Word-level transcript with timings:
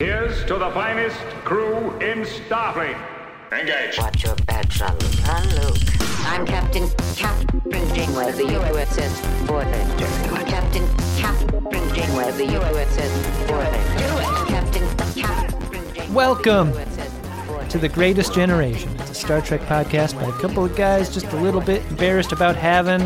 Here's 0.00 0.44
to 0.44 0.54
the 0.54 0.70
finest 0.70 1.18
crew 1.42 1.90
in 1.98 2.22
Starfleet. 2.22 2.96
Engage. 3.50 3.98
Watch 3.98 4.22
your 4.22 4.36
back, 4.46 4.70
son. 4.70 4.96
I'm 5.24 5.48
Luke. 5.56 5.76
I'm 6.20 6.46
Captain 6.46 6.84
Kathryn 7.16 7.94
Janeway 7.96 8.28
of 8.28 8.36
the 8.36 8.44
USS 8.44 9.20
Voyager. 9.46 10.44
Captain 10.48 10.84
Kathryn 11.18 11.94
Janeway 11.96 12.28
of 12.28 12.38
the 12.38 12.46
USS 12.46 13.10
Voyager. 13.48 14.46
Captain 14.46 14.84
Kathryn 15.20 15.94
Janeway. 15.96 16.14
Welcome 16.14 16.72
to 17.68 17.78
The 17.78 17.88
Greatest 17.88 18.32
Generation. 18.32 18.94
It's 19.00 19.10
a 19.10 19.14
Star 19.14 19.40
Trek 19.40 19.62
podcast 19.62 20.14
by 20.14 20.28
a 20.28 20.40
couple 20.40 20.64
of 20.64 20.76
guys 20.76 21.12
just 21.12 21.26
a 21.26 21.36
little 21.40 21.60
bit 21.60 21.84
embarrassed 21.90 22.30
about 22.30 22.54
having 22.54 23.02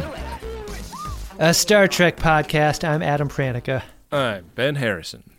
a 1.39 1.55
Star 1.55 1.89
Trek 1.89 2.19
podcast. 2.19 2.87
I'm 2.87 3.03
Adam 3.03 3.31
Pranica. 3.31 3.83
I'm 4.13 4.51
Ben 4.55 4.75
Harrison. 4.75 5.32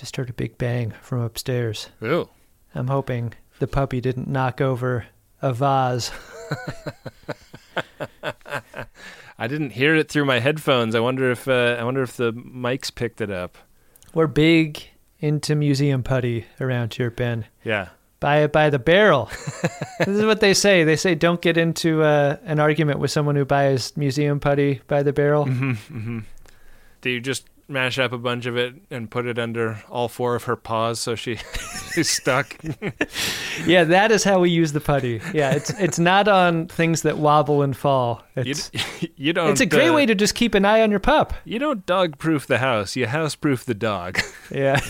Just 0.00 0.16
heard 0.16 0.30
a 0.30 0.32
big 0.32 0.56
bang 0.56 0.94
from 1.02 1.20
upstairs. 1.20 1.90
Ooh. 2.02 2.30
I'm 2.74 2.86
hoping 2.86 3.34
the 3.58 3.66
puppy 3.66 4.00
didn't 4.00 4.28
knock 4.28 4.62
over 4.62 5.04
a 5.42 5.52
vase. 5.52 6.10
I 9.38 9.46
didn't 9.46 9.72
hear 9.72 9.94
it 9.94 10.08
through 10.08 10.24
my 10.24 10.38
headphones. 10.38 10.94
I 10.94 11.00
wonder 11.00 11.30
if 11.30 11.46
uh, 11.46 11.76
I 11.78 11.84
wonder 11.84 12.02
if 12.02 12.16
the 12.16 12.32
mics 12.32 12.94
picked 12.94 13.20
it 13.20 13.30
up. 13.30 13.58
We're 14.14 14.26
big 14.26 14.82
into 15.18 15.54
museum 15.54 16.02
putty 16.02 16.46
around 16.62 16.94
here, 16.94 17.10
Ben. 17.10 17.44
Yeah. 17.62 17.90
Buy 18.20 18.38
it 18.38 18.52
by 18.52 18.70
the 18.70 18.78
barrel. 18.78 19.26
this 19.98 20.08
is 20.08 20.24
what 20.24 20.40
they 20.40 20.54
say. 20.54 20.82
They 20.82 20.96
say 20.96 21.14
don't 21.14 21.42
get 21.42 21.58
into 21.58 22.02
uh, 22.02 22.38
an 22.44 22.58
argument 22.58 23.00
with 23.00 23.10
someone 23.10 23.36
who 23.36 23.44
buys 23.44 23.94
museum 23.98 24.40
putty 24.40 24.80
by 24.86 25.02
the 25.02 25.12
barrel. 25.12 25.44
mm-hmm 25.44 26.20
Do 27.02 27.10
you 27.10 27.20
just 27.20 27.44
mash 27.70 27.98
up 27.98 28.12
a 28.12 28.18
bunch 28.18 28.46
of 28.46 28.56
it 28.56 28.74
and 28.90 29.10
put 29.10 29.26
it 29.26 29.38
under 29.38 29.82
all 29.88 30.08
four 30.08 30.34
of 30.34 30.44
her 30.44 30.56
paws 30.56 30.98
so 31.00 31.14
she 31.14 31.38
is 31.96 32.08
stuck? 32.10 32.56
Yeah, 33.66 33.84
that 33.84 34.10
is 34.10 34.24
how 34.24 34.40
we 34.40 34.48
use 34.48 34.72
the 34.72 34.80
putty. 34.80 35.20
Yeah, 35.34 35.50
it's 35.52 35.68
it's 35.78 35.98
not 35.98 36.28
on 36.28 36.66
things 36.68 37.02
that 37.02 37.18
wobble 37.18 37.60
and 37.62 37.76
fall. 37.76 38.22
you, 38.36 38.42
It's, 38.46 38.70
you 39.16 39.32
don't. 39.34 39.50
it's 39.50 39.60
a 39.60 39.66
great 39.66 39.90
uh, 39.90 39.94
way 39.94 40.06
to 40.06 40.14
just 40.14 40.34
keep 40.34 40.54
an 40.54 40.64
eye 40.64 40.80
on 40.80 40.90
your 40.90 41.00
pup. 41.00 41.34
You 41.44 41.58
don't 41.58 41.84
dog 41.84 42.16
proof 42.18 42.46
the 42.46 42.58
house. 42.58 42.96
You 42.96 43.06
house 43.06 43.34
proof 43.34 43.64
the 43.66 43.74
dog. 43.74 44.18
Yeah. 44.50 44.80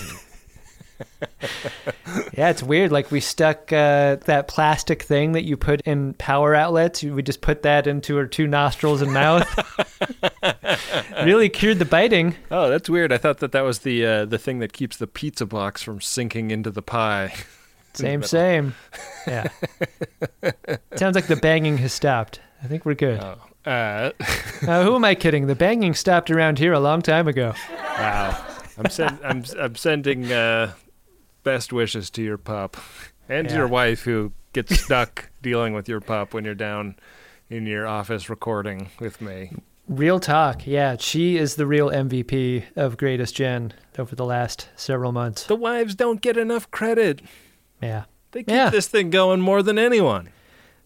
yeah, 2.36 2.50
it's 2.50 2.62
weird. 2.62 2.92
Like 2.92 3.10
we 3.10 3.20
stuck 3.20 3.72
uh, 3.72 4.16
that 4.26 4.48
plastic 4.48 5.02
thing 5.02 5.32
that 5.32 5.44
you 5.44 5.56
put 5.56 5.80
in 5.82 6.14
power 6.14 6.54
outlets. 6.54 7.02
We 7.02 7.22
just 7.22 7.40
put 7.40 7.62
that 7.62 7.86
into 7.86 8.16
her 8.16 8.26
two 8.26 8.46
nostrils 8.46 9.02
and 9.02 9.12
mouth. 9.12 9.46
really 11.24 11.48
cured 11.48 11.78
the 11.78 11.84
biting. 11.84 12.36
oh, 12.50 12.68
that's 12.68 12.88
weird. 12.88 13.12
I 13.12 13.18
thought 13.18 13.38
that 13.38 13.52
that 13.52 13.62
was 13.62 13.80
the 13.80 14.04
uh, 14.04 14.24
the 14.24 14.38
thing 14.38 14.58
that 14.60 14.72
keeps 14.72 14.96
the 14.96 15.06
pizza 15.06 15.46
box 15.46 15.82
from 15.82 16.00
sinking 16.00 16.50
into 16.50 16.70
the 16.70 16.82
pie. 16.82 17.32
Same, 17.92 18.22
same. 18.22 18.76
Yeah. 19.26 19.48
Sounds 20.94 21.16
like 21.16 21.26
the 21.26 21.34
banging 21.34 21.76
has 21.78 21.92
stopped. 21.92 22.40
I 22.62 22.68
think 22.68 22.86
we're 22.86 22.94
good. 22.94 23.18
Oh. 23.20 23.36
Uh, 23.68 24.12
Uh, 24.62 24.84
who 24.84 24.94
am 24.94 25.04
I 25.04 25.16
kidding? 25.16 25.48
The 25.48 25.56
banging 25.56 25.94
stopped 25.94 26.30
around 26.30 26.60
here 26.60 26.72
a 26.72 26.78
long 26.78 27.02
time 27.02 27.26
ago. 27.26 27.52
Wow. 27.98 28.46
I'm 28.78 28.90
send, 28.90 29.18
I'm 29.24 29.44
I'm 29.58 29.74
sending 29.74 30.30
uh, 30.30 30.72
best 31.42 31.72
wishes 31.72 32.10
to 32.10 32.22
your 32.22 32.38
pup 32.38 32.77
and 33.28 33.48
to 33.48 33.55
Yeah. 33.55 33.60
your 33.60 33.69
wife 33.69 34.02
who 34.05 34.33
gets 34.52 34.78
stuck 34.84 35.30
dealing 35.42 35.72
with 35.74 35.88
your 35.88 36.00
pup 36.00 36.34
when 36.34 36.44
you're 36.44 36.55
down 36.55 36.97
in 37.48 37.66
your 37.66 37.86
office 37.86 38.28
recording 38.30 38.88
with 39.00 39.20
me. 39.20 39.52
Real 39.88 40.20
talk. 40.20 40.66
Yeah, 40.66 40.97
she 40.98 41.36
is 41.36 41.56
the 41.56 41.66
real 41.66 41.91
MVP 41.91 42.64
of 42.77 42.97
Greatest 42.97 43.34
Gen 43.34 43.72
over 43.98 44.14
the 44.14 44.24
last 44.24 44.69
several 44.77 45.10
months. 45.10 45.44
The 45.47 45.56
wives 45.56 45.97
don't 45.97 46.20
get 46.20 46.36
enough 46.36 46.70
credit. 46.70 47.22
Yeah. 47.82 48.04
They 48.30 48.41
keep 48.44 48.50
Yeah. 48.50 48.70
this 48.70 48.86
thing 48.86 49.10
going 49.10 49.41
more 49.41 49.62
than 49.64 49.78
anyone. 49.80 50.28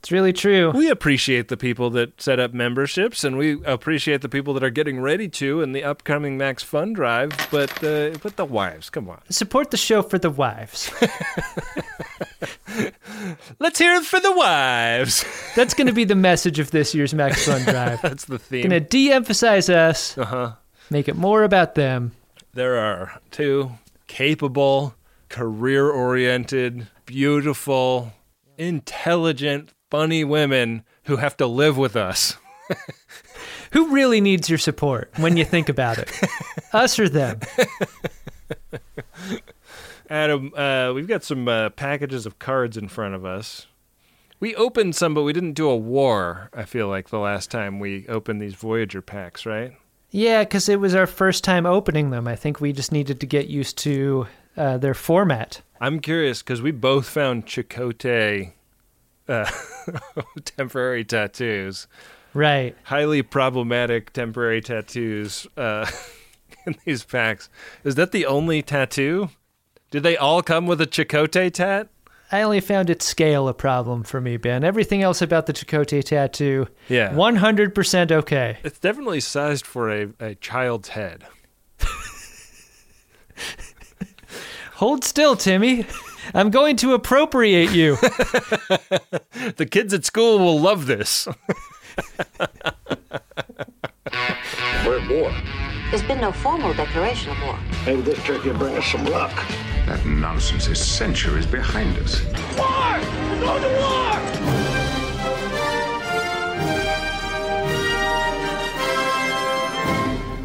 It's 0.05 0.13
really 0.13 0.35
true. 0.35 0.71
We 0.73 0.91
appreciate 0.91 1.49
the 1.49 1.57
people 1.57 1.89
that 1.93 2.21
set 2.21 2.39
up 2.39 2.53
memberships, 2.53 3.25
and 3.25 3.39
we 3.39 3.65
appreciate 3.65 4.21
the 4.21 4.29
people 4.29 4.53
that 4.53 4.63
are 4.63 4.69
getting 4.69 5.01
ready 5.01 5.31
to 5.31 5.63
in 5.63 5.73
the 5.73 5.83
upcoming 5.83 6.37
Max 6.37 6.63
Fun 6.63 6.93
Drive. 6.93 7.31
But 7.51 7.83
uh, 7.83 8.11
but 8.23 8.37
the 8.37 8.45
wives, 8.45 8.91
come 8.91 9.09
on, 9.09 9.23
Support 9.31 9.71
the 9.71 9.79
show 9.79 10.03
for 10.03 10.19
the 10.19 10.29
wives. 10.29 10.93
let's 13.59 13.79
hear 13.79 13.95
it 13.95 14.05
for 14.05 14.21
the 14.21 14.33
wives. 14.33 15.25
That's 15.57 15.73
going 15.73 15.87
to 15.87 15.95
be 15.95 16.05
the 16.05 16.15
message 16.15 16.59
of 16.59 16.71
this 16.71 16.95
year's 16.95 17.15
Max 17.15 17.47
Fun 17.47 17.63
Drive. 17.63 18.03
That's 18.03 18.27
the 18.27 18.39
theme. 18.39 18.69
Going 18.69 18.83
to 18.83 18.87
de-emphasize 18.87 19.71
us, 19.71 20.19
Uh 20.19 20.25
huh. 20.27 20.53
make 20.91 21.09
it 21.09 21.17
more 21.17 21.45
about 21.45 21.77
them. 21.77 22.13
there 22.53 22.77
are 22.77 23.23
two 23.31 23.73
capable, 24.07 24.97
career 25.31 25.89
oriented, 25.89 26.89
beautiful, 27.07 28.13
intelligent, 28.59 29.71
funny 29.95 30.25
women 30.25 30.83
who 31.05 31.15
have 31.19 31.37
to 31.37 31.47
live 31.47 31.79
with 31.79 31.95
us. 31.95 32.37
Who 33.71 33.93
really 33.95 34.21
needs 34.21 34.49
your 34.51 34.59
support 34.59 35.13
when 35.19 35.37
you 35.37 35.45
think 35.45 35.69
about 35.69 35.99
it? 35.99 36.11
us 36.73 36.99
or 36.99 37.09
them? 37.09 37.39
Adam, 40.11 40.53
uh, 40.57 40.91
we've 40.93 41.07
got 41.07 41.23
some 41.23 41.47
uh, 41.47 41.71
packages 41.71 42.27
of 42.27 42.41
cards 42.41 42.77
in 42.77 42.89
front 42.89 43.15
of 43.15 43.25
us. 43.25 43.69
We 44.41 44.57
opened 44.57 44.97
some, 44.97 45.15
but 45.15 45.23
we 45.23 45.33
didn't 45.33 45.53
do 45.53 45.71
a 45.71 45.77
war, 45.77 46.51
I 46.53 46.65
feel 46.65 46.89
like, 46.89 47.11
the 47.11 47.21
last 47.21 47.53
time 47.53 47.79
we 47.79 48.05
opened 48.09 48.43
these 48.43 48.57
Voyager 48.57 49.01
packs, 49.01 49.47
right? 49.47 49.77
Yeah, 50.11 50.43
because 50.43 50.69
it 50.69 50.81
was 50.81 50.97
our 50.97 51.07
first 51.07 51.45
time 51.45 51.67
opening 51.67 52.11
them. 52.11 52.27
I 52.27 52.35
think 52.35 52.61
we 52.61 52.73
just 52.73 52.91
needed 52.91 53.21
to 53.21 53.27
get 53.27 53.47
used 53.47 53.79
to 53.79 54.27
uh, 54.57 54.77
their 54.77 54.95
format. 54.95 55.63
I'm 55.81 56.01
curious 56.01 56.43
because 56.43 56.61
we 56.61 56.73
both 56.73 57.09
found 57.09 57.47
Chakotay 57.47 58.55
uh, 59.29 59.51
temporary 60.45 61.05
tattoos. 61.05 61.87
Right. 62.35 62.77
highly 62.85 63.23
problematic 63.23 64.13
temporary 64.13 64.61
tattoos 64.61 65.47
uh, 65.57 65.89
in 66.67 66.75
these 66.85 67.05
packs. 67.05 67.49
Is 67.85 67.95
that 67.95 68.11
the 68.11 68.27
only 68.27 68.61
tattoo? 68.61 69.29
Did 69.93 70.03
they 70.03 70.17
all 70.17 70.43
come 70.43 70.67
with 70.67 70.81
a 70.81 70.87
Chakotay 70.87 71.53
tat? 71.53 71.89
I 72.33 72.43
only 72.43 72.61
found 72.61 72.91
its 72.91 73.05
scale 73.07 73.47
a 73.47 73.55
problem 73.55 74.03
for 74.03 74.21
me, 74.21 74.37
Ben. 74.37 74.65
Everything 74.65 75.01
else 75.03 75.23
about 75.23 75.47
the 75.47 75.53
Chakotay 75.53 76.03
tattoo, 76.03 76.67
Yeah. 76.89 77.13
100% 77.13 78.11
okay. 78.11 78.59
It's 78.65 78.81
definitely 78.81 79.21
sized 79.21 79.65
for 79.65 79.89
a, 79.93 80.09
a 80.19 80.35
child's 80.35 80.89
head. 80.89 81.25
Hold 84.75 85.05
still, 85.05 85.37
Timmy. 85.37 85.87
I'm 86.33 86.51
going 86.51 86.77
to 86.77 86.95
appropriate 86.95 87.71
you. 87.71 87.97
The 89.57 89.67
kids 89.67 89.93
at 89.93 90.05
school 90.05 90.39
will 90.39 90.59
love 90.59 90.87
this. 90.87 91.29
We're 94.85 95.01
at 95.01 95.11
war. 95.11 95.33
There's 95.91 96.03
been 96.03 96.21
no 96.21 96.33
formal 96.33 96.73
declaration 96.75 97.31
of 97.33 97.41
war. 97.43 97.59
Maybe 97.85 98.01
this 98.03 98.19
trip 98.25 98.45
will 98.45 98.55
bring 98.55 98.77
us 98.77 98.87
some 98.87 99.05
luck. 99.05 99.33
That 99.87 100.05
nonsense 100.07 100.67
is 100.67 100.79
centuries 100.85 101.47
behind 101.47 101.97
us. 101.99 102.23
War! 102.57 102.99
We're 103.31 103.41
going 103.41 103.63
to 103.63 103.69
war! 103.79 104.15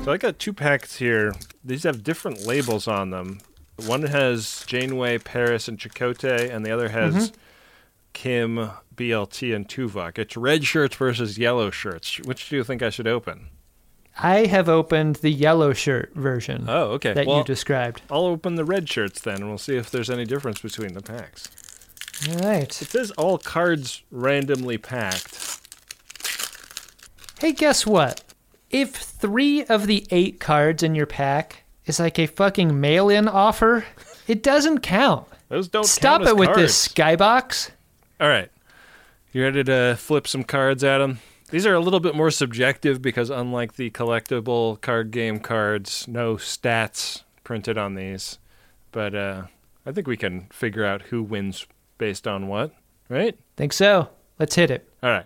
So 0.03 0.11
I 0.11 0.17
got 0.17 0.39
two 0.39 0.53
packs 0.53 0.97
here. 0.97 1.33
These 1.63 1.83
have 1.83 2.03
different 2.03 2.45
labels 2.45 2.87
on 2.87 3.11
them. 3.11 3.39
One 3.87 4.03
has 4.03 4.63
Janeway, 4.67 5.19
Paris, 5.19 5.67
and 5.67 5.77
Chakotay, 5.77 6.53
and 6.53 6.65
the 6.65 6.71
other 6.71 6.89
has 6.89 7.31
mm-hmm. 7.31 7.35
Kim, 8.13 8.71
BLT, 8.95 9.55
and 9.55 9.67
Tuvok. 9.67 10.17
It's 10.17 10.35
red 10.35 10.65
shirts 10.65 10.95
versus 10.95 11.37
yellow 11.37 11.69
shirts. 11.69 12.19
Which 12.19 12.49
do 12.49 12.55
you 12.55 12.63
think 12.63 12.81
I 12.81 12.89
should 12.89 13.07
open? 13.07 13.47
I 14.21 14.47
have 14.47 14.67
opened 14.67 15.17
the 15.17 15.31
yellow 15.31 15.71
shirt 15.71 16.13
version 16.13 16.65
Oh, 16.67 16.91
okay. 16.91 17.13
that 17.13 17.25
well, 17.25 17.37
you 17.37 17.43
described. 17.45 18.01
I'll 18.11 18.25
open 18.25 18.55
the 18.55 18.65
red 18.65 18.89
shirts 18.89 19.21
then, 19.21 19.37
and 19.37 19.47
we'll 19.47 19.57
see 19.57 19.77
if 19.77 19.89
there's 19.89 20.09
any 20.09 20.25
difference 20.25 20.59
between 20.61 20.93
the 20.93 21.01
packs. 21.01 21.47
All 22.27 22.39
right. 22.39 22.81
It 22.81 22.87
says 22.89 23.11
all 23.11 23.37
cards 23.37 24.03
randomly 24.11 24.77
packed. 24.77 25.61
Hey, 27.39 27.53
guess 27.53 27.85
what? 27.85 28.23
If 28.69 28.93
three 28.95 29.63
of 29.63 29.87
the 29.87 30.05
eight 30.11 30.41
cards 30.41 30.83
in 30.83 30.95
your 30.95 31.05
pack 31.05 31.63
is 31.89 31.99
like 31.99 32.19
a 32.19 32.27
fucking 32.27 32.79
mail 32.79 33.09
in 33.09 33.27
offer, 33.27 33.83
it 34.27 34.43
doesn't 34.43 34.79
count. 34.79 35.27
Those 35.49 35.67
don't 35.67 35.85
Stop 35.85 36.19
count 36.21 36.23
as 36.23 36.29
it 36.29 36.37
with 36.37 36.47
cards. 36.49 36.61
this 36.61 36.87
skybox. 36.87 37.71
All 38.21 38.29
right. 38.29 38.49
You 39.33 39.43
ready 39.43 39.63
to 39.63 39.95
flip 39.99 40.27
some 40.27 40.43
cards 40.43 40.83
at 40.83 40.99
them? 40.99 41.19
These 41.49 41.65
are 41.65 41.73
a 41.73 41.79
little 41.79 41.99
bit 41.99 42.15
more 42.15 42.29
subjective 42.29 43.01
because, 43.01 43.31
unlike 43.31 43.73
the 43.73 43.89
collectible 43.89 44.79
card 44.81 45.09
game 45.11 45.39
cards, 45.39 46.07
no 46.07 46.35
stats 46.35 47.23
printed 47.43 47.77
on 47.77 47.95
these. 47.95 48.37
But 48.91 49.15
uh, 49.15 49.43
I 49.85 49.91
think 49.91 50.07
we 50.07 50.17
can 50.17 50.47
figure 50.51 50.85
out 50.85 51.03
who 51.03 51.23
wins 51.23 51.65
based 51.97 52.27
on 52.27 52.47
what, 52.47 52.73
right? 53.09 53.37
Think 53.57 53.73
so. 53.73 54.09
Let's 54.37 54.55
hit 54.55 54.69
it. 54.69 54.87
All 55.01 55.09
right. 55.09 55.25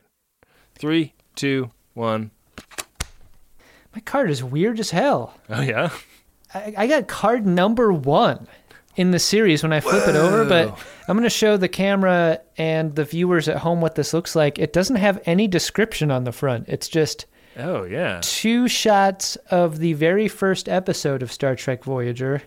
Three, 0.75 1.13
two, 1.35 1.71
one. 1.93 2.31
My 3.93 3.99
card 3.99 4.29
is 4.31 4.43
weird 4.43 4.79
as 4.79 4.91
hell. 4.91 5.37
Oh, 5.49 5.61
yeah? 5.61 5.89
I, 6.53 6.73
I 6.77 6.87
got 6.87 7.07
card 7.07 7.45
number 7.45 7.91
one 7.91 8.47
in 8.95 9.11
the 9.11 9.19
series 9.19 9.63
when 9.63 9.73
I 9.73 9.79
flip 9.79 10.07
it 10.07 10.15
over, 10.15 10.45
but 10.45 10.77
I'm 11.07 11.17
going 11.17 11.23
to 11.23 11.29
show 11.29 11.57
the 11.57 11.67
camera 11.67 12.39
and 12.57 12.95
the 12.95 13.05
viewers 13.05 13.47
at 13.49 13.57
home 13.57 13.81
what 13.81 13.95
this 13.95 14.13
looks 14.13 14.35
like. 14.35 14.59
It 14.59 14.71
doesn't 14.73 14.97
have 14.97 15.21
any 15.25 15.47
description 15.47 16.11
on 16.11 16.23
the 16.25 16.31
front. 16.31 16.69
It's 16.69 16.87
just 16.87 17.25
Oh 17.57 17.83
yeah. 17.83 18.19
two 18.21 18.67
shots 18.67 19.35
of 19.49 19.79
the 19.79 19.93
very 19.93 20.27
first 20.27 20.69
episode 20.69 21.23
of 21.23 21.31
Star 21.31 21.55
Trek 21.55 21.83
Voyager. 21.83 22.43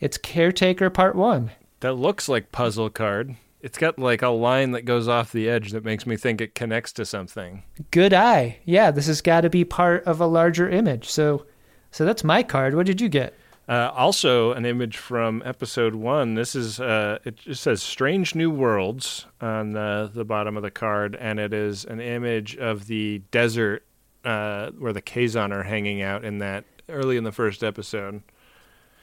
It's 0.00 0.16
Caretaker 0.16 0.88
Part 0.90 1.14
1. 1.16 1.50
That 1.80 1.94
looks 1.94 2.28
like 2.28 2.52
puzzle 2.52 2.90
card. 2.90 3.36
It's 3.60 3.76
got 3.78 3.98
like 3.98 4.22
a 4.22 4.28
line 4.28 4.70
that 4.72 4.86
goes 4.86 5.08
off 5.08 5.32
the 5.32 5.48
edge 5.48 5.72
that 5.72 5.84
makes 5.84 6.06
me 6.06 6.16
think 6.16 6.40
it 6.40 6.54
connects 6.54 6.92
to 6.94 7.04
something. 7.04 7.62
Good 7.90 8.14
eye. 8.14 8.58
Yeah, 8.64 8.90
this 8.90 9.06
has 9.08 9.20
got 9.20 9.42
to 9.42 9.50
be 9.50 9.64
part 9.64 10.04
of 10.04 10.20
a 10.20 10.26
larger 10.26 10.68
image. 10.70 11.10
So 11.10 11.46
so 11.90 12.04
that's 12.04 12.24
my 12.24 12.42
card. 12.42 12.74
What 12.74 12.86
did 12.86 13.00
you 13.00 13.08
get? 13.08 13.34
Uh, 13.70 13.92
also, 13.94 14.50
an 14.50 14.66
image 14.66 14.96
from 14.96 15.44
episode 15.44 15.94
one. 15.94 16.34
This 16.34 16.56
is 16.56 16.80
uh, 16.80 17.20
it 17.24 17.36
just 17.36 17.62
says 17.62 17.80
"Strange 17.80 18.34
New 18.34 18.50
Worlds" 18.50 19.26
on 19.40 19.74
the, 19.74 20.10
the 20.12 20.24
bottom 20.24 20.56
of 20.56 20.64
the 20.64 20.72
card, 20.72 21.14
and 21.14 21.38
it 21.38 21.54
is 21.54 21.84
an 21.84 22.00
image 22.00 22.56
of 22.56 22.88
the 22.88 23.22
desert 23.30 23.84
uh, 24.24 24.70
where 24.70 24.92
the 24.92 25.00
Kazon 25.00 25.52
are 25.52 25.62
hanging 25.62 26.02
out 26.02 26.24
in 26.24 26.38
that 26.38 26.64
early 26.88 27.16
in 27.16 27.22
the 27.22 27.30
first 27.30 27.62
episode. 27.62 28.24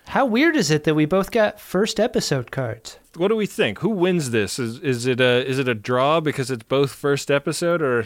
How 0.07 0.25
weird 0.25 0.57
is 0.57 0.69
it 0.69 0.83
that 0.83 0.95
we 0.95 1.05
both 1.05 1.31
got 1.31 1.61
first 1.61 1.97
episode 1.97 2.51
cards? 2.51 2.99
What 3.15 3.29
do 3.29 3.37
we 3.37 3.45
think? 3.45 3.79
Who 3.79 3.89
wins 3.91 4.31
this? 4.31 4.59
Is 4.59 4.79
is 4.79 5.05
it 5.05 5.21
a 5.21 5.47
is 5.47 5.59
it 5.59 5.69
a 5.69 5.75
draw 5.75 6.19
because 6.19 6.51
it's 6.51 6.63
both 6.63 6.91
first 6.91 7.31
episode, 7.31 7.81
or 7.81 8.05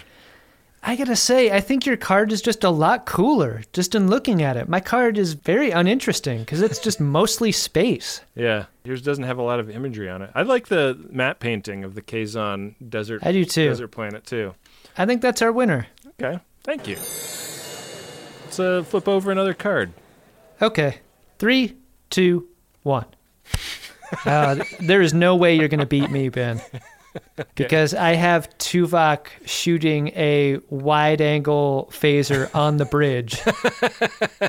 I 0.84 0.96
gotta 0.96 1.16
say, 1.16 1.52
I 1.52 1.60
think 1.62 1.86
your 1.86 1.96
card 1.98 2.32
is 2.32 2.42
just 2.42 2.64
a 2.64 2.70
lot 2.72 3.06
cooler 3.06 3.62
just 3.72 3.94
in 3.94 4.10
looking 4.10 4.42
at 4.42 4.58
it. 4.58 4.68
My 4.68 4.80
card 4.80 5.18
is 5.18 5.34
very 5.34 5.70
uninteresting 5.70 6.40
because 6.40 6.62
it's 6.62 6.80
just 6.80 7.00
mostly 7.00 7.52
space. 7.52 8.22
yeah, 8.36 8.66
yours 8.84 9.02
doesn't 9.04 9.24
have 9.26 9.38
a 9.38 9.44
lot 9.44 9.60
of 9.60 9.70
imagery 9.70 10.10
on 10.10 10.24
it. 10.24 10.32
I 10.34 10.42
like 10.42 10.68
the 10.68 10.98
matte 11.10 11.40
painting 11.40 11.84
of 11.84 11.94
the 11.94 12.02
Kazon 12.02 12.74
desert. 12.90 13.24
I 13.24 13.32
do 13.32 13.46
too. 13.46 13.68
Desert 13.68 13.90
planet 13.90 14.26
too. 14.26 14.56
I 14.98 15.06
think 15.06 15.22
that's 15.22 15.42
our 15.44 15.52
winner. 15.52 15.86
Okay, 16.20 16.40
thank 16.64 16.88
you. 16.88 16.96
Let's 16.96 18.60
uh, 18.60 18.84
flip 18.84 19.08
over 19.08 19.32
another 19.32 19.54
card. 19.54 19.94
Okay. 20.62 20.98
three, 21.40 21.76
two, 22.10 22.48
one. 22.84 23.06
Uh, 24.26 24.62
there 24.82 25.02
is 25.02 25.14
no 25.14 25.38
way 25.38 25.56
you're 25.56 25.70
to 25.70 25.86
beat 25.86 26.12
me, 26.12 26.28
Ben. 26.28 26.62
Because 27.56 27.94
I 27.94 28.14
have 28.14 28.50
Tuvok 28.58 29.28
shooting 29.46 30.10
a 30.10 30.60
wide 30.70 31.22
angle 31.22 31.90
phaser 31.92 32.54
on 32.56 32.78
the 32.78 32.86
bridge 32.86 33.40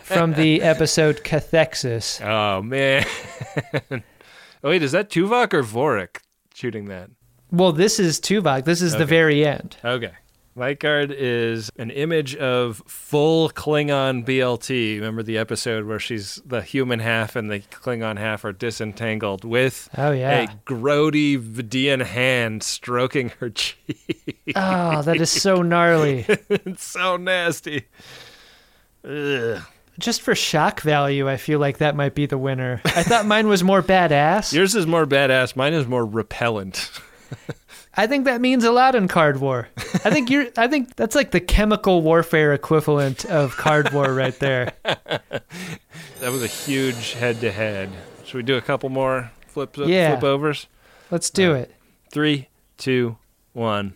from 0.02 0.34
the 0.34 0.62
episode 0.62 1.22
Cathexis. 1.24 2.24
Oh 2.24 2.62
man. 2.62 3.04
wait, 4.62 4.82
is 4.82 4.92
that 4.92 5.10
Tuvok 5.10 5.52
or 5.54 5.62
Vorik 5.62 6.18
shooting 6.54 6.86
that? 6.86 7.10
Well, 7.50 7.72
this 7.72 7.98
is 7.98 8.20
Tuvok. 8.20 8.64
This 8.64 8.80
is 8.80 8.96
the 8.96 9.04
very 9.04 9.44
end. 9.44 9.76
Okay. 9.84 10.12
My 10.54 10.74
card 10.74 11.10
is 11.16 11.70
an 11.78 11.90
image 11.90 12.36
of 12.36 12.82
full 12.86 13.48
Klingon 13.48 14.26
BLT. 14.26 14.96
Remember 14.96 15.22
the 15.22 15.38
episode 15.38 15.86
where 15.86 15.98
she's 15.98 16.42
the 16.44 16.60
human 16.60 16.98
half 16.98 17.36
and 17.36 17.50
the 17.50 17.60
Klingon 17.60 18.18
half 18.18 18.44
are 18.44 18.52
disentangled 18.52 19.44
with 19.46 19.88
Oh, 19.96 20.10
yeah. 20.10 20.42
a 20.42 20.46
grody 20.70 21.38
Vidian 21.42 22.04
hand 22.04 22.62
stroking 22.62 23.30
her 23.40 23.48
cheek. 23.54 24.52
Oh, 24.54 25.00
that 25.00 25.16
is 25.22 25.30
so 25.30 25.62
gnarly. 25.62 26.26
it's 26.50 26.84
so 26.84 27.16
nasty. 27.16 27.86
Ugh. 29.08 29.62
Just 29.98 30.20
for 30.20 30.34
shock 30.34 30.80
value, 30.82 31.28
I 31.30 31.38
feel 31.38 31.60
like 31.60 31.78
that 31.78 31.96
might 31.96 32.14
be 32.14 32.26
the 32.26 32.38
winner. 32.38 32.80
I 32.84 33.02
thought 33.02 33.24
mine 33.26 33.46
was 33.48 33.62
more 33.64 33.82
badass. 33.82 34.52
Yours 34.52 34.74
is 34.74 34.86
more 34.86 35.06
badass. 35.06 35.56
Mine 35.56 35.72
is 35.72 35.86
more 35.86 36.04
repellent. 36.04 36.90
I 37.94 38.06
think 38.06 38.24
that 38.24 38.40
means 38.40 38.64
a 38.64 38.72
lot 38.72 38.94
in 38.94 39.06
card 39.08 39.38
war. 39.40 39.68
I 40.04 40.10
think 40.10 40.30
you're 40.30 40.46
I 40.56 40.66
think 40.68 40.96
that's 40.96 41.14
like 41.14 41.30
the 41.30 41.40
chemical 41.40 42.00
warfare 42.02 42.52
equivalent 42.54 43.24
of 43.26 43.56
card 43.56 43.92
war 43.92 44.12
right 44.14 44.38
there. 44.38 44.72
That 46.20 46.30
was 46.30 46.44
a 46.44 46.46
huge 46.46 47.14
head 47.14 47.40
to 47.40 47.50
head. 47.50 47.90
Should 48.24 48.36
we 48.36 48.42
do 48.44 48.56
a 48.56 48.60
couple 48.60 48.88
more 48.88 49.32
flip 49.48 49.76
Yeah. 49.76 50.10
flip 50.12 50.22
overs? 50.22 50.68
Let's 51.10 51.30
do 51.30 51.52
it. 51.52 51.74
Three, 52.12 52.48
two, 52.78 53.16
one. 53.52 53.94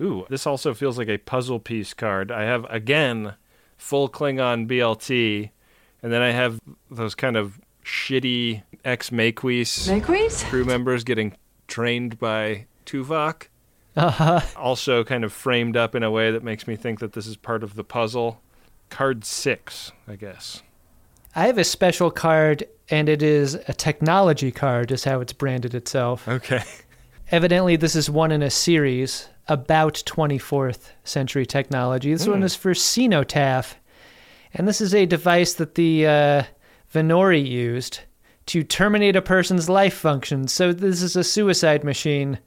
Ooh, 0.00 0.26
this 0.30 0.46
also 0.46 0.72
feels 0.72 0.96
like 0.96 1.08
a 1.08 1.18
puzzle 1.18 1.58
piece 1.58 1.92
card. 1.92 2.30
I 2.30 2.42
have 2.44 2.64
again 2.70 3.34
full 3.76 4.08
Klingon 4.08 4.66
BLT, 4.68 5.50
and 6.04 6.12
then 6.12 6.22
I 6.22 6.30
have 6.30 6.60
those 6.90 7.14
kind 7.16 7.36
of 7.36 7.58
shitty 7.84 8.62
ex 8.84 9.10
Maquis 9.10 9.88
Maquis? 9.88 10.44
crew 10.44 10.64
members 10.64 11.02
getting 11.04 11.34
trained 11.70 12.18
by 12.18 12.66
Tuvok. 12.84 13.44
Uh-huh. 13.96 14.40
Also, 14.56 15.02
kind 15.04 15.24
of 15.24 15.32
framed 15.32 15.76
up 15.76 15.94
in 15.94 16.02
a 16.02 16.10
way 16.10 16.30
that 16.30 16.44
makes 16.44 16.66
me 16.66 16.76
think 16.76 17.00
that 17.00 17.14
this 17.14 17.26
is 17.26 17.36
part 17.36 17.62
of 17.62 17.74
the 17.74 17.84
puzzle. 17.84 18.40
Card 18.90 19.24
six, 19.24 19.92
I 20.06 20.16
guess. 20.16 20.62
I 21.34 21.46
have 21.46 21.58
a 21.58 21.64
special 21.64 22.10
card 22.10 22.64
and 22.88 23.08
it 23.08 23.22
is 23.22 23.54
a 23.54 23.72
technology 23.72 24.50
card 24.50 24.90
is 24.90 25.04
how 25.04 25.20
it's 25.20 25.32
branded 25.32 25.74
itself. 25.74 26.26
Okay. 26.26 26.62
Evidently 27.30 27.76
this 27.76 27.94
is 27.94 28.10
one 28.10 28.32
in 28.32 28.42
a 28.42 28.50
series 28.50 29.28
about 29.46 29.94
24th 30.06 30.90
century 31.04 31.46
technology. 31.46 32.12
This 32.12 32.26
one 32.26 32.42
is 32.42 32.56
for 32.56 32.74
Cenotaph. 32.74 33.74
And 34.54 34.66
this 34.66 34.80
is 34.80 34.94
a 34.94 35.06
device 35.06 35.54
that 35.54 35.76
the 35.76 36.06
uh, 36.06 36.42
Vhnori 36.92 37.46
used 37.46 38.00
to 38.50 38.64
terminate 38.64 39.14
a 39.14 39.22
person's 39.22 39.68
life 39.68 39.94
functions. 39.94 40.52
So 40.52 40.72
this 40.72 41.02
is 41.02 41.14
a 41.14 41.22
suicide 41.22 41.84
machine 41.84 42.40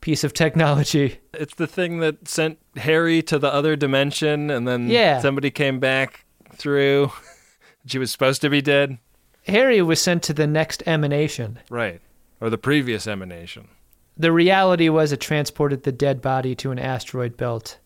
piece 0.00 0.24
of 0.24 0.34
technology. 0.34 1.20
It's 1.32 1.54
the 1.54 1.68
thing 1.68 2.00
that 2.00 2.26
sent 2.26 2.58
Harry 2.76 3.22
to 3.22 3.38
the 3.38 3.52
other 3.54 3.76
dimension, 3.76 4.50
and 4.50 4.66
then 4.66 4.88
Yeah. 4.88 5.20
somebody 5.20 5.52
came 5.52 5.78
back 5.78 6.24
through. 6.56 7.12
she 7.86 7.98
was 8.00 8.10
supposed 8.10 8.40
to 8.42 8.50
be 8.50 8.60
dead. 8.62 8.98
Harry 9.46 9.80
was 9.80 10.00
sent 10.00 10.24
to 10.24 10.32
the 10.32 10.48
next 10.48 10.82
emanation. 10.86 11.60
Right. 11.70 12.00
Or 12.40 12.50
the 12.50 12.58
previous 12.58 13.06
emanation. 13.06 13.68
The 14.16 14.32
reality 14.32 14.88
was 14.88 15.12
it 15.12 15.20
transported 15.20 15.84
the 15.84 15.92
dead 15.92 16.20
body 16.20 16.56
to 16.56 16.72
an 16.72 16.80
asteroid 16.80 17.36
belt 17.36 17.78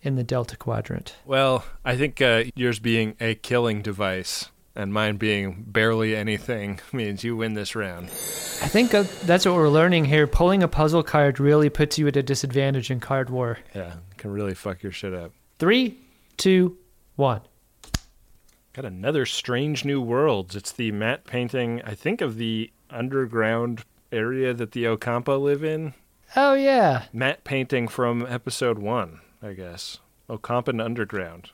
in 0.00 0.16
the 0.16 0.24
Delta 0.24 0.56
Quadrant. 0.56 1.16
Well, 1.26 1.66
I 1.84 1.96
think 1.96 2.22
uh, 2.22 2.44
yours 2.54 2.78
being 2.78 3.14
a 3.20 3.34
killing 3.34 3.82
device 3.82 4.48
and 4.76 4.92
mine 4.92 5.16
being 5.16 5.64
barely 5.66 6.16
anything 6.16 6.80
means 6.92 7.22
you 7.24 7.36
win 7.36 7.54
this 7.54 7.74
round. 7.74 8.06
I 8.06 8.68
think 8.68 8.90
that's 8.90 9.46
what 9.46 9.54
we're 9.54 9.68
learning 9.68 10.06
here. 10.06 10.26
Pulling 10.26 10.62
a 10.62 10.68
puzzle 10.68 11.02
card 11.02 11.38
really 11.38 11.70
puts 11.70 11.98
you 11.98 12.08
at 12.08 12.16
a 12.16 12.22
disadvantage 12.22 12.90
in 12.90 13.00
card 13.00 13.30
war. 13.30 13.58
Yeah, 13.74 13.94
can 14.16 14.30
really 14.30 14.54
fuck 14.54 14.82
your 14.82 14.92
shit 14.92 15.14
up. 15.14 15.32
Three, 15.58 15.98
two, 16.36 16.76
one. 17.16 17.42
Got 18.72 18.86
another 18.86 19.24
strange 19.24 19.84
new 19.84 20.00
worlds. 20.00 20.56
It's 20.56 20.72
the 20.72 20.90
matte 20.90 21.26
painting, 21.26 21.80
I 21.84 21.94
think, 21.94 22.20
of 22.20 22.36
the 22.36 22.72
underground 22.90 23.84
area 24.10 24.52
that 24.52 24.72
the 24.72 24.84
Ocampa 24.84 25.40
live 25.40 25.62
in. 25.62 25.94
Oh, 26.34 26.54
yeah. 26.54 27.04
Matte 27.12 27.44
painting 27.44 27.86
from 27.86 28.26
episode 28.28 28.80
one, 28.80 29.20
I 29.40 29.52
guess. 29.52 29.98
Ocampan 30.28 30.82
Underground. 30.84 31.50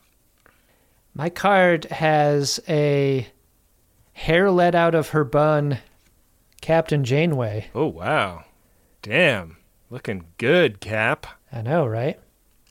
My 1.15 1.29
card 1.29 1.87
has 1.87 2.61
a 2.69 3.27
hair 4.13 4.51
let 4.51 4.75
out 4.75 4.95
of 4.95 5.11
her 5.11 5.25
bun 5.25 5.79
Captain 6.61 7.05
Janeway. 7.05 7.69
Oh 7.75 7.87
wow, 7.87 8.45
damn, 9.03 9.57
looking 9.89 10.25
good, 10.39 10.81
Cap. 10.81 11.27
I 11.53 11.63
know, 11.63 11.87
right? 11.87 12.19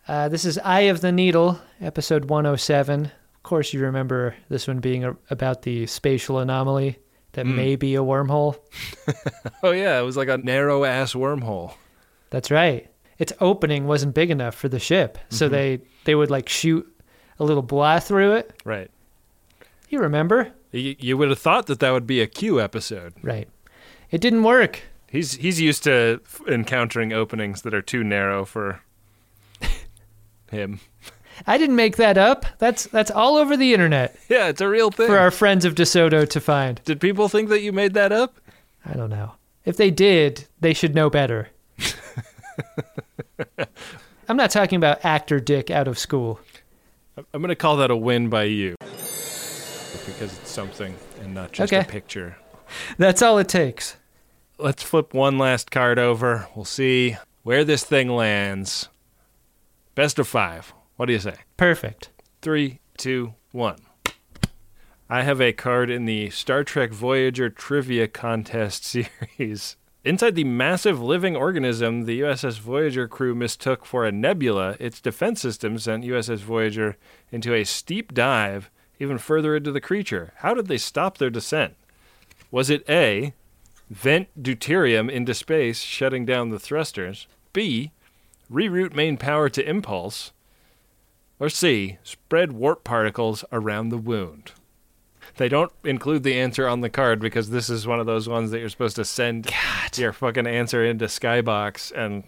Uh, 0.08 0.30
this 0.30 0.46
is 0.46 0.58
Eye 0.60 0.82
of 0.82 1.02
the 1.02 1.12
Needle, 1.12 1.60
episode 1.82 2.26
107. 2.26 3.06
Of 3.06 3.12
course, 3.44 3.74
you 3.74 3.82
remember 3.82 4.36
this 4.48 4.68
one 4.68 4.80
being 4.80 5.04
a, 5.04 5.16
about 5.30 5.62
the 5.64 5.86
spatial 5.86 6.40
anomaly 6.40 6.98
that 7.34 7.46
may 7.46 7.76
be 7.76 7.96
a 7.96 8.00
wormhole. 8.00 8.58
Oh 9.62 9.72
yeah, 9.72 10.00
it 10.00 10.04
was 10.04 10.16
like 10.16 10.30
a 10.30 10.38
narrow 10.38 10.86
ass 10.86 11.14
wormhole. 11.14 11.74
That's 12.30 12.50
right. 12.50 12.90
Its 13.18 13.34
opening 13.42 13.88
wasn't 13.88 14.16
big 14.16 14.32
enough 14.32 14.56
for 14.56 14.70
the 14.70 14.80
ship, 14.80 15.18
so 15.30 15.50
they 15.50 15.82
they 16.06 16.16
would 16.16 16.32
like 16.32 16.48
shoot 16.48 16.88
a 17.40 17.44
little 17.44 17.64
blah 17.64 18.00
through 18.00 18.34
it. 18.34 18.54
Right. 18.66 18.90
You 19.90 20.00
remember? 20.00 20.52
You, 20.72 20.96
you 21.00 21.18
would 21.18 21.30
have 21.30 21.40
thought 21.40 21.66
that 21.68 21.80
that 21.80 21.92
would 21.92 22.06
be 22.06 22.22
a 22.22 22.28
Q 22.28 22.62
episode. 22.62 23.14
Right. 23.24 23.48
It 24.12 24.22
didn't 24.22 24.44
work. 24.44 24.82
He's 25.08 25.34
he's 25.34 25.60
used 25.60 25.84
to 25.86 26.22
f- 26.24 26.42
encountering 26.48 27.12
openings 27.14 27.64
that 27.64 27.74
are 27.74 27.82
too 27.82 28.04
narrow 28.04 28.46
for 28.46 28.82
him. 30.52 30.80
I 31.48 31.58
didn't 31.58 31.76
make 31.78 31.96
that 31.98 32.18
up. 32.18 32.46
That's 32.60 32.84
that's 32.88 33.10
all 33.10 33.38
over 33.38 33.56
the 33.58 33.74
internet 33.74 34.16
Yeah, 34.30 34.48
it's 34.50 34.62
a 34.62 34.68
real 34.68 34.92
thing. 34.92 35.08
for 35.08 35.18
our 35.18 35.32
friends 35.32 35.66
of 35.66 35.74
DeSoto 35.74 36.30
to 36.30 36.40
find. 36.40 36.82
Did 36.86 37.00
people 37.02 37.30
think 37.30 37.50
that 37.50 37.62
you 37.62 37.72
made 37.72 37.94
that 37.96 38.12
up? 38.12 38.40
I 38.86 38.94
don't 38.94 39.10
know. 39.10 39.34
If 39.66 39.78
they 39.78 39.90
did, 39.92 40.46
they 40.60 40.74
should 40.74 40.94
know 40.96 41.10
better. 41.10 41.50
I'm 44.28 44.38
not 44.38 44.52
talking 44.52 44.78
about 44.78 45.04
actor 45.04 45.40
Dick 45.40 45.72
out 45.72 45.88
of 45.88 45.98
school. 45.98 46.40
I'm 47.34 47.42
going 47.42 47.50
to 47.50 47.56
call 47.56 47.78
that 47.78 47.92
a 47.92 47.96
win 47.98 48.30
by 48.30 48.44
you. 48.44 48.76
because 48.82 50.38
it's 50.38 50.50
something 50.50 50.96
and 51.22 51.34
not 51.34 51.52
just 51.52 51.72
Okay. 51.74 51.82
a 51.82 51.86
picture. 51.92 52.38
That's 52.98 53.22
all 53.22 53.38
it 53.38 53.48
takes. 53.48 53.96
Let's 54.58 54.84
flip 54.84 55.14
one 55.14 55.38
last 55.38 55.72
card 55.72 55.98
over. 56.00 56.48
We'll 56.56 56.66
see 56.66 57.18
where 57.44 57.64
this 57.64 57.84
thing 57.84 58.10
lands. 58.10 58.90
Best 59.96 60.20
of 60.20 60.28
five. 60.28 60.74
What 60.98 61.06
do 61.08 61.14
you 61.14 61.20
say? 61.20 61.36
Perfect. 61.58 62.10
Three, 62.42 62.80
two, 62.98 63.34
one. 63.52 63.78
I 65.10 65.24
have 65.24 65.42
a 65.42 65.54
card 65.54 65.90
in 65.90 66.06
the 66.06 66.30
Star 66.30 66.64
Trek 66.64 66.92
Voyager 66.92 67.50
Trivia 67.50 68.08
Contest 68.08 68.84
series. 69.38 69.76
Inside 70.06 70.36
the 70.36 70.46
massive 70.46 71.02
living 71.02 71.36
organism 71.36 72.06
the 72.06 72.22
USS 72.22 72.58
Voyager 72.58 73.06
crew 73.06 73.36
mistook 73.36 73.86
for 73.86 74.06
a 74.06 74.14
nebula, 74.14 74.78
its 74.80 75.02
defense 75.02 75.42
system 75.42 75.78
sent 75.78 76.06
USS 76.06 76.40
Voyager 76.40 76.96
into 77.32 77.54
a 77.54 77.66
steep 77.66 78.14
dive 78.14 78.72
even 78.98 79.18
further 79.18 79.58
into 79.58 79.74
the 79.74 79.82
creature. 79.82 80.32
How 80.38 80.54
did 80.54 80.68
they 80.68 80.78
stop 80.78 81.18
their 81.18 81.30
descent? 81.30 81.76
Was 82.50 82.70
it 82.70 82.90
A, 82.90 83.34
vent 83.90 84.42
deuterium 84.42 85.10
into 85.10 85.34
space, 85.34 85.82
shutting 85.82 86.26
down 86.26 86.50
the 86.50 86.60
thrusters? 86.60 87.28
B, 87.52 87.92
reroute 88.50 88.96
main 88.96 89.18
power 89.18 89.50
to 89.50 89.70
impulse? 89.70 90.32
Or 91.40 91.50
C, 91.50 91.98
spread 92.04 92.54
warp 92.54 92.86
particles 92.86 93.44
around 93.52 93.90
the 93.90 93.98
wound. 93.98 94.54
They 95.40 95.48
don't 95.48 95.72
include 95.86 96.24
the 96.24 96.38
answer 96.38 96.68
on 96.68 96.82
the 96.82 96.90
card 96.90 97.22
because 97.22 97.50
this 97.50 97.70
is 97.70 97.88
one 97.88 98.02
of 98.02 98.06
those 98.06 98.28
ones 98.28 98.52
that 98.52 98.60
you're 98.60 98.68
supposed 98.68 98.98
to 98.98 99.06
send 99.06 99.50
your 99.96 100.12
fucking 100.12 100.46
answer 100.46 100.84
into 100.84 101.06
Skybox 101.06 101.94
and, 101.96 102.26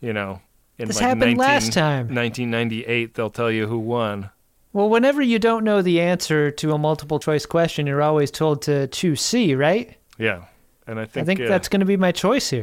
you 0.00 0.12
know, 0.12 0.40
in 0.78 0.86
This 0.86 0.98
like 0.98 1.06
happened 1.06 1.36
19 1.36 1.36
last 1.38 1.72
time. 1.72 2.06
1998 2.06 3.14
they'll 3.14 3.30
tell 3.30 3.50
you 3.50 3.66
who 3.66 3.80
won. 3.80 4.30
Well, 4.72 4.88
whenever 4.88 5.22
you 5.22 5.40
don't 5.40 5.64
know 5.64 5.82
the 5.82 6.00
answer 6.00 6.52
to 6.52 6.72
a 6.72 6.78
multiple 6.78 7.18
choice 7.18 7.46
question, 7.46 7.84
you're 7.84 8.00
always 8.00 8.30
told 8.30 8.62
to 8.62 8.86
choose 8.86 9.20
C, 9.20 9.56
right? 9.56 9.96
Yeah. 10.16 10.44
And 10.86 11.00
I 11.00 11.06
think, 11.06 11.22
I 11.22 11.26
think 11.26 11.40
uh, 11.40 11.48
that's 11.48 11.68
going 11.68 11.80
to 11.80 11.86
be 11.86 11.96
my 11.96 12.12
choice 12.12 12.48
here. 12.48 12.62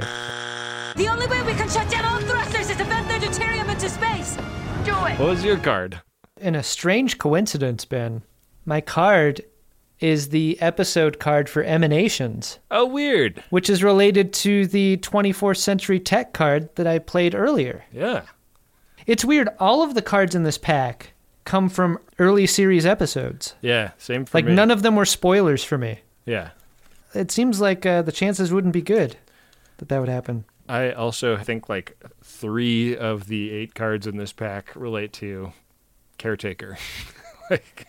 The 0.95 1.09
only 1.09 1.27
way 1.27 1.43
we 1.43 1.55
can 1.55 1.67
shut 1.67 1.89
down 1.91 2.05
all 2.05 2.21
thrusters 2.21 2.69
is 2.69 2.77
to 2.77 2.85
vent 2.85 3.09
their 3.09 3.19
deuterium 3.19 3.67
into 3.69 3.89
space. 3.89 4.37
Do 4.85 4.95
it. 5.07 5.19
What 5.19 5.27
was 5.27 5.43
your 5.43 5.57
card? 5.57 5.99
In 6.39 6.55
a 6.55 6.63
strange 6.63 7.17
coincidence, 7.17 7.83
Ben, 7.83 8.21
my 8.65 8.79
card 8.79 9.41
is 10.03 10.29
the 10.29 10.61
episode 10.61 11.17
card 11.17 11.47
for 11.47 11.63
Emanations, 11.63 12.59
Oh, 12.69 12.85
weird. 12.85 13.41
which 13.49 13.69
is 13.69 13.81
related 13.83 14.33
to 14.33 14.67
the 14.67 14.97
24th 14.97 15.57
Century 15.57 15.99
Tech 15.99 16.33
card 16.33 16.67
that 16.75 16.85
I 16.85 16.99
played 16.99 17.33
earlier. 17.33 17.85
Yeah. 17.93 18.23
It's 19.07 19.23
weird. 19.23 19.47
All 19.59 19.81
of 19.81 19.95
the 19.95 20.01
cards 20.01 20.35
in 20.35 20.43
this 20.43 20.57
pack 20.57 21.13
come 21.45 21.69
from 21.69 21.99
early 22.19 22.45
series 22.47 22.85
episodes. 22.85 23.55
Yeah. 23.61 23.91
Same 23.97 24.25
for 24.25 24.37
Like, 24.37 24.45
me. 24.45 24.53
none 24.53 24.71
of 24.71 24.81
them 24.81 24.95
were 24.95 25.05
spoilers 25.05 25.63
for 25.63 25.77
me. 25.77 26.01
Yeah. 26.25 26.49
It 27.13 27.31
seems 27.31 27.61
like 27.61 27.85
uh, 27.85 28.01
the 28.01 28.11
chances 28.11 28.51
wouldn't 28.51 28.73
be 28.73 28.81
good 28.81 29.15
that 29.77 29.87
that 29.89 29.99
would 29.99 30.09
happen. 30.09 30.45
I 30.67 30.91
also 30.91 31.37
think 31.37 31.69
like 31.69 31.97
three 32.23 32.95
of 32.95 33.27
the 33.27 33.51
eight 33.51 33.73
cards 33.75 34.05
in 34.07 34.17
this 34.17 34.33
pack 34.33 34.75
relate 34.75 35.13
to 35.13 35.53
Caretaker. 36.17 36.77
like, 37.49 37.87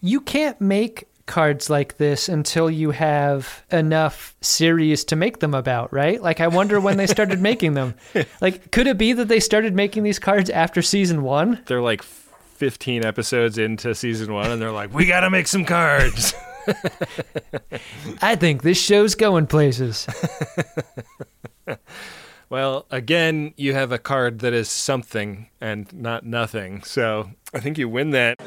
You 0.00 0.20
can't 0.20 0.60
make 0.60 1.08
cards 1.26 1.68
like 1.68 1.96
this 1.96 2.28
until 2.28 2.70
you 2.70 2.92
have 2.92 3.64
enough 3.70 4.36
series 4.40 5.04
to 5.04 5.16
make 5.16 5.40
them 5.40 5.54
about, 5.54 5.92
right? 5.92 6.22
Like, 6.22 6.40
I 6.40 6.46
wonder 6.46 6.80
when 6.80 6.96
they 6.96 7.06
started 7.06 7.40
making 7.50 7.74
them. 7.74 7.94
Like, 8.40 8.70
could 8.70 8.86
it 8.86 8.98
be 8.98 9.12
that 9.12 9.28
they 9.28 9.40
started 9.40 9.74
making 9.74 10.04
these 10.04 10.18
cards 10.18 10.50
after 10.50 10.82
season 10.82 11.22
one? 11.22 11.62
they're 11.66 11.80
like 11.80 12.02
15 12.02 13.04
episodes 13.04 13.58
into 13.58 13.94
season 13.94 14.32
one, 14.32 14.50
and 14.50 14.62
they're 14.62 14.72
like, 14.72 14.94
we 14.94 15.06
got 15.06 15.20
to 15.20 15.30
make 15.30 15.46
some 15.46 15.64
cards. 15.64 16.34
I 18.22 18.36
think 18.36 18.62
this 18.62 18.80
show's 18.80 19.14
going 19.14 19.46
places. 19.46 20.06
Well, 22.48 22.86
again, 22.90 23.54
you 23.56 23.74
have 23.74 23.92
a 23.92 23.98
card 23.98 24.40
that 24.40 24.52
is 24.52 24.70
something 24.70 25.48
and 25.60 25.92
not 25.92 26.24
nothing. 26.24 26.82
So 26.82 27.30
I 27.52 27.60
think 27.60 27.78
you 27.78 27.88
win 27.88 28.10
that. 28.10 28.40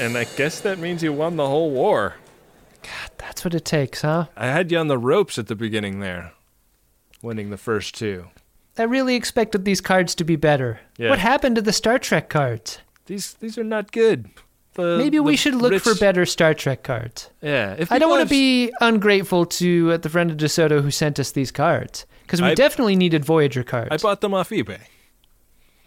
And 0.00 0.16
I 0.16 0.24
guess 0.24 0.60
that 0.60 0.78
means 0.78 1.02
you 1.02 1.12
won 1.12 1.36
the 1.36 1.46
whole 1.46 1.70
war. 1.70 2.16
God, 2.82 3.10
that's 3.18 3.44
what 3.44 3.54
it 3.54 3.64
takes, 3.64 4.02
huh? 4.02 4.26
I 4.36 4.46
had 4.46 4.70
you 4.72 4.78
on 4.78 4.88
the 4.88 4.98
ropes 4.98 5.38
at 5.38 5.46
the 5.46 5.54
beginning 5.54 6.00
there, 6.00 6.32
winning 7.22 7.50
the 7.50 7.58
first 7.58 7.94
two. 7.94 8.28
I 8.78 8.84
really 8.84 9.14
expected 9.14 9.64
these 9.64 9.80
cards 9.80 10.14
to 10.14 10.24
be 10.24 10.36
better. 10.36 10.80
Yeah. 10.96 11.10
What 11.10 11.18
happened 11.18 11.56
to 11.56 11.62
the 11.62 11.72
Star 11.72 11.98
Trek 11.98 12.30
cards? 12.30 12.78
These 13.06 13.34
these 13.34 13.58
are 13.58 13.64
not 13.64 13.92
good. 13.92 14.30
The- 14.74 14.96
Maybe 14.98 15.18
we 15.20 15.32
the 15.32 15.36
should 15.36 15.54
look 15.56 15.72
rich- 15.72 15.82
for 15.82 15.94
better 15.96 16.24
Star 16.26 16.54
Trek 16.54 16.82
cards. 16.82 17.30
Yeah, 17.42 17.74
if 17.78 17.90
I 17.90 17.98
don't 17.98 18.08
want 18.10 18.20
have- 18.20 18.28
to 18.28 18.34
be 18.34 18.72
ungrateful 18.80 19.46
to 19.46 19.92
uh, 19.92 19.96
the 19.96 20.08
friend 20.08 20.30
of 20.30 20.36
DeSoto 20.36 20.80
who 20.82 20.90
sent 20.90 21.18
us 21.18 21.32
these 21.32 21.50
cards 21.50 22.06
because 22.22 22.40
we 22.40 22.48
I- 22.48 22.54
definitely 22.54 22.96
needed 22.96 23.24
Voyager 23.24 23.64
cards. 23.64 23.88
I 23.90 23.96
bought 23.96 24.20
them 24.20 24.32
off 24.34 24.50
eBay. 24.50 24.80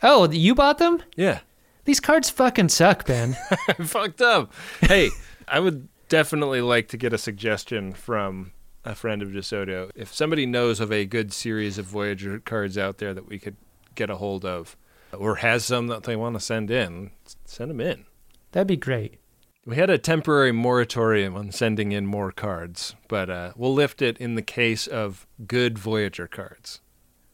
oh, 0.03 0.29
you 0.29 0.53
bought 0.53 0.77
them? 0.79 1.01
Yeah, 1.15 1.39
These 1.85 1.99
cards 2.01 2.29
fucking 2.29 2.69
suck, 2.69 3.05
Ben. 3.05 3.33
Fucked 3.81 4.21
up. 4.21 4.53
Hey, 4.81 5.09
I 5.47 5.59
would 5.59 5.87
definitely 6.09 6.61
like 6.61 6.89
to 6.89 6.97
get 6.97 7.13
a 7.13 7.17
suggestion 7.17 7.93
from 7.93 8.51
a 8.85 8.95
friend 8.95 9.21
of 9.21 9.29
DeSoto. 9.29 9.91
If 9.95 10.13
somebody 10.13 10.45
knows 10.45 10.79
of 10.81 10.91
a 10.91 11.05
good 11.05 11.31
series 11.31 11.77
of 11.77 11.85
Voyager 11.85 12.39
cards 12.39 12.77
out 12.77 12.97
there 12.97 13.13
that 13.13 13.27
we 13.29 13.39
could 13.39 13.55
get 13.95 14.09
a 14.09 14.15
hold 14.17 14.43
of, 14.43 14.75
or 15.17 15.35
has 15.35 15.63
some 15.63 15.87
that 15.87 16.03
they 16.03 16.15
want 16.17 16.35
to 16.35 16.39
send 16.41 16.69
in, 16.69 17.11
send 17.45 17.69
them 17.69 17.79
in. 17.79 18.05
That'd 18.53 18.67
be 18.67 18.77
great. 18.77 19.19
We 19.65 19.75
had 19.75 19.89
a 19.89 19.97
temporary 19.97 20.51
moratorium 20.51 21.35
on 21.35 21.51
sending 21.51 21.91
in 21.91 22.05
more 22.05 22.31
cards, 22.31 22.95
but 23.07 23.29
uh, 23.29 23.53
we'll 23.55 23.73
lift 23.73 24.01
it 24.01 24.17
in 24.17 24.35
the 24.35 24.41
case 24.41 24.87
of 24.87 25.25
good 25.47 25.77
Voyager 25.77 26.27
cards. 26.27 26.81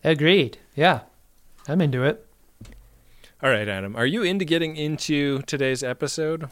Agreed. 0.04 0.58
Yeah, 0.76 1.02
I'm 1.68 1.82
into 1.82 2.04
it. 2.04 2.26
All 3.42 3.50
right, 3.50 3.68
Adam, 3.68 3.96
are 3.96 4.06
you 4.06 4.24
into 4.24 4.46
getting 4.46 4.76
into 4.76 5.42
today's 5.44 5.84
episode? 5.84 6.50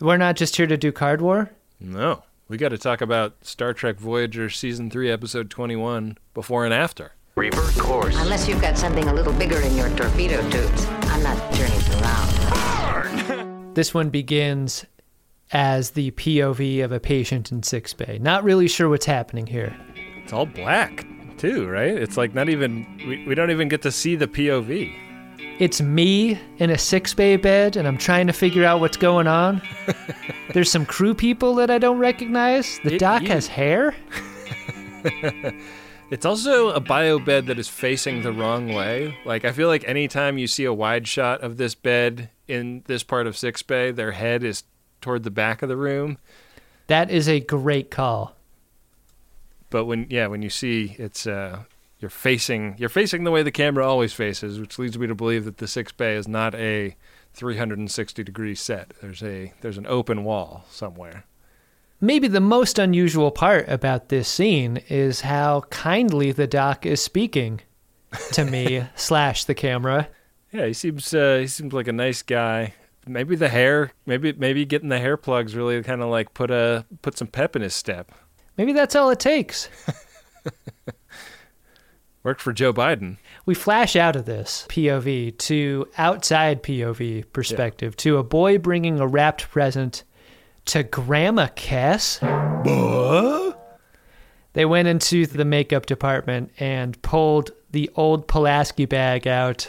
We're 0.00 0.16
not 0.16 0.36
just 0.36 0.56
here 0.56 0.66
to 0.66 0.76
do 0.76 0.92
card 0.92 1.20
war. 1.20 1.50
No. 1.80 2.24
We 2.48 2.58
got 2.58 2.68
to 2.68 2.78
talk 2.78 3.00
about 3.00 3.44
Star 3.44 3.72
Trek 3.72 3.98
Voyager 3.98 4.50
Season 4.50 4.88
3, 4.90 5.10
Episode 5.10 5.50
21, 5.50 6.18
Before 6.32 6.64
and 6.64 6.74
After. 6.74 7.12
Reverse 7.34 7.80
course. 7.80 8.16
Unless 8.18 8.48
you've 8.48 8.60
got 8.60 8.78
something 8.78 9.08
a 9.08 9.14
little 9.14 9.32
bigger 9.32 9.60
in 9.60 9.74
your 9.74 9.88
torpedo 9.96 10.48
tubes. 10.50 10.86
I'm 10.86 11.22
not 11.22 11.36
turning 11.54 12.02
around. 12.02 12.35
This 13.76 13.92
one 13.92 14.08
begins 14.08 14.84
as 15.52 15.90
the 15.90 16.10
POV 16.12 16.82
of 16.82 16.92
a 16.92 16.98
patient 16.98 17.52
in 17.52 17.62
sickbay. 17.62 18.18
Not 18.18 18.42
really 18.42 18.68
sure 18.68 18.88
what's 18.88 19.04
happening 19.06 19.46
here. 19.46 19.76
It's 20.24 20.32
all 20.32 20.46
black, 20.46 21.06
too, 21.36 21.68
right? 21.68 21.94
It's 21.94 22.16
like 22.16 22.34
not 22.34 22.48
even, 22.48 22.86
we, 23.06 23.26
we 23.26 23.34
don't 23.34 23.50
even 23.50 23.68
get 23.68 23.82
to 23.82 23.92
see 23.92 24.16
the 24.16 24.26
POV. 24.26 24.94
It's 25.58 25.80
me 25.82 26.40
in 26.56 26.70
a 26.70 26.78
sickbay 26.78 27.36
bed, 27.36 27.76
and 27.76 27.86
I'm 27.86 27.98
trying 27.98 28.26
to 28.28 28.32
figure 28.32 28.64
out 28.64 28.80
what's 28.80 28.96
going 28.96 29.26
on. 29.26 29.60
There's 30.54 30.70
some 30.70 30.86
crew 30.86 31.14
people 31.14 31.54
that 31.56 31.70
I 31.70 31.76
don't 31.78 31.98
recognize. 31.98 32.80
The 32.82 32.94
It- 32.94 32.98
doc 32.98 33.22
you- 33.22 33.28
has 33.28 33.46
hair. 33.46 33.94
It's 36.08 36.24
also 36.24 36.70
a 36.70 36.78
bio 36.78 37.18
bed 37.18 37.46
that 37.46 37.58
is 37.58 37.68
facing 37.68 38.22
the 38.22 38.32
wrong 38.32 38.72
way. 38.72 39.18
Like, 39.24 39.44
I 39.44 39.50
feel 39.50 39.66
like 39.66 39.82
anytime 39.88 40.38
you 40.38 40.46
see 40.46 40.64
a 40.64 40.72
wide 40.72 41.08
shot 41.08 41.40
of 41.40 41.56
this 41.56 41.74
bed 41.74 42.30
in 42.46 42.84
this 42.86 43.02
part 43.02 43.26
of 43.26 43.36
Sickbay, 43.36 43.90
their 43.90 44.12
head 44.12 44.44
is 44.44 44.62
toward 45.00 45.24
the 45.24 45.32
back 45.32 45.62
of 45.62 45.68
the 45.68 45.76
room. 45.76 46.18
That 46.86 47.10
is 47.10 47.28
a 47.28 47.40
great 47.40 47.90
call. 47.90 48.36
But 49.68 49.86
when, 49.86 50.06
yeah, 50.08 50.28
when 50.28 50.42
you 50.42 50.50
see 50.50 50.94
it's, 50.96 51.26
uh, 51.26 51.64
you're 51.98 52.08
facing, 52.08 52.76
you're 52.78 52.88
facing 52.88 53.24
the 53.24 53.32
way 53.32 53.42
the 53.42 53.50
camera 53.50 53.84
always 53.84 54.12
faces, 54.12 54.60
which 54.60 54.78
leads 54.78 54.96
me 54.96 55.08
to 55.08 55.14
believe 55.16 55.44
that 55.44 55.58
the 55.58 55.66
Sickbay 55.66 56.14
is 56.14 56.28
not 56.28 56.54
a 56.54 56.94
360 57.34 58.22
degree 58.22 58.54
set. 58.54 58.92
There's 59.02 59.24
a, 59.24 59.52
there's 59.60 59.78
an 59.78 59.88
open 59.88 60.22
wall 60.22 60.66
somewhere. 60.70 61.24
Maybe 62.00 62.28
the 62.28 62.40
most 62.40 62.78
unusual 62.78 63.30
part 63.30 63.68
about 63.68 64.10
this 64.10 64.28
scene 64.28 64.78
is 64.88 65.22
how 65.22 65.62
kindly 65.70 66.30
the 66.30 66.46
doc 66.46 66.84
is 66.84 67.00
speaking 67.00 67.62
to 68.32 68.44
me 68.44 68.84
slash 68.94 69.44
the 69.44 69.54
camera. 69.54 70.08
Yeah, 70.52 70.66
he 70.66 70.74
seems, 70.74 71.12
uh, 71.14 71.38
he 71.40 71.46
seems 71.46 71.72
like 71.72 71.88
a 71.88 71.92
nice 71.92 72.20
guy. 72.22 72.74
Maybe 73.06 73.34
the 73.36 73.48
hair, 73.48 73.92
maybe, 74.04 74.32
maybe 74.32 74.64
getting 74.66 74.90
the 74.90 74.98
hair 74.98 75.16
plugs 75.16 75.54
really 75.54 75.82
kind 75.82 76.02
of 76.02 76.08
like 76.10 76.34
put 76.34 76.50
a, 76.50 76.84
put 77.02 77.16
some 77.16 77.28
pep 77.28 77.56
in 77.56 77.62
his 77.62 77.72
step. 77.74 78.12
Maybe 78.58 78.72
that's 78.72 78.96
all 78.96 79.10
it 79.10 79.20
takes. 79.20 79.68
Worked 82.22 82.40
for 82.40 82.52
Joe 82.52 82.72
Biden. 82.72 83.18
We 83.46 83.54
flash 83.54 83.94
out 83.94 84.16
of 84.16 84.24
this 84.24 84.66
POV 84.68 85.38
to 85.38 85.88
outside 85.96 86.62
POV 86.62 87.32
perspective 87.32 87.96
to 87.98 88.18
a 88.18 88.24
boy 88.24 88.58
bringing 88.58 88.98
a 88.98 89.06
wrapped 89.06 89.48
present 89.50 90.02
to 90.66 90.82
Grandma 90.82 91.48
Kes. 91.48 92.20
They 94.52 94.64
went 94.64 94.88
into 94.88 95.26
the 95.26 95.44
makeup 95.44 95.86
department 95.86 96.50
and 96.58 97.00
pulled 97.02 97.50
the 97.72 97.90
old 97.94 98.26
Pulaski 98.26 98.86
bag 98.86 99.26
out, 99.26 99.68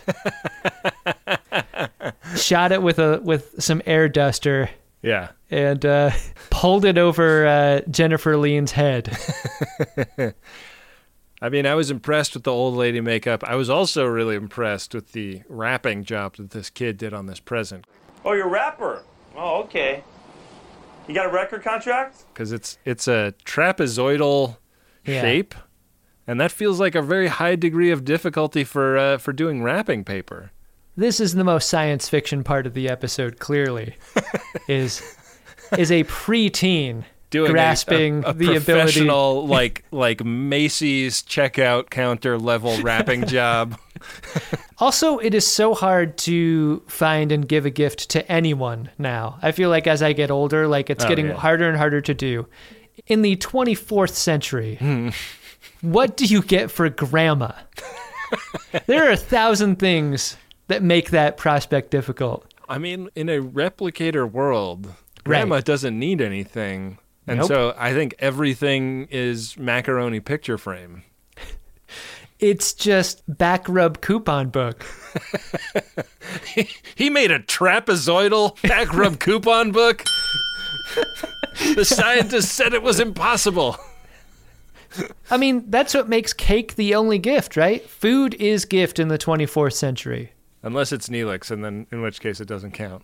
shot 2.37 2.71
it 2.71 2.81
with 2.81 2.99
a 2.99 3.19
with 3.21 3.55
some 3.61 3.81
air 3.85 4.07
duster, 4.07 4.69
Yeah. 5.01 5.29
and 5.51 5.85
uh, 5.85 6.11
pulled 6.49 6.85
it 6.85 6.97
over 6.97 7.45
uh, 7.45 7.81
Jennifer 7.89 8.37
Lien's 8.37 8.71
head. 8.71 9.15
I 11.41 11.49
mean, 11.49 11.65
I 11.67 11.75
was 11.75 11.91
impressed 11.91 12.33
with 12.33 12.45
the 12.45 12.51
old 12.51 12.75
lady 12.75 13.01
makeup. 13.01 13.43
I 13.43 13.55
was 13.55 13.69
also 13.69 14.05
really 14.05 14.35
impressed 14.35 14.95
with 14.95 15.11
the 15.11 15.41
wrapping 15.49 16.03
job 16.05 16.37
that 16.37 16.51
this 16.51 16.69
kid 16.69 16.97
did 16.97 17.13
on 17.13 17.25
this 17.27 17.39
present 17.39 17.85
Oh, 18.25 18.31
your 18.33 18.47
wrapper. 18.47 19.03
Oh, 19.35 19.63
okay. 19.63 20.03
You 21.07 21.13
got 21.15 21.25
a 21.25 21.29
record 21.29 21.63
contract? 21.63 22.25
because 22.33 22.51
it's 22.51 22.77
it's 22.85 23.07
a 23.07 23.33
trapezoidal 23.45 24.57
Yeah. 25.05 25.21
shape, 25.21 25.55
and 26.27 26.39
that 26.41 26.51
feels 26.51 26.79
like 26.79 26.95
a 26.95 27.01
very 27.01 27.27
high 27.27 27.55
degree 27.55 27.91
of 27.91 28.03
difficulty 28.03 28.63
for 28.63 28.97
uh, 28.97 29.17
for 29.17 29.31
doing 29.33 29.63
wrapping 29.63 30.03
paper. 30.03 30.51
This 30.97 31.19
is 31.19 31.33
the 31.35 31.43
most 31.43 31.69
science 31.69 32.09
fiction 32.09 32.43
part 32.43 32.65
of 32.67 32.73
the 32.73 32.89
episode. 32.89 33.39
Clearly, 33.39 33.95
is 34.67 35.01
is 35.77 35.91
a 35.91 36.03
preteen 36.05 37.03
Doing 37.29 37.49
a- 37.49 37.53
grasping 37.53 38.23
a, 38.23 38.29
a, 38.29 38.33
the 38.33 38.45
ability. 38.45 38.63
professional 38.65 39.45
like 39.47 39.83
like 39.91 40.23
Macy's 40.23 41.21
checkout 41.23 41.89
counter 41.89 42.37
level 42.39 42.79
wrapping 42.81 43.25
job. 43.27 43.77
Also, 44.79 45.17
it 45.17 45.33
is 45.33 45.45
so 45.45 45.73
hard 45.73 46.17
to 46.19 46.81
find 46.87 47.31
and 47.31 47.47
give 47.47 47.65
a 47.65 47.69
gift 47.69 48.09
to 48.11 48.31
anyone 48.31 48.89
now. 48.97 49.39
I 49.41 49.51
feel 49.51 49.69
like 49.69 49.87
as 49.87 50.01
I 50.01 50.13
get 50.13 50.31
older, 50.31 50.67
like 50.67 50.89
it's 50.89 51.03
Oh, 51.03 51.09
getting 51.09 51.27
yeah. 51.27 51.33
harder 51.33 51.67
and 51.67 51.75
harder 51.77 51.99
to 52.01 52.13
do. 52.13 52.47
In 53.07 53.21
the 53.23 53.35
24th 53.37 54.11
century, 54.11 54.75
Hmm. 54.75 55.09
what 55.81 56.15
do 56.17 56.25
you 56.25 56.41
get 56.41 56.71
for 56.71 56.89
grandma? 56.89 57.51
there 58.85 59.07
are 59.07 59.11
a 59.11 59.17
thousand 59.17 59.77
things 59.79 60.37
that 60.67 60.83
make 60.83 61.09
that 61.11 61.37
prospect 61.37 61.91
difficult. 61.91 62.45
I 62.69 62.77
mean, 62.77 63.09
in 63.15 63.29
a 63.29 63.39
replicator 63.41 64.29
world, 64.29 64.93
grandma 65.23 65.59
doesn't 65.61 65.97
need 65.97 66.21
anything. 66.21 66.97
And 67.27 67.39
Nope. 67.39 67.47
so 67.47 67.75
I 67.77 67.93
think 67.93 68.15
everything 68.19 69.07
is 69.11 69.57
macaroni 69.57 70.19
picture 70.19 70.57
frame. 70.57 71.03
It's 72.39 72.73
just 72.73 73.23
back 73.27 73.67
rub 73.67 73.99
coupon 74.01 74.49
book. 74.49 74.85
He 76.95 77.09
made 77.09 77.31
a 77.31 77.39
trapezoidal 77.39 78.61
back 78.61 78.93
rub 78.93 79.19
coupon 79.19 79.71
book. 79.71 80.03
the 81.75 81.83
scientists 81.85 82.51
said 82.51 82.73
it 82.73 82.83
was 82.83 82.99
impossible. 82.99 83.77
I 85.31 85.37
mean, 85.37 85.65
that's 85.69 85.93
what 85.93 86.09
makes 86.09 86.33
cake 86.33 86.75
the 86.75 86.95
only 86.95 87.17
gift, 87.19 87.57
right? 87.57 87.87
Food 87.89 88.33
is 88.35 88.65
gift 88.65 88.99
in 88.99 89.07
the 89.07 89.17
24th 89.17 89.73
century. 89.73 90.31
Unless 90.63 90.91
it's 90.91 91.09
Neelix, 91.09 91.49
and 91.51 91.63
then 91.63 91.87
in 91.91 92.01
which 92.01 92.19
case 92.19 92.39
it 92.39 92.47
doesn't 92.47 92.71
count. 92.71 93.03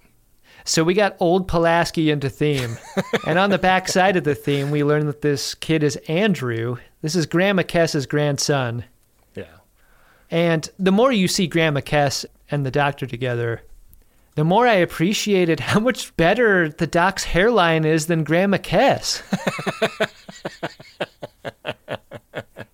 So 0.65 0.83
we 0.83 0.93
got 0.93 1.17
old 1.19 1.47
Pulaski 1.47 2.09
into 2.09 2.29
theme. 2.29 2.77
and 3.27 3.37
on 3.37 3.49
the 3.49 3.57
back 3.57 3.87
side 3.87 4.15
of 4.15 4.23
the 4.23 4.35
theme, 4.35 4.71
we 4.71 4.83
learn 4.83 5.05
that 5.07 5.21
this 5.21 5.55
kid 5.55 5.83
is 5.83 5.97
Andrew. 6.07 6.77
This 7.01 7.15
is 7.15 7.25
Grandma 7.25 7.63
Kes's 7.63 8.05
grandson. 8.05 8.85
Yeah. 9.35 9.57
And 10.31 10.69
the 10.79 10.91
more 10.91 11.11
you 11.11 11.27
see 11.27 11.47
Grandma 11.47 11.81
Kes 11.81 12.25
and 12.49 12.65
the 12.65 12.71
doctor 12.71 13.05
together, 13.05 13.61
the 14.35 14.43
more 14.43 14.67
I 14.67 14.75
appreciated 14.75 15.59
how 15.59 15.79
much 15.79 16.15
better 16.17 16.69
the 16.69 16.87
doc's 16.87 17.23
hairline 17.23 17.85
is 17.85 18.07
than 18.07 18.23
Grandma 18.23 18.57
Kes. 18.57 19.21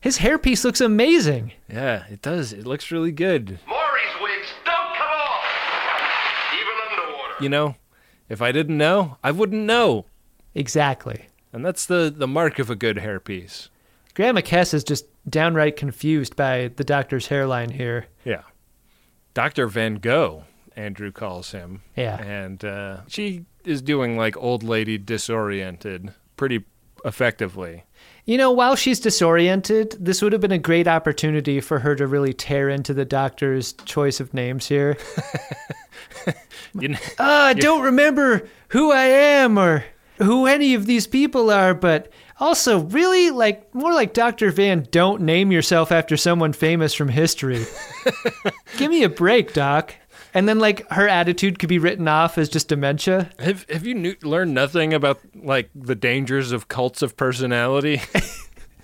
His 0.01 0.19
hairpiece 0.19 0.63
looks 0.63 0.79
amazing. 0.79 1.51
Yeah, 1.69 2.05
it 2.09 2.21
does. 2.21 2.53
It 2.53 2.65
looks 2.65 2.91
really 2.91 3.11
good. 3.11 3.59
Maury's 3.67 3.88
You 7.41 7.49
know, 7.49 7.75
if 8.27 8.41
I 8.41 8.51
didn't 8.51 8.77
know, 8.77 9.17
I 9.23 9.31
wouldn't 9.31 9.63
know. 9.63 10.05
Exactly. 10.53 11.27
And 11.51 11.65
that's 11.65 11.85
the, 11.85 12.13
the 12.15 12.27
mark 12.27 12.59
of 12.59 12.69
a 12.69 12.75
good 12.75 12.97
hairpiece. 12.97 13.69
Grandma 14.13 14.41
Kes 14.41 14.73
is 14.73 14.83
just 14.83 15.05
downright 15.29 15.75
confused 15.75 16.35
by 16.35 16.71
the 16.75 16.83
doctor's 16.83 17.27
hairline 17.27 17.69
here. 17.71 18.07
Yeah. 18.25 18.43
Dr. 19.33 19.67
Van 19.67 19.95
Gogh, 19.95 20.43
Andrew 20.75 21.11
calls 21.11 21.51
him. 21.51 21.81
Yeah. 21.95 22.21
And 22.21 22.63
uh, 22.63 23.01
she 23.07 23.45
is 23.63 23.81
doing 23.81 24.17
like 24.17 24.35
old 24.37 24.63
lady 24.63 24.97
disoriented 24.97 26.13
pretty 26.35 26.65
effectively. 27.05 27.85
You 28.25 28.37
know, 28.37 28.51
while 28.51 28.75
she's 28.75 28.99
disoriented, 28.99 29.95
this 29.99 30.21
would 30.21 30.33
have 30.33 30.41
been 30.41 30.51
a 30.51 30.57
great 30.59 30.87
opportunity 30.87 31.59
for 31.61 31.79
her 31.79 31.95
to 31.95 32.05
really 32.05 32.33
tear 32.33 32.69
into 32.69 32.93
the 32.93 33.05
doctor's 33.05 33.73
choice 33.73 34.19
of 34.19 34.33
names 34.33 34.67
here. 34.67 34.97
You 36.79 36.89
know, 36.89 36.97
Ah, 37.17 37.47
I 37.47 37.53
don't 37.53 37.81
remember 37.81 38.47
who 38.69 38.91
I 38.91 39.05
am 39.05 39.57
or 39.57 39.83
who 40.17 40.45
any 40.45 40.75
of 40.75 40.85
these 40.85 41.07
people 41.07 41.49
are, 41.49 41.73
but 41.73 42.11
also, 42.39 42.81
really, 42.81 43.31
like, 43.31 43.73
more 43.73 43.91
like 43.93 44.13
Dr. 44.13 44.51
Van, 44.51 44.87
don't 44.91 45.21
name 45.21 45.51
yourself 45.51 45.91
after 45.91 46.15
someone 46.15 46.53
famous 46.53 46.93
from 46.93 47.09
history. 47.09 47.65
Give 48.77 48.91
me 48.91 49.03
a 49.03 49.09
break, 49.09 49.53
Doc. 49.53 49.95
And 50.33 50.47
then, 50.47 50.59
like, 50.59 50.87
her 50.91 51.07
attitude 51.07 51.57
could 51.59 51.69
be 51.69 51.79
written 51.79 52.07
off 52.07 52.37
as 52.37 52.49
just 52.49 52.67
dementia. 52.67 53.31
have 53.39 53.65
have 53.69 53.85
you 53.85 53.95
knew, 53.95 54.15
learned 54.21 54.53
nothing 54.53 54.93
about 54.93 55.19
like 55.35 55.69
the 55.73 55.95
dangers 55.95 56.51
of 56.51 56.67
cults 56.67 57.01
of 57.01 57.17
personality? 57.17 58.01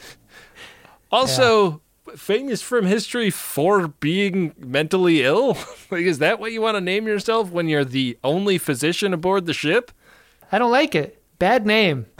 also, 1.12 1.82
famous 2.16 2.62
from 2.62 2.86
history 2.86 3.30
for 3.30 3.88
being 3.88 4.54
mentally 4.58 5.24
ill? 5.24 5.58
like 5.92 6.04
is 6.04 6.20
that 6.20 6.40
what 6.40 6.52
you 6.52 6.62
want 6.62 6.76
to 6.76 6.82
name 6.82 7.08
yourself 7.08 7.52
when 7.52 7.68
you're 7.68 7.86
the 7.86 8.18
only 8.24 8.58
physician 8.58 9.14
aboard 9.14 9.46
the 9.46 9.54
ship? 9.54 9.92
I 10.52 10.58
don't 10.58 10.72
like 10.72 10.96
it. 10.96 11.22
Bad 11.38 11.66
name. 11.66 12.06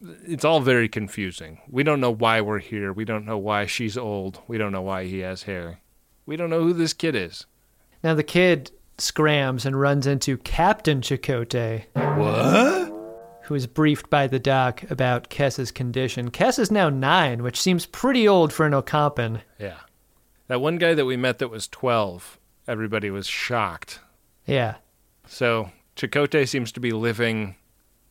it's 0.00 0.44
all 0.44 0.60
very 0.60 0.88
confusing. 0.88 1.60
We 1.68 1.82
don't 1.82 2.00
know 2.00 2.10
why 2.12 2.40
we're 2.40 2.58
here. 2.58 2.92
We 2.92 3.04
don't 3.04 3.24
know 3.24 3.38
why 3.38 3.66
she's 3.66 3.96
old. 3.96 4.40
We 4.46 4.58
don't 4.58 4.72
know 4.72 4.82
why 4.82 5.04
he 5.04 5.20
has 5.20 5.44
hair. 5.44 5.80
We 6.28 6.36
don't 6.36 6.50
know 6.50 6.62
who 6.62 6.74
this 6.74 6.92
kid 6.92 7.14
is. 7.14 7.46
Now, 8.04 8.12
the 8.12 8.22
kid 8.22 8.70
scrams 8.98 9.64
and 9.64 9.80
runs 9.80 10.06
into 10.06 10.36
Captain 10.36 11.00
Chakotay. 11.00 11.86
What? 11.94 12.98
who 13.48 13.54
is 13.54 13.66
briefed 13.66 14.10
by 14.10 14.26
the 14.26 14.38
doc 14.38 14.82
about 14.90 15.30
Kes's 15.30 15.70
condition. 15.70 16.30
Kes 16.30 16.58
is 16.58 16.70
now 16.70 16.90
nine, 16.90 17.42
which 17.42 17.58
seems 17.58 17.86
pretty 17.86 18.28
old 18.28 18.52
for 18.52 18.66
an 18.66 18.74
Ocampan. 18.74 19.40
Yeah. 19.58 19.78
That 20.48 20.60
one 20.60 20.76
guy 20.76 20.92
that 20.92 21.06
we 21.06 21.16
met 21.16 21.38
that 21.38 21.48
was 21.48 21.66
12, 21.66 22.38
everybody 22.66 23.08
was 23.10 23.26
shocked. 23.26 24.00
Yeah. 24.44 24.74
So 25.26 25.70
Chakotay 25.96 26.46
seems 26.46 26.72
to 26.72 26.80
be 26.80 26.90
living 26.90 27.56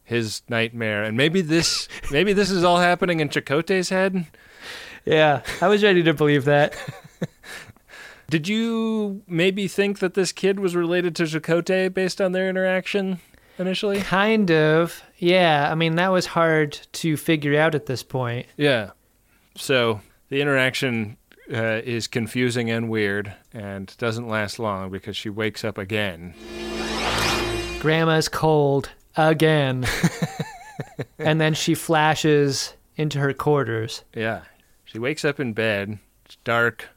his 0.03 0.41
nightmare, 0.49 1.03
and 1.03 1.15
maybe 1.15 1.41
this 1.41 1.87
maybe 2.11 2.33
this 2.33 2.49
is 2.49 2.63
all 2.63 2.77
happening 2.77 3.19
in 3.19 3.29
Chakotay's 3.29 3.89
head. 3.89 4.25
Yeah, 5.05 5.43
I 5.61 5.67
was 5.67 5.83
ready 5.83 6.01
to 6.01 6.15
believe 6.15 6.45
that. 6.45 6.75
Did 8.29 8.47
you 8.47 9.21
maybe 9.25 9.67
think 9.67 9.99
that 9.99 10.13
this 10.13 10.31
kid 10.33 10.59
was 10.59 10.75
related 10.75 11.15
to 11.15 11.23
Chakotay 11.23 11.93
based 11.93 12.19
on 12.19 12.33
their 12.33 12.49
interaction 12.49 13.19
initially? 13.57 14.01
kind 14.01 14.51
of. 14.51 15.01
Yeah, 15.17 15.69
I 15.71 15.75
mean, 15.75 15.95
that 15.95 16.09
was 16.09 16.25
hard 16.25 16.73
to 16.93 17.15
figure 17.15 17.59
out 17.59 17.73
at 17.73 17.85
this 17.85 18.03
point. 18.03 18.45
Yeah. 18.57 18.91
So 19.55 20.01
the 20.29 20.41
interaction 20.41 21.15
uh, 21.51 21.81
is 21.83 22.07
confusing 22.07 22.69
and 22.69 22.89
weird, 22.89 23.33
and 23.53 23.95
doesn't 23.97 24.27
last 24.27 24.59
long 24.59 24.91
because 24.91 25.15
she 25.15 25.29
wakes 25.29 25.63
up 25.63 25.77
again. 25.77 26.33
Grandma's 27.79 28.27
cold 28.27 28.89
again. 29.15 29.85
and 31.17 31.39
then 31.39 31.53
she 31.53 31.75
flashes 31.75 32.73
into 32.97 33.19
her 33.19 33.33
quarters. 33.33 34.03
Yeah. 34.13 34.41
She 34.83 34.99
wakes 34.99 35.23
up 35.23 35.39
in 35.39 35.53
bed. 35.53 35.99
It's 36.25 36.35
dark. 36.43 36.89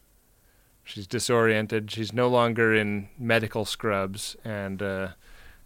She's 0.84 1.06
disoriented. 1.06 1.90
She's 1.90 2.12
no 2.12 2.28
longer 2.28 2.74
in 2.74 3.08
medical 3.18 3.64
scrubs. 3.64 4.36
And 4.44 4.82
uh, 4.82 5.08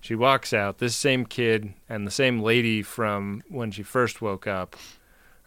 she 0.00 0.14
walks 0.14 0.52
out. 0.52 0.78
This 0.78 0.94
same 0.94 1.24
kid 1.24 1.74
and 1.88 2.06
the 2.06 2.10
same 2.10 2.40
lady 2.40 2.82
from 2.82 3.42
when 3.48 3.70
she 3.70 3.82
first 3.82 4.20
woke 4.20 4.46
up 4.46 4.76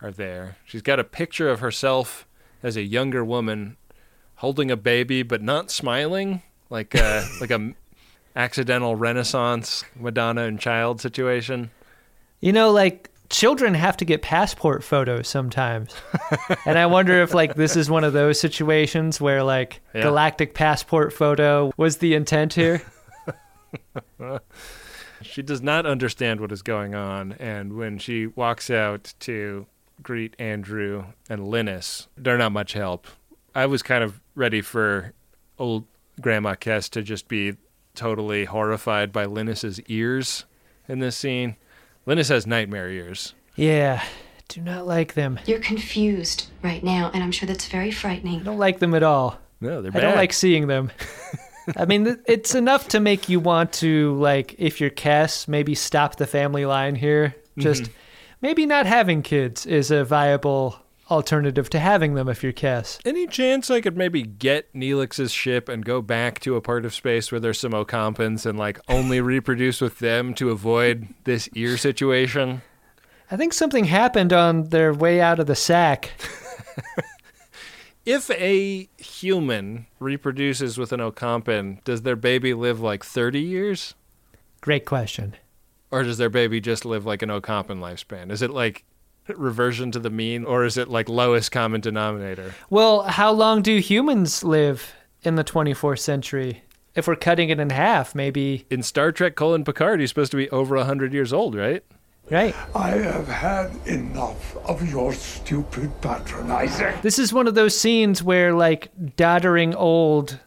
are 0.01 0.11
there. 0.11 0.57
She's 0.65 0.81
got 0.81 0.99
a 0.99 1.03
picture 1.03 1.49
of 1.49 1.59
herself 1.59 2.27
as 2.63 2.75
a 2.75 2.81
younger 2.81 3.23
woman 3.23 3.77
holding 4.35 4.71
a 4.71 4.77
baby 4.77 5.23
but 5.23 5.41
not 5.41 5.71
smiling, 5.71 6.41
like 6.69 6.95
a, 6.95 7.27
like 7.41 7.51
a 7.51 7.73
accidental 8.35 8.95
Renaissance 8.95 9.83
Madonna 9.95 10.43
and 10.43 10.59
child 10.59 11.01
situation. 11.01 11.71
You 12.39 12.53
know, 12.53 12.71
like 12.71 13.09
children 13.29 13.73
have 13.73 13.97
to 13.97 14.05
get 14.05 14.21
passport 14.21 14.83
photos 14.83 15.27
sometimes. 15.27 15.93
and 16.65 16.77
I 16.77 16.85
wonder 16.85 17.21
if 17.21 17.33
like 17.33 17.55
this 17.55 17.75
is 17.75 17.89
one 17.89 18.03
of 18.03 18.13
those 18.13 18.39
situations 18.39 19.19
where 19.21 19.43
like 19.43 19.81
Yeah. 19.93 20.03
galactic 20.03 20.53
passport 20.53 21.13
photo 21.13 21.71
was 21.77 21.97
the 21.97 22.13
intent 22.13 22.53
here. 22.53 22.81
She 25.23 25.41
does 25.41 25.61
not 25.63 25.85
understand 25.87 26.39
what 26.39 26.51
is 26.51 26.61
going 26.61 26.93
on, 26.93 27.31
and 27.33 27.73
when 27.73 27.97
she 27.97 28.27
walks 28.27 28.69
out 28.69 29.13
to 29.21 29.65
greet 30.03 30.35
Andrew 30.37 31.05
and 31.27 31.41
Linnis, 31.41 32.05
they're 32.15 32.37
not 32.37 32.51
much 32.51 32.73
help. 32.73 33.07
I 33.55 33.65
was 33.65 33.81
kind 33.81 34.03
of 34.03 34.21
ready 34.35 34.61
for 34.61 35.13
old 35.57 35.85
Grandma 36.21 36.53
Kes 36.53 36.87
to 36.91 37.01
just 37.01 37.27
be 37.27 37.55
totally 37.95 38.45
horrified 38.45 39.11
by 39.11 39.25
Linnis's 39.25 39.79
ears 39.87 40.45
in 40.87 40.99
this 40.99 41.17
scene. 41.17 41.55
Linnis 42.07 42.29
has 42.29 42.47
nightmare 42.47 42.89
ears. 42.89 43.33
Yeah, 43.55 44.03
do 44.47 44.61
not 44.61 44.87
like 44.87 45.13
them. 45.13 45.39
You're 45.45 45.59
confused 45.59 46.47
right 46.63 46.83
now, 46.83 47.11
and 47.13 47.21
I'm 47.23 47.31
sure 47.31 47.47
that's 47.47 47.67
very 47.67 47.91
frightening. 47.91 48.39
I 48.41 48.43
don't 48.43 48.57
like 48.57 48.79
them 48.79 48.93
at 48.93 49.03
all. 49.03 49.37
No, 49.59 49.81
they're 49.81 49.91
bad. 49.91 50.03
I 50.03 50.07
don't 50.07 50.15
like 50.15 50.33
seeing 50.33 50.67
them. 50.67 50.91
I 51.75 51.85
mean, 51.85 52.05
th- 52.05 52.17
it's 52.27 52.55
enough 52.55 52.87
to 52.89 52.99
make 53.01 53.27
you 53.27 53.39
want 53.41 53.73
to, 53.73 54.15
like, 54.15 54.55
if 54.57 54.79
you're 54.79 54.89
Kes, 54.89 55.47
maybe 55.49 55.75
stop 55.75 56.15
the 56.15 56.27
family 56.27 56.65
line 56.65 56.95
here. 56.95 57.35
Just 57.57 57.83
Mm-hmm. 57.83 57.91
maybe 58.41 58.65
not 58.65 58.85
having 58.85 59.21
kids 59.23 59.65
is 59.65 59.91
a 59.91 60.05
viable 60.05 60.79
alternative 61.09 61.69
to 61.71 61.79
having 61.79 62.13
them 62.15 62.29
if 62.29 62.43
you're 62.43 62.53
Kes. 62.53 62.99
Any 63.05 63.27
chance 63.27 63.69
I 63.69 63.81
could 63.81 63.97
maybe 63.97 64.23
get 64.23 64.73
Neelix's 64.73 65.31
ship 65.31 65.69
and 65.69 65.85
go 65.85 66.01
back 66.01 66.39
to 66.41 66.55
a 66.55 66.61
part 66.61 66.85
of 66.85 66.93
space 66.93 67.31
where 67.31 67.39
there's 67.39 67.59
some 67.59 67.73
Ocampans 67.73 68.45
and 68.45 68.57
like 68.57 68.79
only 68.87 69.21
reproduce 69.21 69.81
with 69.81 69.99
them 69.99 70.33
to 70.35 70.49
avoid 70.49 71.07
this 71.23 71.49
ear 71.53 71.77
situation? 71.77 72.61
I 73.29 73.37
think 73.37 73.53
something 73.53 73.85
happened 73.85 74.33
on 74.33 74.69
their 74.69 74.93
way 74.93 75.19
out 75.19 75.39
of 75.39 75.47
the 75.47 75.55
sack. 75.55 76.11
If 78.07 78.31
a 78.31 78.87
human 78.97 79.85
reproduces 79.99 80.77
with 80.77 80.93
an 80.93 81.01
Ocampan, 81.01 81.83
does 81.83 82.03
their 82.03 82.15
baby 82.15 82.53
live 82.53 82.79
like 82.79 83.03
30 83.03 83.41
years? 83.41 83.95
Great 84.61 84.85
question. 84.85 85.35
Or 85.91 86.03
does 86.03 86.17
their 86.17 86.29
baby 86.29 86.61
just 86.61 86.85
live 86.85 87.05
like 87.05 87.21
an 87.21 87.27
Ocampan 87.27 87.79
lifespan? 87.79 88.31
Is 88.31 88.41
it 88.41 88.51
like 88.51 88.85
reversion 89.35 89.91
to 89.91 89.99
the 89.99 90.09
mean 90.09 90.45
or 90.45 90.65
is 90.65 90.77
it 90.77 90.87
like 90.87 91.09
lowest 91.09 91.51
common 91.51 91.81
denominator? 91.81 92.55
Well, 92.69 93.03
how 93.03 93.31
long 93.31 93.61
do 93.61 93.77
humans 93.77 94.43
live 94.43 94.93
in 95.23 95.35
the 95.35 95.43
24th 95.43 95.99
century? 95.99 96.63
If 96.95 97.07
we're 97.07 97.15
cutting 97.15 97.49
it 97.49 97.59
in 97.59 97.69
half, 97.69 98.15
maybe, 98.15 98.65
In 98.71 98.81
Star 98.81 99.11
Trek 99.11 99.35
colon 99.35 99.63
Picard, 99.63 99.99
he's 99.99 100.09
supposed 100.09 100.31
to 100.31 100.37
be 100.37 100.49
over 100.49 100.75
100 100.77 101.13
years 101.13 101.31
old, 101.31 101.53
right? 101.53 101.83
right? 102.31 102.55
I 102.75 102.89
have 102.89 103.27
had 103.27 103.71
enough 103.85 104.55
of 104.65 104.87
your 104.89 105.13
stupid 105.13 105.91
patronizing. 106.01 106.93
This 107.03 107.19
is 107.19 107.31
one 107.31 107.47
of 107.47 107.53
those 107.53 107.77
scenes 107.77 108.23
where, 108.23 108.53
like, 108.53 108.89
doddering 109.15 109.75
old 109.75 110.39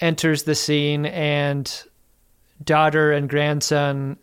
enters 0.00 0.42
the 0.42 0.56
scene, 0.56 1.06
and 1.06 1.84
daughter 2.64 3.12
and 3.12 3.28
grandson 3.28 4.16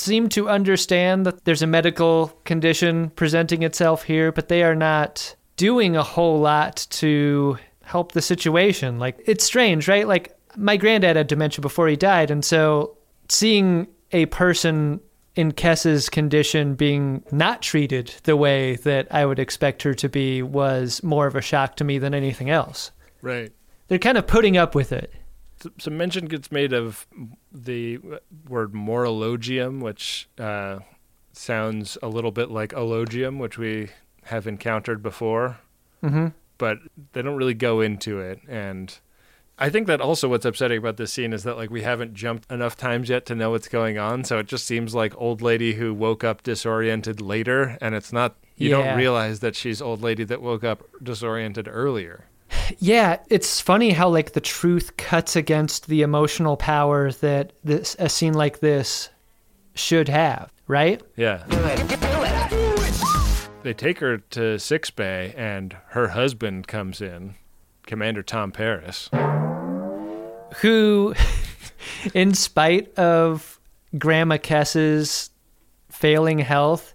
seem 0.00 0.28
to 0.30 0.48
understand 0.48 1.26
that 1.26 1.44
there's 1.44 1.62
a 1.62 1.66
medical 1.66 2.28
condition 2.44 3.10
presenting 3.10 3.62
itself 3.62 4.02
here, 4.04 4.32
but 4.32 4.48
they 4.48 4.62
are 4.62 4.74
not 4.74 5.34
doing 5.56 5.96
a 5.96 6.02
whole 6.02 6.40
lot 6.40 6.86
to 6.90 7.58
help 7.82 8.12
the 8.12 8.22
situation. 8.22 8.98
Like, 8.98 9.22
it's 9.26 9.44
strange, 9.44 9.88
right? 9.88 10.06
Like, 10.06 10.36
my 10.56 10.76
granddad 10.76 11.16
had 11.16 11.26
dementia 11.26 11.62
before 11.62 11.88
he 11.88 11.96
died, 11.96 12.30
and 12.30 12.44
so 12.44 12.96
seeing 13.28 13.88
a 14.12 14.26
person 14.26 15.00
in 15.34 15.52
Kes's 15.52 16.08
condition 16.08 16.74
being 16.74 17.24
not 17.32 17.60
treated 17.60 18.14
the 18.22 18.36
way 18.36 18.76
that 18.76 19.08
I 19.10 19.26
would 19.26 19.38
expect 19.38 19.82
her 19.82 19.94
to 19.94 20.08
be 20.08 20.42
was 20.42 21.02
more 21.02 21.26
of 21.26 21.34
a 21.34 21.40
shock 21.40 21.76
to 21.76 21.84
me 21.84 21.98
than 21.98 22.14
anything 22.14 22.50
else. 22.50 22.92
Right. 23.20 23.52
They're 23.88 23.98
kind 23.98 24.18
of 24.18 24.26
putting 24.26 24.56
up 24.56 24.74
with 24.74 24.92
it. 24.92 25.12
Some 25.78 25.96
mention 25.96 26.26
gets 26.26 26.50
made 26.52 26.72
of 26.72 27.06
the 27.52 27.98
word 28.48 28.72
morilogium, 28.72 29.80
which 29.80 30.28
uh, 30.38 30.80
sounds 31.32 31.98
a 32.02 32.08
little 32.08 32.30
bit 32.30 32.50
like 32.50 32.72
elogium, 32.72 33.38
which 33.38 33.58
we 33.58 33.88
have 34.24 34.46
encountered 34.46 35.02
before, 35.02 35.58
hmm 36.02 36.28
but 36.56 36.78
they 37.12 37.20
don't 37.20 37.34
really 37.36 37.52
go 37.52 37.80
into 37.80 38.20
it. 38.20 38.38
And 38.48 38.96
I 39.58 39.68
think 39.70 39.88
that 39.88 40.00
also 40.00 40.28
what's 40.28 40.44
upsetting 40.44 40.78
about 40.78 40.96
this 40.98 41.12
scene 41.12 41.32
is 41.32 41.42
that 41.42 41.56
like 41.56 41.68
we 41.68 41.82
haven't 41.82 42.14
jumped 42.14 42.50
enough 42.50 42.76
times 42.76 43.08
yet 43.08 43.26
to 43.26 43.34
know 43.34 43.50
what's 43.50 43.66
going 43.68 43.98
on. 43.98 44.22
So 44.22 44.38
it 44.38 44.46
just 44.46 44.64
seems 44.64 44.94
like 44.94 45.12
old 45.20 45.42
lady 45.42 45.74
who 45.74 45.92
woke 45.92 46.22
up 46.22 46.44
disoriented 46.44 47.20
later, 47.20 47.76
and 47.80 47.94
it's 47.96 48.12
not. 48.12 48.36
You 48.56 48.70
Yeah. 48.70 48.76
don't 48.84 48.96
realize 48.96 49.40
that 49.40 49.56
she's 49.56 49.82
old 49.82 50.00
lady 50.00 50.22
that 50.24 50.40
woke 50.40 50.62
up 50.62 50.84
disoriented 51.02 51.66
earlier. 51.68 52.26
Yeah, 52.78 53.18
it's 53.28 53.60
funny 53.60 53.90
how 53.90 54.08
like 54.08 54.32
the 54.32 54.40
truth 54.40 54.96
cuts 54.96 55.36
against 55.36 55.86
the 55.86 56.02
emotional 56.02 56.56
power 56.56 57.12
that 57.12 57.52
this 57.62 57.96
a 57.98 58.08
scene 58.08 58.34
like 58.34 58.60
this 58.60 59.10
should 59.74 60.08
have, 60.08 60.50
right? 60.66 61.02
Yeah. 61.16 61.44
They 63.62 63.72
take 63.72 63.98
her 64.00 64.18
to 64.18 64.58
Sickbay, 64.58 65.32
and 65.36 65.74
her 65.88 66.08
husband 66.08 66.68
comes 66.68 67.00
in, 67.00 67.36
Commander 67.86 68.22
Tom 68.22 68.52
Paris. 68.52 69.08
Who, 70.60 71.14
in 72.14 72.34
spite 72.34 72.94
of 72.98 73.58
Grandma 73.96 74.36
Kes's 74.36 75.30
failing 75.88 76.40
health, 76.40 76.92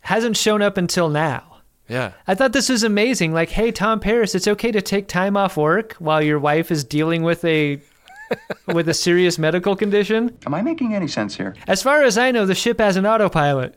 hasn't 0.00 0.38
shown 0.38 0.62
up 0.62 0.78
until 0.78 1.10
now. 1.10 1.51
Yeah. 1.88 2.12
I 2.26 2.34
thought 2.34 2.52
this 2.52 2.68
was 2.68 2.82
amazing. 2.84 3.32
Like, 3.32 3.50
hey, 3.50 3.70
Tom 3.72 4.00
Paris, 4.00 4.34
it's 4.34 4.48
okay 4.48 4.70
to 4.72 4.80
take 4.80 5.08
time 5.08 5.36
off 5.36 5.56
work 5.56 5.94
while 5.98 6.22
your 6.22 6.38
wife 6.38 6.70
is 6.70 6.84
dealing 6.84 7.22
with 7.22 7.44
a 7.44 7.80
with 8.66 8.88
a 8.88 8.94
serious 8.94 9.38
medical 9.38 9.76
condition. 9.76 10.36
Am 10.46 10.54
I 10.54 10.62
making 10.62 10.94
any 10.94 11.06
sense 11.08 11.36
here? 11.36 11.54
As 11.66 11.82
far 11.82 12.02
as 12.02 12.16
I 12.16 12.30
know, 12.30 12.46
the 12.46 12.54
ship 12.54 12.78
has 12.80 12.96
an 12.96 13.04
autopilot. 13.06 13.74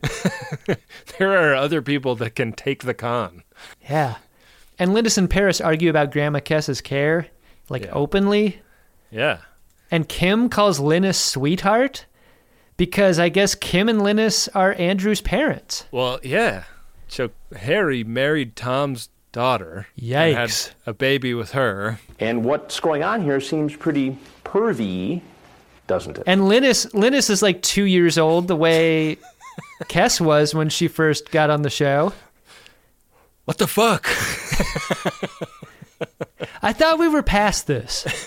There 1.18 1.32
are 1.50 1.54
other 1.54 1.80
people 1.80 2.14
that 2.16 2.34
can 2.34 2.52
take 2.52 2.82
the 2.84 2.92
con. 2.94 3.42
yeah. 3.88 4.16
And 4.78 4.90
Linnis 4.90 5.16
and 5.16 5.30
Paris 5.30 5.60
argue 5.62 5.88
about 5.88 6.12
Grandma 6.12 6.40
Kes's 6.40 6.82
care, 6.82 7.28
like 7.70 7.84
Yeah. 7.84 7.92
openly. 7.92 8.60
Yeah. 9.10 9.38
And 9.90 10.06
Kim 10.08 10.50
calls 10.50 10.78
Linnis 10.80 11.14
sweetheart 11.14 12.04
because 12.76 13.18
I 13.18 13.30
guess 13.30 13.54
Kim 13.54 13.88
and 13.88 14.00
Linnis 14.00 14.48
are 14.54 14.74
Andrew's 14.78 15.22
parents. 15.22 15.86
Well, 15.90 16.18
yeah. 16.22 16.64
So 17.08 17.30
Harry 17.56 18.02
married 18.04 18.56
Tom's 18.56 19.08
daughter. 19.32 19.86
and 19.96 20.36
had 20.36 20.48
Yikes. 20.48 20.70
a 20.86 20.92
baby 20.92 21.34
with 21.34 21.52
her. 21.52 21.98
And 22.18 22.44
what's 22.44 22.80
going 22.80 23.02
on 23.02 23.22
here 23.22 23.40
seems 23.40 23.76
pretty 23.76 24.18
pervy, 24.44 25.20
doesn't 25.86 26.18
it? 26.18 26.24
And 26.26 26.42
Linnis 26.42 26.90
Linnis 26.92 27.30
is 27.30 27.42
like 27.42 27.62
two 27.62 27.84
years 27.84 28.18
old, 28.18 28.48
the 28.48 28.56
way 28.56 29.18
Kes 29.84 30.20
was 30.20 30.54
when 30.54 30.68
she 30.68 30.88
first 30.88 31.30
got 31.30 31.50
on 31.50 31.62
the 31.62 31.70
show. 31.70 32.12
What 33.44 33.58
the 33.58 33.66
fuck? 33.68 34.06
I 36.62 36.72
thought 36.72 36.98
we 36.98 37.06
were 37.08 37.22
past 37.22 37.66
this. 37.66 38.04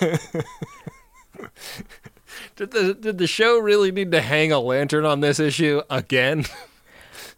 Did 2.56 2.70
the 2.72 2.94
did 2.94 3.18
the 3.18 3.26
show 3.26 3.58
really 3.58 3.90
need 3.92 4.12
to 4.12 4.20
hang 4.20 4.52
a 4.52 4.60
lantern 4.60 5.04
on 5.06 5.20
this 5.20 5.40
issue 5.40 5.80
again? 5.90 6.44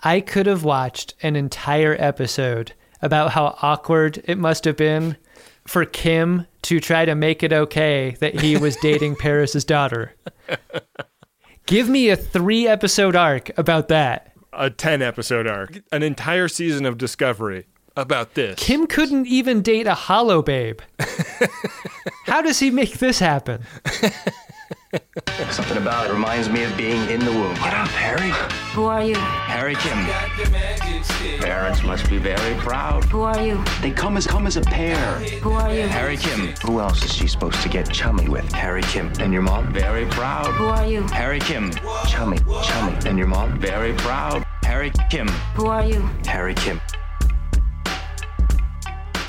I 0.02 0.20
could 0.20 0.46
have 0.46 0.64
watched 0.64 1.14
an 1.22 1.36
entire 1.36 1.96
episode 1.98 2.72
about 3.00 3.30
how 3.32 3.56
awkward 3.62 4.22
it 4.24 4.38
must 4.38 4.64
have 4.64 4.76
been 4.76 5.16
for 5.66 5.84
Kim 5.84 6.46
to 6.62 6.80
try 6.80 7.04
to 7.04 7.14
make 7.14 7.42
it 7.42 7.52
okay 7.52 8.16
that 8.20 8.40
he 8.40 8.56
was 8.56 8.76
dating 8.76 9.16
Paris's 9.16 9.64
daughter. 9.64 10.14
Give 11.66 11.88
me 11.88 12.08
a 12.10 12.16
three 12.16 12.66
episode 12.66 13.14
arc 13.16 13.56
about 13.56 13.88
that. 13.88 14.32
a 14.52 14.70
10 14.70 15.02
episode 15.02 15.46
arc, 15.46 15.80
an 15.92 16.02
entire 16.02 16.48
season 16.48 16.84
of 16.84 16.98
Discovery 16.98 17.66
about 17.96 18.34
this. 18.34 18.58
Kim 18.58 18.86
couldn't 18.86 19.26
even 19.26 19.62
date 19.62 19.86
a 19.86 19.94
hollow 19.94 20.42
babe. 20.42 20.80
How 22.26 22.42
does 22.42 22.58
he 22.58 22.70
make 22.70 22.98
this 22.98 23.18
happen? 23.18 23.62
Something 25.50 25.78
about 25.78 26.10
it 26.10 26.12
reminds 26.12 26.50
me 26.50 26.64
of 26.64 26.76
being 26.76 27.08
in 27.08 27.20
the 27.20 27.32
womb. 27.32 27.54
Get 27.54 27.72
up, 27.72 27.88
Harry. 27.88 28.30
Who 28.74 28.84
are 28.84 29.02
you? 29.02 29.14
Harry 29.14 29.74
Kim. 29.76 29.96
Parents 31.40 31.82
must 31.82 32.10
be 32.10 32.18
very 32.18 32.54
proud. 32.56 33.04
Who 33.04 33.22
are 33.22 33.40
you? 33.40 33.62
They 33.80 33.90
come 33.90 34.18
as 34.18 34.26
come 34.26 34.46
as 34.46 34.58
a 34.58 34.60
pair. 34.60 34.96
Who 35.40 35.52
are 35.52 35.72
you? 35.72 35.82
Harry 35.82 36.18
Kim. 36.18 36.48
Who 36.66 36.78
else 36.80 37.02
is 37.04 37.12
she 37.12 37.26
supposed 37.26 37.62
to 37.62 37.70
get 37.70 37.90
chummy 37.90 38.28
with? 38.28 38.50
Harry 38.52 38.82
Kim. 38.82 39.10
And 39.18 39.32
your 39.32 39.40
mom? 39.40 39.72
Very 39.72 40.04
proud. 40.06 40.52
Who 40.54 40.66
are 40.66 40.86
you? 40.86 41.02
Harry 41.04 41.40
Kim. 41.40 41.70
Chummy, 42.06 42.38
chummy. 42.62 42.96
And 43.06 43.16
your 43.16 43.28
mom? 43.28 43.58
Very 43.58 43.94
proud. 43.94 44.44
Harry 44.62 44.92
Kim. 45.10 45.28
Who 45.56 45.66
are 45.66 45.84
you? 45.84 46.02
Harry 46.26 46.54
Kim. 46.54 46.80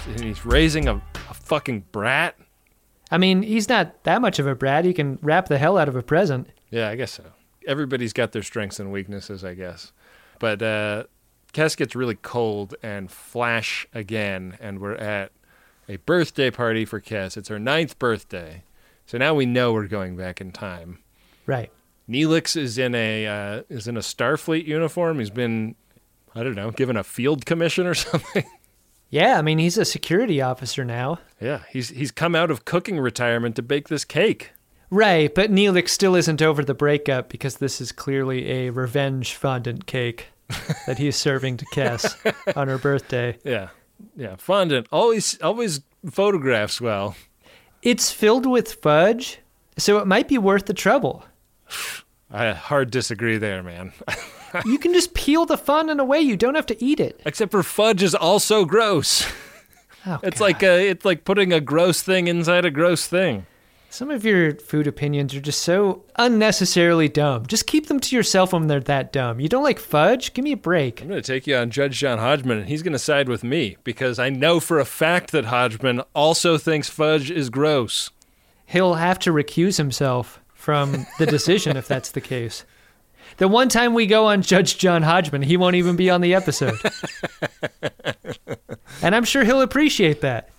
And 0.08 0.20
he's 0.20 0.46
raising 0.46 0.90
a, 0.90 0.96
a 0.96 1.34
fucking 1.34 1.86
brat. 1.94 2.36
I 3.14 3.20
mean, 3.20 3.44
he's 3.44 3.70
not 3.70 4.04
that 4.06 4.22
much 4.22 4.40
of 4.40 4.48
a 4.48 4.56
brat. 4.56 4.86
He 4.86 4.94
can 4.94 5.20
rap 5.22 5.48
the 5.48 5.60
hell 5.60 5.78
out 5.78 5.88
of 5.88 5.96
a 5.96 6.02
present. 6.02 6.50
Yeah, 6.72 6.90
I 6.90 6.96
guess 6.96 7.12
so. 7.12 7.24
Everybody's 7.68 8.12
got 8.12 8.32
their 8.32 8.42
strengths 8.42 8.80
and 8.80 8.92
weaknesses, 8.92 9.46
I 9.46 9.54
guess. 9.54 9.92
But 10.40 10.64
uh, 10.64 11.04
Kes 11.54 11.78
gets 11.78 11.96
really 11.96 12.16
cold 12.16 12.74
and 12.82 13.12
flash 13.12 13.88
again, 13.94 14.58
and 14.60 14.80
we're 14.80 14.96
at 14.96 15.32
a 15.88 15.98
birthday 15.98 16.50
party 16.50 16.86
for 16.86 17.00
Kes. 17.00 17.38
It's 17.38 17.50
her 17.50 17.60
ninth 17.60 18.00
birthday, 18.00 18.64
so 19.06 19.20
now 19.20 19.36
we 19.36 19.46
know 19.46 19.74
we're 19.74 19.86
going 19.86 20.18
back 20.18 20.42
in 20.42 20.52
time. 20.52 20.98
Right. 21.46 21.72
Neelix 22.10 22.58
is 22.58 22.80
in 22.80 22.96
a 22.96 23.28
uh, 23.28 23.62
is 23.70 23.88
in 23.88 23.96
a 23.96 24.02
Starfleet 24.02 24.66
uniform. 24.66 25.20
He's 25.20 25.30
been, 25.30 25.76
I 26.34 26.42
don't 26.42 26.56
know, 26.56 26.72
given 26.72 26.98
a 26.98 27.04
field 27.04 27.46
commission 27.46 27.86
or 27.86 27.94
something. 27.94 28.46
Yeah, 29.14 29.38
I 29.38 29.44
mean, 29.44 29.60
he's 29.60 29.78
a 29.78 29.86
security 29.86 30.42
officer 30.42 30.84
now. 30.84 31.20
yeah, 31.40 31.62
he's 31.70 31.90
he's 31.90 32.10
come 32.10 32.34
out 32.34 32.50
of 32.50 32.66
cooking 32.66 33.00
retirement 33.00 33.56
to 33.58 33.62
bake 33.62 33.88
this 33.88 34.04
cake. 34.04 34.54
Right, 34.90 35.34
but 35.34 35.52
Neelix 35.52 35.90
still 35.90 36.16
isn't 36.16 36.42
over 36.42 36.66
the 36.66 36.74
breakup 36.74 37.30
because 37.30 37.58
this 37.58 37.80
is 37.80 37.92
clearly 37.92 38.50
a 38.50 38.70
revenge 38.72 39.36
fondant 39.36 39.86
cake 39.86 40.30
that 40.88 40.98
he's 40.98 41.16
serving 41.16 41.58
to 41.58 41.66
Kes 41.76 42.16
on 42.58 42.68
her 42.68 42.80
birthday. 42.80 43.38
Yeah. 43.44 43.70
Yeah. 44.16 44.36
Fondant 44.38 44.88
always 44.92 45.40
always 45.44 45.82
photographs 46.10 46.82
well. 46.82 47.16
It's 47.84 48.12
filled 48.12 48.48
with 48.48 48.74
fudge, 48.82 49.38
so 49.78 50.00
it 50.00 50.08
might 50.08 50.28
be 50.28 50.40
worth 50.40 50.66
the 50.66 50.74
trouble. 50.74 51.24
I 52.32 52.54
hard 52.54 52.90
disagree 52.90 53.38
there, 53.38 53.62
man. 53.62 53.94
you 54.66 54.78
can 54.78 54.94
just 54.94 55.14
peel 55.14 55.46
the 55.46 55.58
fondant 55.58 56.00
away. 56.00 56.22
You 56.22 56.38
don't 56.38 56.56
have 56.56 56.66
to 56.68 56.84
eat 56.84 57.00
it. 57.00 57.22
Except 57.26 57.52
for 57.52 57.64
fudge 57.64 58.04
is 58.04 58.16
also 58.16 58.66
gross. 58.66 59.26
Oh, 60.06 60.20
it's 60.22 60.42
like 60.42 60.62
a, 60.62 60.90
uh, 60.90 60.92
it's 60.92 61.06
like 61.06 61.24
putting 61.24 61.54
a 61.54 61.62
gross 61.62 62.02
thing 62.02 62.28
inside 62.28 62.66
a 62.66 62.72
gross 62.72 63.08
thing. 63.08 63.46
Some 63.90 64.10
of 64.10 64.26
your 64.26 64.56
food 64.56 64.88
opinions 64.88 65.36
are 65.36 65.40
just 65.40 65.62
so 65.62 66.04
unnecessarily 66.16 67.08
dumb. 67.08 67.46
Just 67.46 67.68
keep 67.68 67.88
them 67.88 68.00
to 68.00 68.16
yourself 68.16 68.52
when 68.52 68.66
they're 68.66 68.80
that 68.80 69.14
dumb. 69.14 69.40
You 69.40 69.48
don't 69.48 69.64
like 69.64 69.78
fudge? 69.78 70.34
Give 70.34 70.44
me 70.44 70.52
a 70.52 70.58
break. 70.58 71.00
I'm 71.00 71.10
going 71.10 71.22
to 71.22 71.26
take 71.26 71.46
you 71.46 71.56
on 71.56 71.70
Judge 71.70 72.00
John 72.00 72.18
Hodgman, 72.18 72.58
and 72.58 72.68
he's 72.68 72.82
going 72.82 72.94
to 72.94 73.00
side 73.00 73.30
with 73.30 73.44
me 73.44 73.78
because 73.84 74.18
I 74.18 74.30
know 74.30 74.60
for 74.60 74.80
a 74.80 74.86
fact 74.86 75.32
that 75.32 75.46
Hodgman 75.46 76.02
also 76.16 76.58
thinks 76.58 76.90
fudge 76.90 77.30
is 77.30 77.52
gross. 77.52 78.10
He'll 78.66 78.96
have 78.96 79.20
to 79.20 79.32
recuse 79.32 79.78
himself 79.78 80.40
from 80.56 81.06
the 81.20 81.28
decision 81.28 81.78
if 81.78 81.88
that's 81.88 82.10
the 82.10 82.22
case. 82.22 82.66
The 83.38 83.48
one 83.48 83.70
time 83.70 83.94
we 83.94 84.06
go 84.06 84.28
on 84.28 84.42
Judge 84.42 84.78
John 84.78 85.04
Hodgman, 85.04 85.42
he 85.42 85.58
won't 85.58 85.76
even 85.76 85.96
be 85.96 86.10
on 86.10 86.22
the 86.22 86.36
episode. 86.36 86.78
and 89.02 89.16
I'm 89.16 89.24
sure 89.24 89.44
he'll 89.44 89.62
appreciate 89.62 90.22
that. 90.22 90.50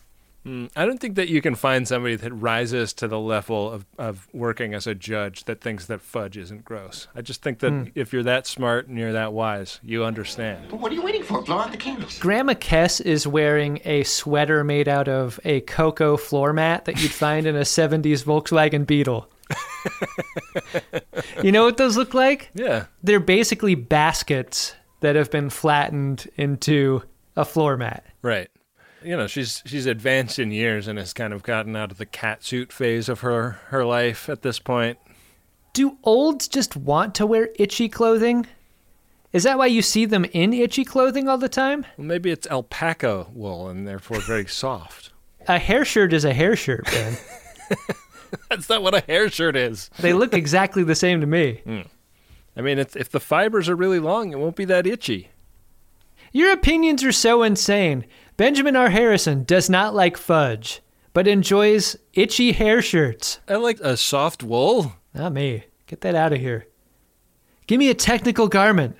Mm, 0.47 0.69
I 0.77 0.85
don't 0.85 0.99
think 0.99 1.15
that 1.15 1.31
you 1.31 1.41
can 1.41 1.55
find 1.55 1.89
somebody 1.89 2.17
that 2.17 2.31
rises 2.31 2.93
to 2.95 3.09
the 3.09 3.19
level 3.19 3.73
of, 3.73 3.87
of 3.97 4.29
working 4.35 4.75
as 4.75 4.87
a 4.87 4.95
judge 4.95 5.45
that 5.45 5.63
thinks 5.63 5.87
that 5.87 6.03
fudge 6.03 6.37
isn't 6.37 6.67
gross. 6.67 7.09
I 7.15 7.23
just 7.23 7.41
think 7.41 7.61
that 7.61 7.73
Mm. 7.73 7.93
if 7.95 8.13
you're 8.13 8.25
that 8.25 8.47
smart 8.47 8.87
and 8.87 8.99
you're 8.99 9.15
that 9.15 9.33
wise, 9.33 9.81
you 9.83 10.05
understand. 10.05 10.67
But 10.69 10.81
what 10.81 10.93
are 10.93 10.97
you 10.97 11.03
waiting 11.03 11.23
for? 11.23 11.41
Blow 11.41 11.61
out 11.61 11.71
the 11.71 11.79
candles. 11.79 12.19
Grandma 12.19 12.53
Kes 12.53 13.01
is 13.01 13.27
wearing 13.27 13.81
a 13.87 14.03
sweater 14.03 14.63
made 14.65 14.87
out 14.87 15.09
of 15.09 15.41
a 15.47 15.63
cocoa 15.63 16.19
floor 16.19 16.53
mat 16.53 16.85
that 16.85 17.01
you'd 17.03 17.11
find 17.13 17.47
in 17.47 17.57
a 17.57 17.65
70s 17.65 18.23
Volkswagen 18.23 18.87
Beetle. 18.87 19.27
You 21.43 21.53
know 21.53 21.65
what 21.65 21.77
those 21.77 21.97
look 21.97 22.15
like? 22.15 22.51
Yeah. 22.55 22.87
They're 23.03 23.21
basically 23.21 23.75
baskets 23.75 24.75
that 25.01 25.17
have 25.17 25.31
been 25.31 25.51
flattened 25.51 26.29
into 26.37 27.03
a 27.37 27.45
floor 27.45 27.77
mat. 27.77 28.05
Right. 28.23 28.51
You 29.03 29.17
know, 29.17 29.27
she's 29.27 29.63
she's 29.67 29.85
advanced 29.85 30.39
in 30.39 30.51
years 30.51 30.89
and 30.89 30.99
has 30.99 31.13
kind 31.13 31.35
of 31.35 31.43
gotten 31.43 31.77
out 31.77 31.91
of 31.91 31.99
the 31.99 32.07
catsuit 32.07 32.73
phase 32.73 33.09
of 33.11 33.21
her 33.21 33.59
her 33.67 33.85
life 33.85 34.31
at 34.31 34.43
this 34.43 34.59
point. 34.59 34.99
Do 35.75 35.99
olds 36.05 36.49
just 36.49 36.77
want 36.77 37.15
to 37.17 37.27
wear 37.27 37.51
itchy 37.57 37.89
clothing? 37.89 38.47
Is 39.35 39.43
that 39.43 39.59
why 39.59 39.67
you 39.67 39.83
see 39.83 40.07
them 40.07 40.25
in 40.27 40.53
itchy 40.53 40.85
clothing 40.85 41.29
all 41.29 41.37
the 41.37 41.49
time? 41.49 41.85
Well, 41.99 42.07
maybe 42.07 42.31
it's 42.31 42.47
alpaca 42.47 43.27
wool 43.33 43.69
and 43.69 43.87
therefore 43.87 44.21
very 44.21 44.47
soft. 44.49 45.13
A 45.49 45.59
hair 45.59 45.85
shirt 45.85 46.13
is 46.15 46.25
a 46.25 46.33
hair 46.33 46.57
shirt, 46.57 46.87
man. 46.91 47.17
That's 48.51 48.69
not 48.69 48.83
what 48.83 48.95
a 48.95 49.01
hair 49.01 49.29
shirt 49.29 49.57
is. 49.57 49.91
they 49.99 50.13
look 50.13 50.35
exactly 50.35 50.83
the 50.85 50.95
same 50.95 51.21
to 51.21 51.27
me. 51.27 51.63
Mm. 51.67 51.87
I 52.57 52.61
mean, 52.61 52.79
it's, 52.79 52.95
if 52.97 53.11
the 53.11 53.21
fibers 53.21 53.69
are 53.69 53.77
really 53.77 53.99
long, 53.99 54.33
it 54.33 54.39
won't 54.39 54.57
be 54.57 54.65
that 54.67 54.87
itchy. 54.87 55.31
Your 56.33 56.53
opinions 56.53 57.05
are 57.05 57.13
so 57.13 57.43
insane. 57.43 58.07
Benjamin 58.37 58.77
R. 58.77 58.91
Harrison 58.91 59.45
does 59.45 59.71
not 59.71 59.95
like 59.95 60.17
fudge, 60.17 60.81
but 61.13 61.29
enjoys 61.29 61.97
itchy 62.13 62.53
hair 62.53 62.83
shirts. 62.83 63.39
I 63.49 63.57
like 63.57 63.79
a 63.81 63.97
soft 63.97 64.43
wool. 64.43 64.95
Not 65.15 65.33
me. 65.33 65.65
Get 65.87 66.01
that 66.01 66.15
out 66.15 66.33
of 66.33 66.41
here. 66.41 66.67
Give 67.67 67.79
me 67.79 67.89
a 67.89 67.95
technical 67.95 68.49
garment. 68.49 68.97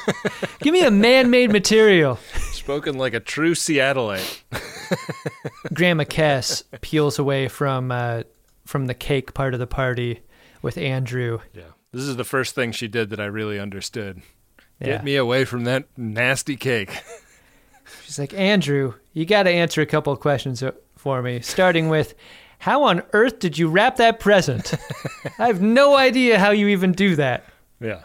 Give 0.60 0.72
me 0.72 0.84
a 0.84 0.90
man 0.90 1.30
made 1.30 1.52
material. 1.52 2.18
Spoken 2.52 2.98
like 2.98 3.14
a 3.14 3.20
true 3.20 3.54
Seattleite. 3.54 4.42
Grandma 5.72 6.04
Kes 6.04 6.64
peels 6.80 7.18
away 7.18 7.48
from 7.48 7.92
uh, 7.92 8.22
from 8.64 8.86
the 8.86 8.94
cake 8.94 9.34
part 9.34 9.54
of 9.54 9.60
the 9.60 9.66
party 9.66 10.20
with 10.62 10.78
Andrew. 10.78 11.40
Yeah. 11.52 11.72
This 11.92 12.04
is 12.04 12.16
the 12.16 12.24
first 12.24 12.54
thing 12.54 12.72
she 12.72 12.88
did 12.88 13.10
that 13.10 13.20
I 13.20 13.26
really 13.26 13.60
understood. 13.60 14.22
Yeah. 14.80 14.86
Get 14.86 15.04
me 15.04 15.16
away 15.16 15.44
from 15.44 15.64
that 15.64 15.86
nasty 15.96 16.56
cake. 16.56 16.90
She's 18.04 18.18
like, 18.18 18.34
Andrew, 18.34 18.94
you 19.12 19.24
got 19.26 19.44
to 19.44 19.50
answer 19.50 19.80
a 19.80 19.86
couple 19.86 20.12
of 20.12 20.20
questions 20.20 20.62
uh, 20.62 20.72
for 20.96 21.22
me, 21.22 21.40
starting 21.40 21.88
with, 21.88 22.14
how 22.58 22.84
on 22.84 23.02
earth 23.12 23.38
did 23.38 23.58
you 23.58 23.68
wrap 23.68 23.96
that 23.96 24.20
present? 24.20 24.74
I 25.38 25.46
have 25.46 25.60
no 25.60 25.96
idea 25.96 26.38
how 26.38 26.50
you 26.50 26.68
even 26.68 26.92
do 26.92 27.14
that. 27.16 27.44
Yeah. 27.80 28.02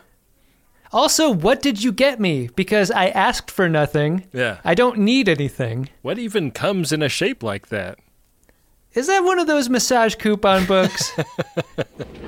Also, 0.91 1.29
what 1.29 1.61
did 1.61 1.83
you 1.83 1.91
get 1.91 2.19
me? 2.19 2.49
Because 2.55 2.91
I 2.91 3.07
asked 3.09 3.51
for 3.51 3.69
nothing. 3.69 4.25
Yeah. 4.33 4.57
I 4.65 4.73
don't 4.73 4.99
need 4.99 5.29
anything. 5.29 5.89
What 6.01 6.17
even 6.17 6.51
comes 6.51 6.91
in 6.91 7.01
a 7.01 7.09
shape 7.09 7.43
like 7.43 7.69
that? 7.69 7.99
Is 8.93 9.07
that 9.07 9.19
one 9.23 9.39
of 9.39 9.47
those 9.47 9.69
massage 9.69 10.15
coupon 10.15 10.65
books? 10.65 11.11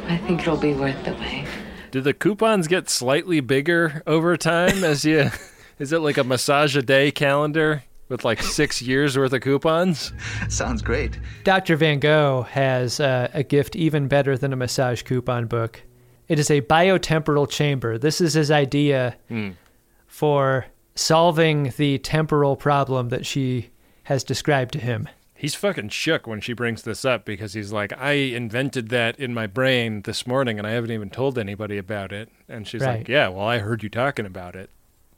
I 0.07 0.17
think 0.17 0.41
it'll 0.41 0.57
be 0.57 0.73
worth 0.73 1.03
the 1.03 1.13
wait. 1.13 1.47
Do 1.91 2.01
the 2.01 2.13
coupons 2.13 2.67
get 2.67 2.89
slightly 2.89 3.39
bigger 3.39 4.03
over 4.07 4.37
time 4.37 4.83
as 4.83 5.03
you 5.03 5.29
is 5.79 5.91
it 5.91 5.99
like 5.99 6.17
a 6.17 6.23
massage 6.23 6.75
a 6.77 6.81
day 6.81 7.11
calendar 7.11 7.83
with 8.09 8.23
like 8.23 8.41
6 8.43 8.81
years 8.81 9.17
worth 9.17 9.33
of 9.33 9.41
coupons? 9.41 10.13
Sounds 10.49 10.81
great. 10.81 11.17
Dr. 11.43 11.75
Van 11.77 11.99
Gogh 11.99 12.43
has 12.51 12.99
uh, 12.99 13.29
a 13.33 13.41
gift 13.43 13.75
even 13.75 14.07
better 14.07 14.37
than 14.37 14.53
a 14.53 14.55
massage 14.57 15.01
coupon 15.01 15.47
book. 15.47 15.81
It 16.27 16.37
is 16.39 16.49
a 16.51 16.61
biotemporal 16.61 17.49
chamber. 17.49 17.97
This 17.97 18.21
is 18.21 18.33
his 18.35 18.51
idea 18.51 19.15
Hmm. 19.27 19.49
for 20.07 20.65
solving 20.95 21.73
the 21.77 21.97
temporal 21.99 22.55
problem 22.55 23.09
that 23.09 23.25
she 23.25 23.69
has 24.03 24.23
described 24.23 24.73
to 24.73 24.79
him. 24.79 25.07
He's 25.41 25.55
fucking 25.55 25.89
shook 25.89 26.27
when 26.27 26.39
she 26.39 26.53
brings 26.53 26.83
this 26.83 27.03
up 27.03 27.25
because 27.25 27.53
he's 27.53 27.71
like, 27.71 27.91
I 27.99 28.11
invented 28.11 28.89
that 28.89 29.19
in 29.19 29.33
my 29.33 29.47
brain 29.47 30.03
this 30.03 30.27
morning 30.27 30.59
and 30.59 30.67
I 30.67 30.71
haven't 30.71 30.91
even 30.91 31.09
told 31.09 31.39
anybody 31.39 31.79
about 31.79 32.11
it. 32.13 32.29
And 32.47 32.67
she's 32.67 32.81
Right. 32.81 32.99
like, 32.99 33.07
Yeah, 33.07 33.27
well, 33.29 33.47
I 33.47 33.57
heard 33.57 33.81
you 33.81 33.89
talking 33.89 34.27
about 34.27 34.55
it. 34.55 34.69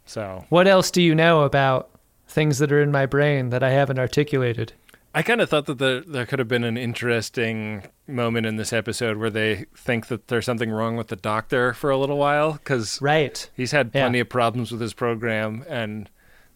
So 0.06 0.46
What 0.48 0.66
else 0.66 0.92
do 0.92 1.02
you 1.02 1.14
know 1.14 1.42
about 1.42 1.90
things 2.30 2.60
that 2.60 2.72
are 2.72 2.82
in 2.82 2.90
my 2.90 3.06
brain 3.06 3.50
that 3.50 3.64
I 3.64 3.72
haven't 3.72 4.00
articulated? 4.00 4.72
I 5.14 5.24
kind 5.24 5.42
of 5.42 5.50
thought 5.50 5.66
that 5.66 5.78
there, 5.78 6.00
there 6.00 6.26
could 6.26 6.40
have 6.40 6.48
been 6.48 6.64
an 6.64 6.78
interesting 6.78 7.84
moment 8.08 8.46
in 8.46 8.56
this 8.56 8.72
episode 8.72 9.18
where 9.18 9.30
they 9.30 9.66
think 9.76 10.08
that 10.08 10.30
there's 10.30 10.46
something 10.46 10.72
wrong 10.72 10.96
with 10.96 11.10
the 11.10 11.18
doctor 11.18 11.74
for 11.74 11.90
a 11.92 11.98
little 11.98 12.18
while 12.18 12.54
because 12.54 13.02
right. 13.02 13.50
he's 13.58 13.72
had 13.74 13.92
Yeah. 13.94 14.04
plenty 14.04 14.22
of 14.22 14.30
problems 14.30 14.72
with 14.72 14.80
his 14.80 14.94
program 14.94 15.66
and 15.68 16.10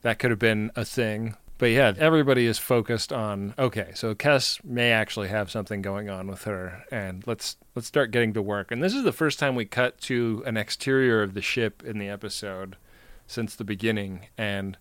that 0.04 0.20
could 0.20 0.32
have 0.32 0.40
been 0.40 0.72
a 0.76 0.86
thing. 0.86 1.36
But 1.60 1.68
yeah, 1.68 1.94
everybody 1.98 2.46
is 2.46 2.60
focused 2.60 3.12
on 3.12 3.56
okay, 3.58 3.92
so 3.96 4.14
Kess 4.14 4.64
may 4.64 4.92
actually 4.92 5.30
have 5.30 5.50
something 5.50 5.82
going 5.82 6.10
on 6.10 6.28
with 6.28 6.44
her 6.44 6.84
and 6.92 7.26
let's 7.26 7.58
let's 7.76 7.88
start 7.88 8.12
getting 8.12 8.34
to 8.34 8.42
work. 8.42 8.72
And 8.72 8.84
this 8.84 8.94
is 8.94 9.04
the 9.04 9.12
first 9.12 9.40
time 9.40 9.56
we 9.56 9.66
cut 9.66 10.00
to 10.02 10.44
an 10.46 10.58
exterior 10.58 11.24
of 11.24 11.34
the 11.34 11.42
ship 11.42 11.84
in 11.84 11.98
the 11.98 12.10
episode 12.10 12.78
since 13.26 13.56
the 13.56 13.64
beginning 13.64 14.28
and 14.38 14.78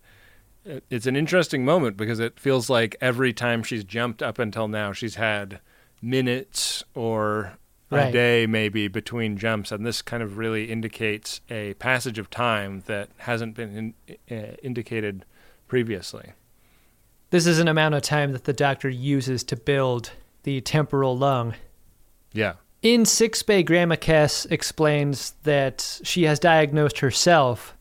it's 0.90 1.06
an 1.06 1.16
interesting 1.16 1.64
moment 1.64 1.96
because 1.96 2.18
it 2.18 2.38
feels 2.40 2.68
like 2.68 2.96
every 3.00 3.32
time 3.32 3.62
she's 3.62 3.84
jumped 3.84 4.22
up 4.22 4.38
until 4.38 4.68
now, 4.68 4.92
she's 4.92 5.14
had 5.14 5.60
minutes 6.02 6.82
or 6.94 7.56
a 7.90 8.10
day 8.10 8.46
maybe 8.46 8.88
between 8.88 9.36
jumps, 9.36 9.70
and 9.70 9.86
this 9.86 10.02
kind 10.02 10.22
of 10.22 10.38
really 10.38 10.64
indicates 10.70 11.40
a 11.48 11.74
passage 11.74 12.18
of 12.18 12.28
time 12.30 12.82
that 12.86 13.08
hasn't 13.18 13.54
been 13.54 13.94
in, 14.08 14.18
uh, 14.36 14.56
indicated 14.62 15.24
previously. 15.68 16.32
This 17.36 17.46
is 17.46 17.58
an 17.58 17.68
amount 17.68 17.94
of 17.94 18.00
time 18.00 18.32
that 18.32 18.44
the 18.44 18.54
doctor 18.54 18.88
uses 18.88 19.44
to 19.44 19.56
build 19.56 20.10
the 20.44 20.62
temporal 20.62 21.18
lung. 21.18 21.52
Yeah. 22.32 22.54
In 22.80 23.04
Sickbay, 23.04 23.62
Grandma 23.62 23.96
Kes 23.96 24.50
explains 24.50 25.32
that 25.42 26.00
she 26.02 26.22
has 26.22 26.38
diagnosed 26.38 27.00
herself 27.00 27.76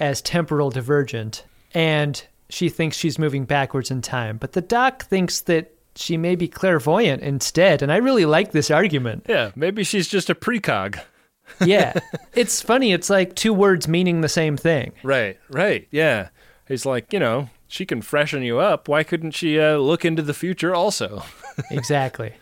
as 0.00 0.20
temporal 0.20 0.70
divergent, 0.70 1.44
and 1.72 2.20
she 2.48 2.68
thinks 2.68 2.96
she's 2.96 3.20
moving 3.20 3.44
backwards 3.44 3.92
in 3.92 4.02
time. 4.02 4.36
But 4.36 4.54
the 4.54 4.62
doc 4.62 5.04
thinks 5.04 5.42
that 5.42 5.72
she 5.94 6.16
may 6.16 6.34
be 6.34 6.48
clairvoyant 6.48 7.22
instead, 7.22 7.82
and 7.82 7.92
I 7.92 7.98
really 7.98 8.26
like 8.26 8.50
this 8.50 8.68
argument. 8.68 9.26
Yeah, 9.28 9.52
maybe 9.54 9.84
she's 9.84 10.08
just 10.08 10.28
a 10.28 10.34
precog. 10.34 10.98
Yeah, 11.64 11.92
it's 12.34 12.60
funny. 12.60 12.92
It's 12.92 13.10
like 13.10 13.36
two 13.36 13.54
words 13.54 13.86
meaning 13.86 14.22
the 14.22 14.28
same 14.28 14.56
thing. 14.56 14.90
Right, 15.04 15.38
right, 15.50 15.86
yeah. 15.92 16.30
He's 16.66 16.84
like, 16.84 17.12
you 17.12 17.20
know, 17.20 17.48
she 17.68 17.86
can 17.86 18.02
freshen 18.02 18.42
you 18.42 18.58
up. 18.58 18.88
Why 18.88 19.04
couldn't 19.04 19.32
she 19.32 19.60
uh, 19.60 19.76
look 19.76 20.04
into 20.04 20.22
the 20.22 20.34
future 20.34 20.74
also? 20.74 21.22
exactly. 21.70 22.32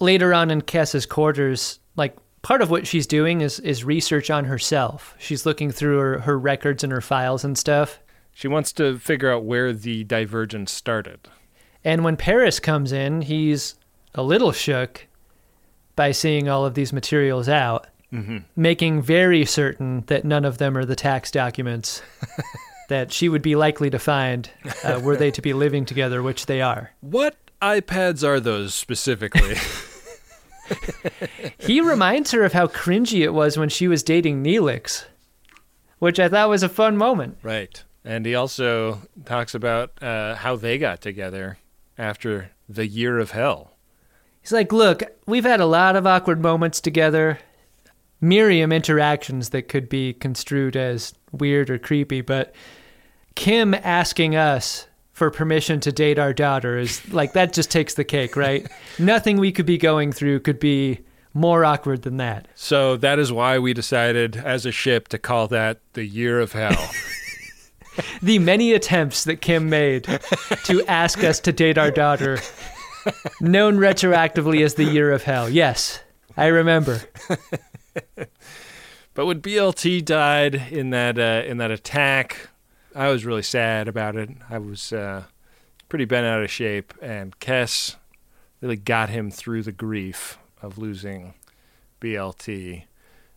Later 0.00 0.34
on 0.34 0.50
in 0.50 0.60
Kes's 0.62 1.06
quarters, 1.06 1.78
like 1.96 2.16
part 2.42 2.60
of 2.60 2.68
what 2.70 2.86
she's 2.86 3.06
doing 3.06 3.40
is 3.40 3.60
is 3.60 3.84
research 3.84 4.28
on 4.30 4.44
herself. 4.44 5.14
She's 5.18 5.46
looking 5.46 5.70
through 5.70 5.98
her, 5.98 6.18
her 6.20 6.38
records 6.38 6.82
and 6.82 6.92
her 6.92 7.00
files 7.00 7.44
and 7.44 7.56
stuff. 7.56 8.00
She 8.32 8.48
wants 8.48 8.72
to 8.72 8.98
figure 8.98 9.32
out 9.32 9.44
where 9.44 9.72
the 9.72 10.02
divergence 10.02 10.72
started. 10.72 11.28
And 11.84 12.02
when 12.02 12.16
Paris 12.16 12.58
comes 12.58 12.90
in, 12.90 13.22
he's 13.22 13.76
a 14.14 14.22
little 14.22 14.50
shook 14.50 15.06
by 15.94 16.10
seeing 16.10 16.48
all 16.48 16.64
of 16.66 16.74
these 16.74 16.92
materials 16.92 17.48
out, 17.48 17.86
hmm 18.10 18.38
making 18.56 19.02
very 19.02 19.44
certain 19.44 20.02
that 20.06 20.24
none 20.24 20.44
of 20.44 20.58
them 20.58 20.76
are 20.76 20.84
the 20.84 20.96
tax 20.96 21.30
documents 21.30 22.02
that 22.88 23.12
she 23.12 23.28
would 23.28 23.42
be 23.42 23.56
likely 23.56 23.90
to 23.90 23.98
find 23.98 24.50
uh, 24.82 25.00
were 25.02 25.16
they 25.16 25.30
to 25.30 25.42
be 25.42 25.52
living 25.52 25.84
together, 25.84 26.22
which 26.22 26.46
they 26.46 26.60
are. 26.60 26.92
What 27.00 27.36
iPads 27.62 28.26
are 28.26 28.40
those 28.40 28.74
specifically? 28.74 29.56
He 31.58 31.80
reminds 31.80 32.30
her 32.32 32.44
of 32.44 32.52
how 32.52 32.66
cringy 32.66 33.20
it 33.20 33.34
was 33.34 33.56
when 33.56 33.68
she 33.68 33.88
was 33.88 34.02
dating 34.02 34.42
Neelix, 34.42 35.04
which 35.98 36.18
I 36.18 36.28
thought 36.28 36.48
was 36.48 36.62
a 36.62 36.68
fun 36.68 36.96
moment. 36.96 37.38
right. 37.42 37.82
And 38.06 38.26
he 38.26 38.34
also 38.34 39.00
talks 39.24 39.54
about 39.54 40.02
uh, 40.02 40.34
how 40.34 40.56
they 40.56 40.76
got 40.76 41.00
together 41.00 41.56
after 41.96 42.50
the 42.68 42.86
year 42.86 43.18
of 43.18 43.30
hell. 43.30 43.72
He's 44.42 44.52
like, 44.52 44.72
Look, 44.72 45.02
we've 45.26 45.44
had 45.44 45.60
a 45.60 45.66
lot 45.66 45.96
of 45.96 46.06
awkward 46.06 46.42
moments 46.42 46.82
together, 46.82 47.38
Miriam 48.20 48.72
interactions 48.72 49.50
that 49.50 49.68
could 49.68 49.88
be 49.88 50.12
construed 50.12 50.76
as 50.76 51.14
weird 51.32 51.70
or 51.70 51.78
creepy, 51.78 52.20
but 52.20 52.54
Kim 53.34 53.74
asking 53.74 54.36
us 54.36 54.86
for 55.12 55.30
permission 55.30 55.80
to 55.80 55.92
date 55.92 56.18
our 56.18 56.32
daughter 56.32 56.78
is 56.78 57.12
like, 57.12 57.32
that 57.32 57.52
just 57.52 57.70
takes 57.70 57.94
the 57.94 58.04
cake, 58.04 58.36
right? 58.36 58.66
Nothing 58.98 59.38
we 59.38 59.52
could 59.52 59.66
be 59.66 59.78
going 59.78 60.12
through 60.12 60.40
could 60.40 60.58
be 60.58 61.00
more 61.32 61.64
awkward 61.64 62.02
than 62.02 62.16
that. 62.18 62.48
So 62.54 62.96
that 62.96 63.18
is 63.18 63.32
why 63.32 63.58
we 63.58 63.74
decided 63.74 64.36
as 64.36 64.66
a 64.66 64.72
ship 64.72 65.08
to 65.08 65.18
call 65.18 65.48
that 65.48 65.80
the 65.94 66.04
year 66.04 66.40
of 66.40 66.52
hell. 66.52 66.90
The 68.22 68.38
many 68.38 68.72
attempts 68.72 69.24
that 69.24 69.40
Kim 69.40 69.68
made 69.68 70.04
to 70.64 70.84
ask 70.88 71.22
us 71.22 71.38
to 71.40 71.52
date 71.52 71.78
our 71.78 71.90
daughter, 71.90 72.40
known 73.40 73.76
retroactively 73.76 74.64
as 74.64 74.74
the 74.74 74.84
year 74.84 75.12
of 75.12 75.22
hell. 75.22 75.48
Yes, 75.48 76.00
I 76.36 76.46
remember. 76.46 77.02
But 79.14 79.26
when 79.26 79.40
BLT 79.40 80.04
died 80.04 80.56
in 80.72 80.90
that 80.90 81.18
uh, 81.18 81.46
in 81.46 81.58
that 81.58 81.70
attack, 81.70 82.48
I 82.94 83.08
was 83.08 83.24
really 83.24 83.42
sad 83.42 83.88
about 83.88 84.16
it. 84.16 84.30
I 84.48 84.58
was 84.58 84.92
uh, 84.92 85.24
pretty 85.88 86.04
bent 86.04 86.26
out 86.26 86.42
of 86.42 86.50
shape, 86.50 86.94
and 87.02 87.38
Kes 87.40 87.96
really 88.60 88.76
got 88.76 89.10
him 89.10 89.30
through 89.30 89.62
the 89.62 89.72
grief 89.72 90.38
of 90.62 90.78
losing 90.78 91.34
BLT. 92.00 92.84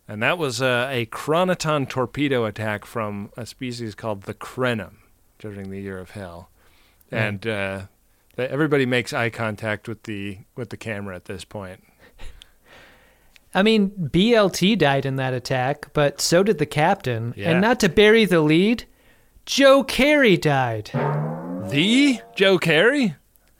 And 0.06 0.22
that 0.22 0.38
was 0.38 0.62
uh, 0.62 0.88
a 0.90 1.06
chronoton 1.06 1.88
torpedo 1.88 2.44
attack 2.46 2.84
from 2.84 3.30
a 3.36 3.44
species 3.44 3.94
called 3.94 4.22
the 4.22 4.34
Krenim 4.34 4.94
during 5.38 5.70
the 5.70 5.80
Year 5.80 5.98
of 5.98 6.12
Hell. 6.12 6.48
And 7.10 7.46
uh, 7.46 7.82
everybody 8.36 8.86
makes 8.86 9.12
eye 9.12 9.30
contact 9.30 9.88
with 9.88 10.04
the 10.04 10.38
with 10.56 10.70
the 10.70 10.76
camera 10.76 11.16
at 11.16 11.24
this 11.24 11.44
point. 11.44 11.84
I 13.54 13.62
mean, 13.62 13.90
BLT 13.90 14.78
died 14.78 15.06
in 15.06 15.16
that 15.16 15.32
attack, 15.32 15.92
but 15.94 16.20
so 16.20 16.42
did 16.42 16.58
the 16.58 16.66
captain. 16.66 17.32
Yeah. 17.36 17.50
And 17.50 17.60
not 17.60 17.80
to 17.80 17.88
bury 17.88 18.24
the 18.26 18.40
lead, 18.40 18.84
Joe 19.48 19.82
Carey 19.82 20.36
died. 20.36 20.90
The 21.70 22.20
Joe 22.36 22.58
Carey? 22.58 23.14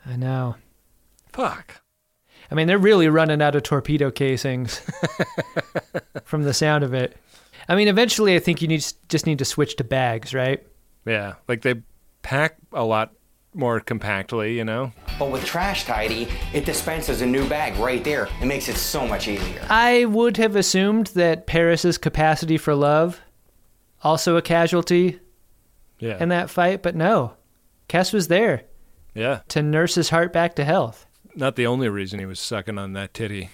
I 0.04 0.16
know. 0.16 0.56
Fuck. 1.32 1.80
I 2.50 2.54
mean, 2.54 2.66
they're 2.66 2.76
really 2.76 3.08
running 3.08 3.40
out 3.40 3.54
of 3.54 3.62
torpedo 3.62 4.10
casings 4.10 4.82
from 6.24 6.42
the 6.42 6.52
sound 6.52 6.84
of 6.84 6.92
it. 6.92 7.16
I 7.70 7.74
mean, 7.74 7.88
eventually, 7.88 8.36
I 8.36 8.38
think 8.38 8.60
you 8.60 8.68
need 8.68 8.84
just 9.08 9.24
need 9.24 9.38
to 9.38 9.46
switch 9.46 9.76
to 9.76 9.84
bags, 9.84 10.34
right? 10.34 10.62
Yeah, 11.06 11.36
like 11.48 11.62
they 11.62 11.76
pack 12.20 12.56
a 12.74 12.84
lot 12.84 13.14
more 13.54 13.80
compactly, 13.80 14.58
you 14.58 14.66
know? 14.66 14.92
But 15.18 15.30
with 15.30 15.46
Trash 15.46 15.86
Tidy, 15.86 16.28
it 16.52 16.66
dispenses 16.66 17.22
a 17.22 17.26
new 17.26 17.48
bag 17.48 17.78
right 17.78 18.04
there. 18.04 18.28
It 18.42 18.46
makes 18.46 18.68
it 18.68 18.76
so 18.76 19.06
much 19.06 19.26
easier. 19.26 19.66
I 19.70 20.04
would 20.04 20.36
have 20.36 20.54
assumed 20.54 21.06
that 21.08 21.46
Paris's 21.46 21.96
capacity 21.96 22.58
for 22.58 22.74
love 22.74 23.22
also 24.02 24.36
a 24.36 24.42
casualty 24.42 25.18
Yeah. 25.98 26.22
in 26.22 26.28
that 26.28 26.50
fight, 26.50 26.82
but 26.82 26.94
no. 26.94 27.34
Kes 27.88 28.12
was 28.12 28.28
there 28.28 28.64
yeah. 29.14 29.40
to 29.48 29.62
nurse 29.62 29.94
his 29.94 30.10
heart 30.10 30.32
back 30.32 30.54
to 30.56 30.64
health. 30.64 31.06
Not 31.34 31.56
the 31.56 31.66
only 31.66 31.88
reason 31.88 32.18
he 32.18 32.26
was 32.26 32.40
sucking 32.40 32.78
on 32.78 32.92
that 32.94 33.14
titty. 33.14 33.50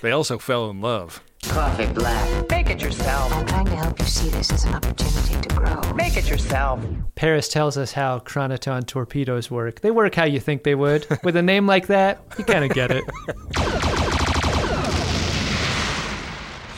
They 0.00 0.10
also 0.10 0.38
fell 0.38 0.70
in 0.70 0.80
love. 0.80 1.22
Coffee 1.44 1.86
black. 1.86 2.50
Make 2.50 2.70
it 2.70 2.80
yourself. 2.80 3.32
I'm 3.32 3.46
trying 3.46 3.66
to 3.66 3.76
help 3.76 3.98
you 3.98 4.04
see 4.04 4.28
this 4.28 4.50
as 4.52 4.64
an 4.64 4.74
opportunity 4.74 5.40
to 5.40 5.54
grow. 5.54 5.92
Make 5.94 6.16
it 6.16 6.28
yourself. 6.28 6.84
Paris 7.16 7.48
tells 7.48 7.76
us 7.76 7.92
how 7.92 8.20
chronoton 8.20 8.86
torpedoes 8.86 9.50
work. 9.50 9.80
They 9.80 9.90
work 9.90 10.14
how 10.14 10.24
you 10.24 10.40
think 10.40 10.62
they 10.62 10.74
would. 10.74 11.06
With 11.24 11.36
a 11.36 11.42
name 11.42 11.66
like 11.66 11.88
that, 11.88 12.22
you 12.38 12.44
kind 12.44 12.64
of 12.64 12.70
get 12.70 12.90
it. 12.92 13.04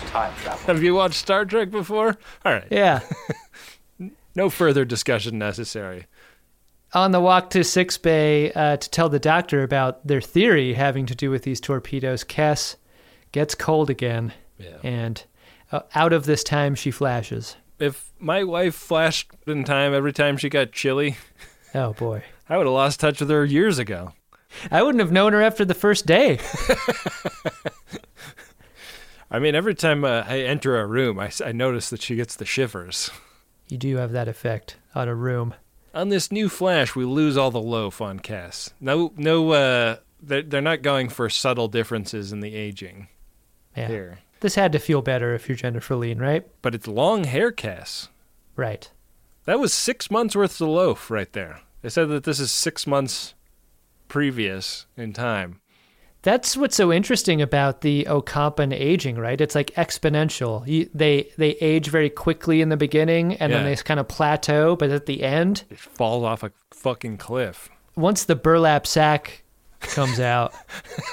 Time 0.06 0.32
travel. 0.36 0.66
Have 0.66 0.82
you 0.82 0.94
watched 0.94 1.16
Star 1.16 1.44
Trek 1.44 1.70
before? 1.70 2.16
All 2.44 2.52
right. 2.52 2.66
Yeah. 2.70 3.00
No 4.34 4.50
further 4.50 4.84
discussion 4.84 5.38
necessary. 5.38 6.06
On 6.92 7.10
the 7.10 7.20
walk 7.20 7.50
to 7.50 7.64
sickbay 7.64 8.52
uh, 8.52 8.76
to 8.76 8.90
tell 8.90 9.08
the 9.08 9.18
doctor 9.18 9.62
about 9.62 10.06
their 10.06 10.20
theory 10.20 10.74
having 10.74 11.06
to 11.06 11.14
do 11.14 11.30
with 11.30 11.42
these 11.42 11.60
torpedoes, 11.60 12.24
Kes 12.24 12.76
gets 13.32 13.54
cold 13.54 13.90
again. 13.90 14.32
Yeah. 14.58 14.76
And 14.82 15.22
uh, 15.72 15.80
out 15.94 16.12
of 16.12 16.26
this 16.26 16.44
time, 16.44 16.74
she 16.74 16.90
flashes. 16.90 17.56
If 17.80 18.12
my 18.20 18.44
wife 18.44 18.74
flashed 18.76 19.32
in 19.46 19.64
time 19.64 19.92
every 19.92 20.12
time 20.12 20.36
she 20.36 20.48
got 20.48 20.70
chilly, 20.70 21.16
Oh, 21.74 21.92
boy. 21.92 22.22
I 22.48 22.56
would 22.56 22.66
have 22.66 22.72
lost 22.74 23.00
touch 23.00 23.18
with 23.20 23.30
her 23.30 23.44
years 23.44 23.78
ago. 23.80 24.12
I 24.70 24.82
wouldn't 24.82 25.00
have 25.00 25.10
known 25.10 25.32
her 25.32 25.42
after 25.42 25.64
the 25.64 25.74
first 25.74 26.06
day. 26.06 26.38
I 29.30 29.40
mean, 29.40 29.56
every 29.56 29.74
time 29.74 30.04
uh, 30.04 30.22
I 30.28 30.40
enter 30.40 30.78
a 30.78 30.86
room, 30.86 31.18
I 31.18 31.30
notice 31.52 31.90
that 31.90 32.00
she 32.00 32.14
gets 32.14 32.36
the 32.36 32.44
shivers. 32.44 33.10
You 33.68 33.78
do 33.78 33.96
have 33.96 34.12
that 34.12 34.28
effect 34.28 34.76
on 34.94 35.08
a 35.08 35.14
room. 35.14 35.54
On 35.94 36.08
this 36.08 36.30
new 36.32 36.48
Flash, 36.48 36.94
we 36.96 37.04
lose 37.04 37.36
all 37.36 37.50
the 37.50 37.60
loaf 37.60 38.00
on 38.00 38.18
Kes. 38.20 38.72
No, 38.80 39.12
no, 39.16 39.52
uh, 39.52 39.96
they're, 40.22 40.42
they're 40.42 40.60
not 40.60 40.82
going 40.82 41.08
for 41.08 41.28
subtle 41.30 41.68
differences 41.68 42.32
in 42.32 42.40
the 42.40 42.54
aging 42.54 43.08
Yeah. 43.76 43.88
here. 43.88 44.18
This 44.40 44.56
had 44.56 44.72
to 44.72 44.78
feel 44.78 45.00
better 45.02 45.34
if 45.34 45.48
you're 45.48 45.56
Jennifer 45.56 45.94
Lien, 45.96 46.18
right? 46.18 46.46
But 46.62 46.74
it's 46.74 46.86
long 46.88 47.24
hair, 47.24 47.50
Kes. 47.52 48.08
Right. 48.56 48.90
That 49.46 49.58
was 49.60 49.72
six 49.72 50.10
months 50.10 50.34
worth 50.36 50.60
of 50.60 50.68
loaf 50.68 51.10
right 51.10 51.32
there. 51.32 51.60
They 51.82 51.88
said 51.88 52.08
that 52.08 52.24
this 52.24 52.40
is 52.40 52.50
six 52.50 52.86
months 52.86 53.34
previous 54.08 54.86
in 54.96 55.12
time. 55.12 55.60
That's 56.24 56.56
what's 56.56 56.74
so 56.74 56.90
interesting 56.90 57.42
about 57.42 57.82
the 57.82 58.06
Ocampan 58.08 58.72
aging, 58.72 59.16
right? 59.16 59.38
It's 59.40 59.54
like 59.54 59.72
exponential. 59.76 60.66
You, 60.66 60.88
they 60.94 61.30
they 61.36 61.50
age 61.60 61.88
very 61.88 62.08
quickly 62.10 62.60
in 62.62 62.70
the 62.70 62.76
beginning, 62.78 63.34
and 63.34 63.52
then 63.52 63.64
they 63.64 63.76
kind 63.76 64.00
of 64.00 64.08
plateau. 64.08 64.74
But 64.74 64.90
at 64.90 65.04
the 65.06 65.22
end, 65.22 65.64
It 65.70 65.78
falls 65.78 66.24
off 66.24 66.42
a 66.42 66.50
fucking 66.72 67.18
cliff. 67.18 67.68
once 67.94 68.24
the 68.24 68.34
burlap 68.36 68.86
sack 68.86 69.42
comes 69.80 70.18
out, 70.18 70.54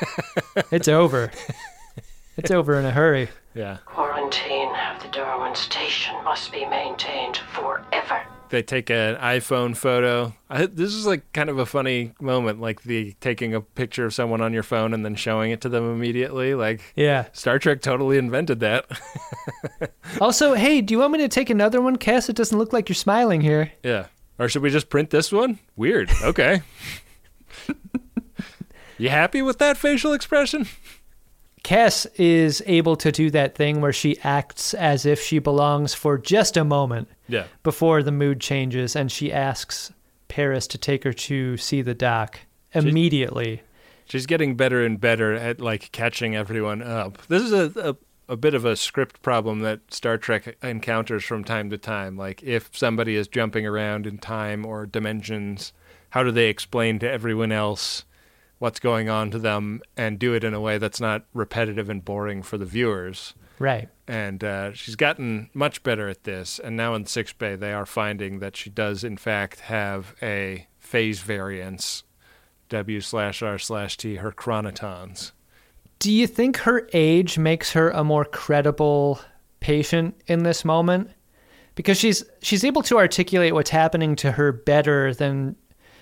it's 0.71 0.87
over. 0.87 1.29
It's 2.37 2.51
over 2.51 2.79
in 2.79 2.85
a 2.85 2.91
hurry. 2.91 3.27
Yeah. 3.53 3.77
Quarantine 3.85 4.73
of 4.95 5.03
the 5.03 5.09
Darwin 5.09 5.55
station 5.55 6.15
must 6.23 6.53
be 6.53 6.65
maintained 6.65 7.37
forever. 7.53 8.23
They 8.51 8.61
take 8.61 8.89
an 8.89 9.15
iPhone 9.15 9.77
photo. 9.77 10.33
I, 10.49 10.65
this 10.65 10.93
is 10.93 11.05
like 11.05 11.31
kind 11.31 11.49
of 11.49 11.57
a 11.57 11.65
funny 11.65 12.11
moment, 12.19 12.59
like 12.59 12.83
the 12.83 13.13
taking 13.21 13.55
a 13.55 13.61
picture 13.61 14.05
of 14.05 14.13
someone 14.13 14.41
on 14.41 14.51
your 14.51 14.61
phone 14.61 14.93
and 14.93 15.05
then 15.05 15.15
showing 15.15 15.51
it 15.51 15.61
to 15.61 15.69
them 15.69 15.89
immediately. 15.89 16.53
Like 16.53 16.81
Yeah. 16.95 17.27
Star 17.31 17.59
Trek 17.59 17.81
totally 17.81 18.17
invented 18.17 18.59
that. 18.59 18.85
Also, 20.19 20.53
hey, 20.53 20.81
do 20.81 20.93
you 20.93 20.99
want 20.99 21.13
me 21.13 21.19
to 21.19 21.29
take 21.29 21.49
another 21.49 21.81
one, 21.81 21.97
Kes? 21.97 22.29
It 22.29 22.35
doesn't 22.35 22.57
look 22.57 22.73
like 22.73 22.89
you're 22.89 22.95
smiling 22.95 23.39
here. 23.41 23.71
yeah. 23.83 24.07
Or 24.37 24.49
should 24.49 24.61
we 24.61 24.69
just 24.69 24.89
print 24.89 25.09
this 25.09 25.31
one? 25.31 25.57
Weird. 25.75 26.11
Okay. 26.21 26.61
you 28.97 29.09
happy 29.09 29.41
with 29.41 29.57
that 29.59 29.77
facial 29.77 30.13
expression? 30.13 30.67
Kes 31.63 32.07
is 32.15 32.61
able 32.65 32.95
to 32.97 33.11
do 33.11 33.29
that 33.31 33.55
thing 33.55 33.81
where 33.81 33.93
she 33.93 34.17
acts 34.23 34.73
as 34.73 35.05
if 35.05 35.21
she 35.21 35.39
belongs 35.39 35.93
for 35.93 36.17
just 36.17 36.57
a 36.57 36.63
moment 36.63 37.07
Yeah. 37.31 37.45
before 37.63 38.03
the 38.03 38.11
mood 38.11 38.39
changes, 38.39 38.95
and 38.95 39.11
she 39.11 39.31
asks 39.31 39.91
Paris 40.27 40.67
to 40.67 40.77
take 40.77 41.03
her 41.03 41.13
to 41.13 41.57
see 41.57 41.81
the 41.81 41.93
doc 41.93 42.39
immediately. 42.73 43.61
She's 44.05 44.25
getting 44.25 44.55
better 44.55 44.83
and 44.85 44.99
better 44.99 45.33
at 45.33 45.61
like 45.61 45.91
catching 45.91 46.35
everyone 46.35 46.81
up. 46.81 47.17
This 47.27 47.43
is 47.43 47.53
a, 47.53 47.89
a 47.89 47.95
a 48.31 48.37
bit 48.37 48.53
of 48.53 48.63
a 48.63 48.77
script 48.77 49.21
problem 49.21 49.59
that 49.59 49.93
Star 49.93 50.17
Trek 50.17 50.55
encounters 50.63 51.25
from 51.25 51.43
time 51.43 51.69
to 51.69 51.77
time. 51.77 52.15
Like 52.15 52.41
if 52.41 52.69
somebody 52.71 53.17
is 53.17 53.27
jumping 53.27 53.67
around 53.67 54.07
in 54.07 54.19
time 54.19 54.65
or 54.65 54.85
dimensions, 54.85 55.73
how 56.11 56.23
do 56.23 56.31
they 56.31 56.47
explain 56.47 56.97
to 56.99 57.11
everyone 57.11 57.51
else 57.51 58.05
what's 58.59 58.79
going 58.79 59.09
on 59.09 59.31
to 59.31 59.39
them 59.39 59.81
and 59.97 60.17
do 60.17 60.33
it 60.33 60.45
in 60.45 60.53
a 60.53 60.61
way 60.61 60.77
that's 60.77 61.01
not 61.01 61.25
repetitive 61.33 61.89
and 61.89 62.05
boring 62.05 62.41
for 62.41 62.57
the 62.57 62.65
viewers? 62.65 63.33
Right. 63.61 63.89
And 64.07 64.43
uh, 64.43 64.73
she's 64.73 64.95
gotten 64.95 65.49
much 65.53 65.83
better 65.83 66.09
at 66.09 66.23
this. 66.23 66.59
And 66.59 66.75
now 66.75 66.95
in 66.95 67.05
sickbay, 67.05 67.55
they 67.55 67.71
are 67.71 67.85
finding 67.85 68.39
that 68.39 68.57
she 68.57 68.69
does, 68.69 69.03
in 69.03 69.17
fact, 69.17 69.61
have 69.61 70.15
a 70.21 70.67
phase 70.79 71.21
variance 71.21 72.03
W 72.69 73.01
slash 73.01 73.43
R 73.43 73.59
slash 73.59 73.97
T, 73.97 74.15
her 74.15 74.31
chronotons. 74.31 75.31
Do 75.99 76.11
you 76.11 76.25
think 76.25 76.57
her 76.57 76.89
age 76.93 77.37
makes 77.37 77.73
her 77.73 77.91
a 77.91 78.03
more 78.03 78.25
credible 78.25 79.19
patient 79.59 80.19
in 80.25 80.43
this 80.43 80.65
moment? 80.65 81.11
Because 81.75 81.99
she's 81.99 82.23
she's 82.41 82.63
able 82.63 82.81
to 82.83 82.97
articulate 82.97 83.53
what's 83.53 83.69
happening 83.69 84.15
to 84.17 84.31
her 84.31 84.51
better 84.51 85.13
than 85.13 85.55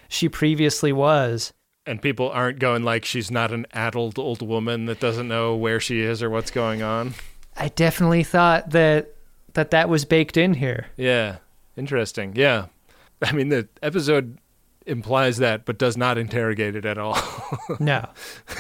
she 0.08 0.30
previously 0.30 0.94
was. 0.94 1.52
And 1.86 2.02
people 2.02 2.30
aren't 2.30 2.60
going 2.60 2.84
like 2.84 3.04
she's 3.04 3.30
not 3.30 3.52
an 3.52 3.66
addled 3.74 4.18
old 4.18 4.42
woman 4.42 4.86
that 4.86 5.00
doesn't 5.00 5.28
know 5.28 5.56
where 5.56 5.80
she 5.80 6.02
is 6.02 6.24
or 6.24 6.30
what's 6.30 6.52
going 6.52 6.82
on. 6.82 7.14
I 7.60 7.70
definitely 7.70 8.24
thought 8.24 8.72
that 8.72 9.16
that 9.54 9.72
that 9.72 9.90
was 9.90 10.06
baked 10.06 10.38
in 10.38 10.54
here. 10.54 10.88
Yeah. 10.96 11.38
Interesting. 11.76 12.34
Yeah. 12.36 12.68
I 13.22 13.32
mean 13.34 13.50
the 13.50 13.68
episode 13.84 14.38
implies 14.86 15.38
that 15.38 15.66
but 15.66 15.78
does 15.78 15.98
not 15.98 16.18
interrogate 16.18 16.76
it 16.76 16.86
at 16.86 16.98
all. 16.98 17.18
no. 17.80 18.08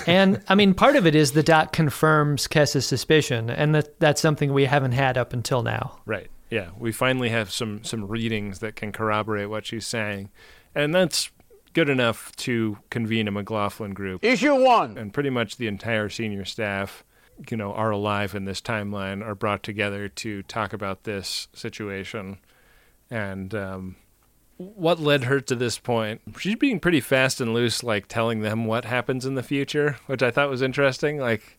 And 0.05 0.43
I 0.47 0.55
mean 0.55 0.73
part 0.73 0.95
of 0.95 1.07
it 1.07 1.15
is 1.15 1.31
the 1.31 1.43
doc 1.43 1.71
confirms 1.71 2.47
Kes's 2.47 2.85
suspicion 2.85 3.49
and 3.49 3.73
that 3.73 3.99
that's 3.99 4.21
something 4.21 4.53
we 4.53 4.65
haven't 4.65 4.91
had 4.91 5.17
up 5.17 5.33
until 5.33 5.63
now. 5.63 5.99
Right. 6.05 6.29
Yeah. 6.49 6.69
We 6.77 6.91
finally 6.91 7.29
have 7.29 7.51
some 7.51 7.83
some 7.83 8.07
readings 8.07 8.59
that 8.59 8.75
can 8.75 8.91
corroborate 8.91 9.49
what 9.49 9.65
she's 9.65 9.87
saying. 9.87 10.29
And 10.75 10.93
that's 10.93 11.31
good 11.73 11.89
enough 11.89 12.35
to 12.35 12.77
convene 12.89 13.27
a 13.27 13.31
McLaughlin 13.31 13.93
group. 13.93 14.23
Issue 14.23 14.55
1. 14.55 14.97
And 14.97 15.13
pretty 15.13 15.29
much 15.29 15.57
the 15.57 15.67
entire 15.67 16.09
senior 16.09 16.45
staff 16.45 17.03
you 17.49 17.57
know 17.57 17.73
are 17.73 17.91
alive 17.91 18.35
in 18.35 18.45
this 18.45 18.61
timeline 18.61 19.23
are 19.25 19.35
brought 19.35 19.63
together 19.63 20.09
to 20.09 20.43
talk 20.43 20.73
about 20.73 21.03
this 21.03 21.47
situation 21.53 22.37
and 23.09 23.55
um, 23.55 23.95
what 24.57 24.99
led 24.99 25.23
her 25.23 25.39
to 25.39 25.55
this 25.55 25.79
point. 25.79 26.21
She's 26.37 26.55
being 26.55 26.79
pretty 26.79 26.99
fast 26.99 27.39
and 27.39 27.53
loose, 27.53 27.81
like 27.81 28.07
telling 28.07 28.41
them 28.41 28.65
what 28.65 28.85
happens 28.85 29.25
in 29.25 29.35
the 29.35 29.43
future, 29.43 29.97
which 30.07 30.21
I 30.21 30.31
thought 30.31 30.49
was 30.49 30.61
interesting. 30.61 31.17
Like, 31.17 31.57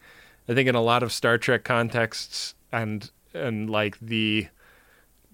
I 0.48 0.54
think 0.54 0.68
in 0.68 0.74
a 0.74 0.82
lot 0.82 1.02
of 1.02 1.12
Star 1.12 1.38
Trek 1.38 1.64
contexts, 1.64 2.54
and 2.70 3.10
and 3.32 3.70
like 3.70 3.98
the 4.00 4.48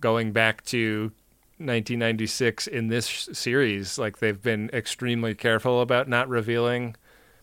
going 0.01 0.30
back 0.32 0.62
to 0.66 1.11
1996 1.59 2.66
in 2.66 2.88
this 2.88 3.28
series, 3.32 3.99
like 3.99 4.18
they've 4.18 4.40
been 4.42 4.70
extremely 4.72 5.34
careful 5.34 5.80
about 5.80 6.09
not 6.09 6.28
revealing 6.28 6.94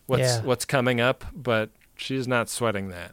what's 0.06 0.22
Yeah. 0.22 0.42
what's 0.42 0.64
coming 0.64 1.00
up, 1.00 1.24
but 1.34 1.70
she's 1.96 2.28
not 2.28 2.48
sweating 2.48 2.88
that. 2.88 3.12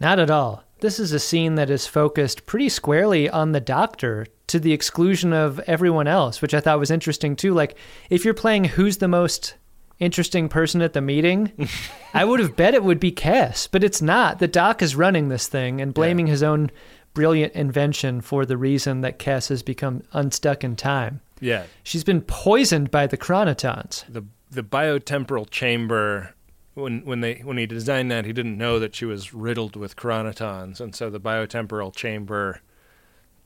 Not 0.00 0.18
at 0.18 0.30
all. 0.30 0.64
This 0.80 1.00
is 1.00 1.12
a 1.12 1.18
scene 1.18 1.54
that 1.54 1.70
is 1.70 1.86
focused 1.86 2.44
pretty 2.44 2.68
squarely 2.68 3.30
on 3.30 3.52
the 3.52 3.60
doctor 3.60 4.26
to 4.48 4.58
the 4.60 4.72
exclusion 4.72 5.32
of 5.32 5.58
everyone 5.60 6.06
else, 6.06 6.42
which 6.42 6.52
I 6.54 6.60
thought 6.60 6.78
was 6.78 6.90
interesting 6.90 7.34
too. 7.34 7.54
Like, 7.54 7.76
if 8.10 8.24
you're 8.24 8.34
playing 8.34 8.64
who's 8.64 8.98
the 8.98 9.08
most 9.08 9.54
interesting 9.98 10.48
person 10.50 10.82
at 10.82 10.92
the 10.92 11.00
meeting, 11.00 11.68
I 12.14 12.24
would 12.26 12.40
have 12.40 12.56
bet 12.56 12.74
it 12.74 12.84
would 12.84 13.00
be 13.00 13.10
Kes, 13.10 13.68
but 13.70 13.82
it's 13.82 14.02
not. 14.02 14.38
The 14.38 14.48
doc 14.48 14.82
is 14.82 14.94
running 14.94 15.28
this 15.28 15.48
thing 15.48 15.80
and 15.80 15.94
blaming 15.94 16.26
his 16.26 16.42
own 16.42 16.70
brilliant 17.14 17.54
invention 17.54 18.20
for 18.20 18.44
the 18.44 18.58
reason 18.58 19.00
that 19.00 19.18
Kes 19.18 19.48
has 19.48 19.62
become 19.62 20.02
unstuck 20.12 20.62
in 20.62 20.76
time. 20.76 21.22
Yeah. 21.40 21.64
She's 21.82 22.04
been 22.04 22.20
poisoned 22.20 22.90
by 22.90 23.06
the 23.06 23.16
chronotons. 23.16 24.04
the 24.08 24.24
the 24.48 24.62
biotemporal 24.62 25.50
chamber 25.50 26.34
when 26.76 27.04
when 27.04 27.20
they 27.20 27.36
when 27.42 27.56
he 27.56 27.66
designed 27.66 28.10
that 28.10 28.24
he 28.24 28.32
didn't 28.32 28.56
know 28.56 28.78
that 28.78 28.94
she 28.94 29.04
was 29.04 29.34
riddled 29.34 29.76
with 29.76 29.96
chronotons 29.96 30.80
and 30.80 30.94
so 30.94 31.10
the 31.10 31.20
biotemporal 31.20 31.94
chamber 31.94 32.60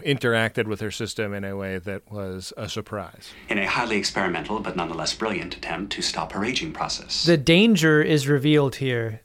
interacted 0.00 0.66
with 0.66 0.80
her 0.80 0.90
system 0.90 1.32
in 1.32 1.44
a 1.44 1.54
way 1.56 1.78
that 1.78 2.10
was 2.10 2.52
a 2.56 2.68
surprise 2.68 3.30
in 3.48 3.58
a 3.58 3.66
highly 3.66 3.96
experimental 3.96 4.58
but 4.58 4.76
nonetheless 4.76 5.14
brilliant 5.14 5.56
attempt 5.56 5.92
to 5.92 6.02
stop 6.02 6.32
her 6.32 6.44
aging 6.44 6.72
process. 6.72 7.24
The 7.24 7.36
danger 7.36 8.02
is 8.02 8.26
revealed 8.26 8.76
here 8.76 9.20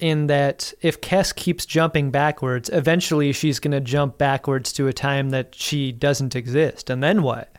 in 0.00 0.26
that 0.28 0.72
if 0.80 1.00
Kes 1.00 1.34
keeps 1.34 1.66
jumping 1.66 2.10
backwards, 2.10 2.70
eventually 2.72 3.32
she's 3.32 3.60
going 3.60 3.72
to 3.72 3.80
jump 3.80 4.18
backwards 4.18 4.72
to 4.72 4.88
a 4.88 4.92
time 4.92 5.30
that 5.30 5.54
she 5.54 5.92
doesn't 5.92 6.34
exist. 6.34 6.90
And 6.90 7.02
then 7.02 7.22
what? 7.22 7.54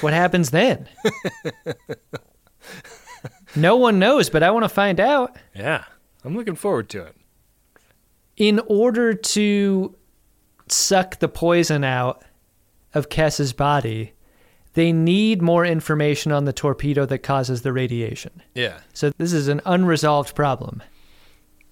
What 0.00 0.14
happens 0.14 0.50
then? 0.50 0.88
no 3.56 3.76
one 3.76 3.98
knows, 3.98 4.30
but 4.30 4.42
I 4.42 4.50
want 4.50 4.64
to 4.64 4.68
find 4.68 4.98
out. 5.00 5.36
yeah 5.54 5.84
i'm 6.24 6.36
looking 6.36 6.54
forward 6.54 6.88
to 6.90 7.02
it 7.02 7.16
In 8.36 8.60
order 8.66 9.12
to 9.14 9.94
suck 10.68 11.18
the 11.18 11.28
poison 11.28 11.84
out 11.84 12.22
of 12.94 13.08
Kes's 13.08 13.52
body, 13.52 14.12
they 14.74 14.92
need 14.92 15.42
more 15.42 15.64
information 15.66 16.30
on 16.32 16.44
the 16.44 16.52
torpedo 16.52 17.04
that 17.06 17.18
causes 17.18 17.62
the 17.62 17.72
radiation. 17.72 18.42
yeah 18.54 18.80
So 18.92 19.10
this 19.18 19.32
is 19.32 19.48
an 19.48 19.60
unresolved 19.66 20.34
problem. 20.34 20.82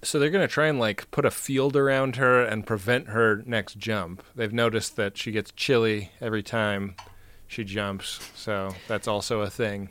so 0.03 0.19
they're 0.19 0.29
going 0.29 0.47
to 0.47 0.53
try 0.53 0.67
and 0.67 0.79
like 0.79 1.09
put 1.11 1.25
a 1.25 1.31
field 1.31 1.75
around 1.75 2.17
her 2.17 2.43
and 2.43 2.65
prevent 2.67 3.07
her 3.09 3.41
next 3.45 3.77
jump 3.77 4.23
they've 4.35 4.53
noticed 4.53 4.95
that 4.97 5.17
she 5.17 5.31
gets 5.31 5.51
chilly 5.51 6.11
every 6.19 6.43
time 6.43 6.95
she 7.47 7.63
jumps 7.63 8.19
so 8.35 8.73
that's 8.87 9.07
also 9.07 9.41
a 9.41 9.49
thing 9.49 9.89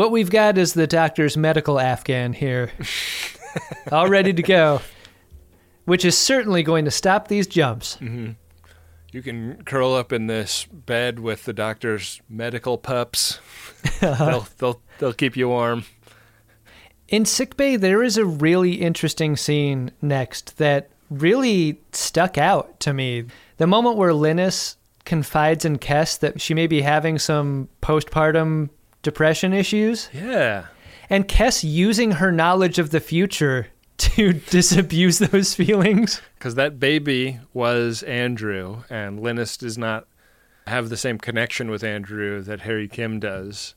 What 0.00 0.12
we've 0.12 0.30
got 0.30 0.56
is 0.56 0.72
the 0.72 0.86
doctor's 0.86 1.36
medical 1.36 1.78
Afghan 1.78 2.32
here, 2.32 2.72
all 3.92 4.08
ready 4.08 4.32
to 4.32 4.42
go, 4.42 4.80
which 5.84 6.06
is 6.06 6.16
certainly 6.16 6.62
going 6.62 6.86
to 6.86 6.90
stop 6.90 7.28
these 7.28 7.46
jumps. 7.46 7.96
hmm 7.96 8.30
You 9.12 9.20
can 9.20 9.62
curl 9.64 9.92
up 9.92 10.10
in 10.10 10.26
this 10.26 10.64
bed 10.64 11.18
with 11.18 11.44
the 11.44 11.52
doctor's 11.52 12.22
medical 12.30 12.78
pups. 12.78 13.40
they'll, 14.00 14.48
they'll 14.56 14.80
they'll 15.00 15.12
keep 15.12 15.36
you 15.36 15.50
warm. 15.50 15.84
In 17.08 17.26
sickbay, 17.26 17.76
there 17.76 18.02
is 18.02 18.16
a 18.16 18.24
really 18.24 18.76
interesting 18.76 19.36
scene 19.36 19.90
next 20.00 20.56
that 20.56 20.88
really 21.10 21.78
stuck 21.92 22.38
out 22.38 22.80
to 22.80 22.94
me. 22.94 23.26
The 23.58 23.66
moment 23.66 23.98
where 23.98 24.12
Linnis 24.12 24.76
confides 25.04 25.66
in 25.66 25.78
Kes 25.78 26.18
that 26.20 26.40
she 26.40 26.54
may 26.54 26.66
be 26.66 26.80
having 26.80 27.18
some 27.18 27.68
postpartum 27.82 28.70
depression 29.02 29.52
issues. 29.52 30.08
Yeah. 30.12 30.66
And 31.08 31.26
Kes 31.26 31.64
using 31.64 32.12
her 32.12 32.30
knowledge 32.30 32.78
of 32.78 32.90
the 32.90 33.00
future 33.00 33.68
to 33.98 34.32
disabuse 34.32 35.18
those 35.18 35.54
feelings. 35.54 36.22
Because 36.38 36.54
that 36.54 36.80
baby 36.80 37.40
was 37.52 38.02
Andrew, 38.04 38.82
and 38.88 39.20
Linnis 39.20 39.58
does 39.58 39.76
not 39.76 40.06
have 40.66 40.88
the 40.88 40.96
same 40.96 41.18
connection 41.18 41.70
with 41.70 41.82
Andrew 41.82 42.40
that 42.42 42.60
Harry 42.60 42.88
Kim 42.88 43.18
does. 43.20 43.74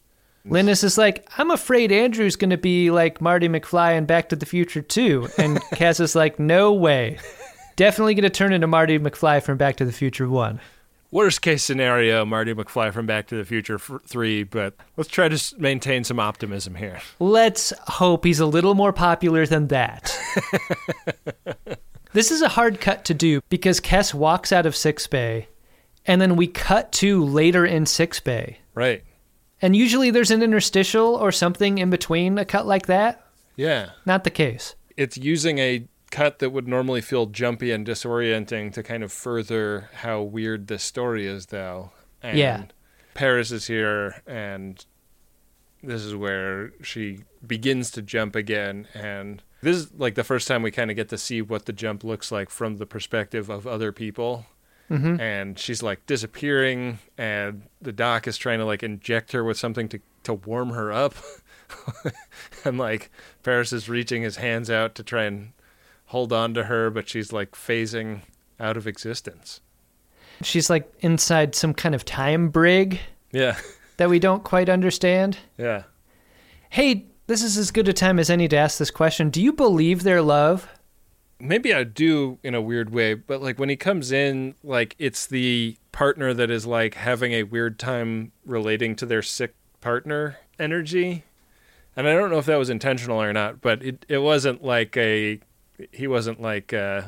Linnis 0.48 0.84
is 0.84 0.98
like, 0.98 1.28
I'm 1.38 1.52
afraid 1.52 1.92
Andrew's 1.92 2.36
going 2.36 2.50
to 2.50 2.58
be 2.58 2.92
like 2.92 3.22
Marty 3.22 3.48
McFly 3.48 3.98
in 3.98 4.06
Back 4.06 4.30
to 4.30 4.36
the 4.36 4.46
Future 4.46 4.82
too. 4.82 5.30
And 5.38 5.58
Kes 5.74 6.00
is 6.00 6.16
like, 6.16 6.38
no 6.40 6.74
way. 6.74 7.18
Definitely 7.76 8.14
going 8.16 8.24
to 8.24 8.30
turn 8.30 8.54
into 8.54 8.68
Marty 8.68 9.00
McFly 9.00 9.42
from 9.42 9.58
Back 9.58 9.78
to 9.78 9.86
the 9.86 9.92
Future 9.92 10.30
1. 10.30 10.60
Worst 11.14 11.44
case 11.44 11.62
scenario, 11.64 12.26
Marty 12.26 12.56
McFly 12.56 12.92
from 12.92 13.06
Back 13.06 13.28
to 13.28 13.36
the 13.36 13.46
Future 13.46 13.76
f- 13.76 14.02
3, 14.08 14.46
but 14.46 14.74
let's 14.98 15.12
try 15.12 15.30
to 15.30 15.56
maintain 15.60 16.04
some 16.04 16.20
optimism 16.20 16.74
here. 16.74 17.02
Let's 17.20 17.72
hope 17.82 18.26
he's 18.26 18.40
a 18.40 18.48
little 18.48 18.74
more 18.74 18.92
popular 18.92 19.46
than 19.46 19.68
that. 19.68 20.18
this 22.14 22.32
is 22.32 22.42
a 22.42 22.50
hard 22.50 22.82
cut 22.82 23.06
to 23.06 23.14
do 23.14 23.42
because 23.50 23.80
Kes 23.80 24.16
walks 24.16 24.52
out 24.52 24.66
of 24.66 24.76
sickbay 24.76 25.48
and 26.08 26.20
then 26.20 26.36
we 26.36 26.48
cut 26.48 26.92
to 26.94 27.24
later 27.24 27.64
in 27.64 27.86
sickbay. 27.86 28.58
Right. 28.74 29.04
And 29.62 29.76
usually 29.76 30.10
there's 30.10 30.32
an 30.32 30.42
interstitial 30.42 31.14
or 31.14 31.32
something 31.32 31.78
in 31.78 31.92
between 31.92 32.40
a 32.40 32.46
cut 32.46 32.66
like 32.66 32.88
that. 32.88 33.24
Yeah. 33.56 33.92
Not 34.08 34.24
the 34.24 34.32
case. 34.32 34.74
It's 34.98 35.16
using 35.16 35.60
a 35.60 35.88
cut 36.14 36.40
that 36.40 36.52
would 36.52 36.68
normally 36.68 37.02
feel 37.02 37.26
jumpy 37.26 37.72
and 37.72 37.86
disorienting 37.88 38.72
to 38.74 38.84
kind 38.84 39.04
of 39.04 39.12
further 39.12 39.90
how 39.96 40.22
weird 40.22 40.68
this 40.68 40.84
story 40.84 41.26
is, 41.26 41.48
though. 41.48 41.92
And 42.22 42.38
Yeah. 42.38 42.64
Paris 43.16 43.52
is 43.52 43.68
here, 43.68 44.22
and 44.28 44.86
this 45.82 46.02
is 46.04 46.16
where 46.16 46.72
she 46.82 47.20
begins 47.46 47.92
to 47.92 48.02
jump 48.02 48.36
again. 48.36 48.88
And 48.94 49.44
this 49.62 49.76
is 49.76 49.92
like 49.98 50.16
the 50.16 50.24
first 50.24 50.48
time 50.48 50.62
we 50.62 50.72
kind 50.72 50.90
of 50.92 50.96
get 50.96 51.10
to 51.10 51.18
see 51.18 51.42
what 51.42 51.66
the 51.66 51.74
jump 51.74 52.04
looks 52.04 52.32
like 52.32 52.50
from 52.50 52.78
the 52.78 52.86
perspective 52.86 53.50
of 53.50 53.66
other 53.68 53.92
people. 53.92 54.46
Mhm. 54.90 55.20
And 55.20 55.58
she's 55.60 55.82
like 55.82 56.06
disappearing, 56.06 57.00
and 57.18 57.64
the 57.82 57.92
doc 57.92 58.28
is 58.28 58.38
trying 58.38 58.60
to 58.60 58.66
like 58.66 58.84
inject 58.84 59.32
her 59.32 59.44
with 59.44 59.58
something 59.58 59.90
to, 59.90 60.00
to 60.24 60.34
warm 60.36 60.70
her 60.72 60.92
up. 60.92 61.16
and 62.66 62.78
like 62.78 63.10
Paris 63.44 63.74
is 63.74 63.90
reaching 63.90 64.22
his 64.22 64.36
hands 64.38 64.70
out 64.70 64.96
to 64.96 65.04
try 65.04 65.24
and 65.24 65.54
hold 66.14 66.32
on 66.32 66.54
to 66.54 66.66
her, 66.66 66.92
but 66.92 67.10
she's 67.10 67.34
like 67.34 67.54
phasing 67.54 68.22
out 68.60 68.78
of 68.78 68.86
existence. 68.86 69.62
She's 70.44 70.70
like 70.70 70.88
inside 71.00 71.56
some 71.56 71.74
kind 71.74 71.96
of 71.96 72.06
time 72.06 72.50
brig 72.50 73.00
Yeah. 73.32 73.58
that 73.98 74.12
we 74.12 74.20
don't 74.20 74.44
quite 74.44 74.70
understand. 74.70 75.40
Yeah. 75.58 75.84
Hey, 76.70 77.08
this 77.26 77.42
is 77.42 77.58
as 77.58 77.72
good 77.72 77.88
a 77.88 77.94
time 77.94 78.20
as 78.20 78.30
any 78.30 78.48
to 78.48 78.56
ask 78.56 78.78
this 78.78 78.92
question. 78.92 79.32
Do 79.32 79.42
you 79.42 79.54
believe 79.54 80.04
their 80.04 80.22
love? 80.22 80.68
Maybe 81.40 81.74
I 81.74 81.84
do 81.84 82.38
in 82.44 82.54
a 82.54 82.62
weird 82.62 82.92
way, 82.92 83.16
but 83.16 83.42
like 83.42 83.58
when 83.58 83.70
he 83.70 83.76
comes 83.76 84.12
in, 84.12 84.54
like 84.64 84.96
it's 85.00 85.26
the 85.26 85.78
partner 85.92 86.32
that 86.32 86.52
is 86.52 86.68
like 86.68 86.94
having 86.94 87.34
a 87.34 87.42
weird 87.42 87.80
time 87.80 88.34
relating 88.46 88.96
to 88.98 89.08
their 89.08 89.24
sick 89.24 89.56
partner 89.82 90.38
energy. 90.60 91.24
And 91.96 92.08
I 92.08 92.14
don't 92.14 92.30
know 92.30 92.38
if 92.38 92.46
that 92.46 92.58
was 92.58 92.70
intentional 92.70 93.20
or 93.20 93.34
not, 93.34 93.62
but 93.62 93.82
it, 93.82 94.06
it 94.08 94.20
wasn't 94.20 94.64
like 94.64 94.96
a 94.96 95.40
he 95.92 96.08
wasn't 96.08 96.42
like 96.42 96.74
uh, 96.74 97.04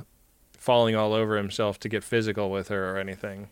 falling 0.58 0.96
all 0.96 1.14
over 1.14 1.38
himself 1.38 1.80
to 1.82 1.90
get 1.90 2.04
physical 2.04 2.50
with 2.50 2.70
her 2.70 2.92
or 2.92 2.98
anything. 2.98 3.50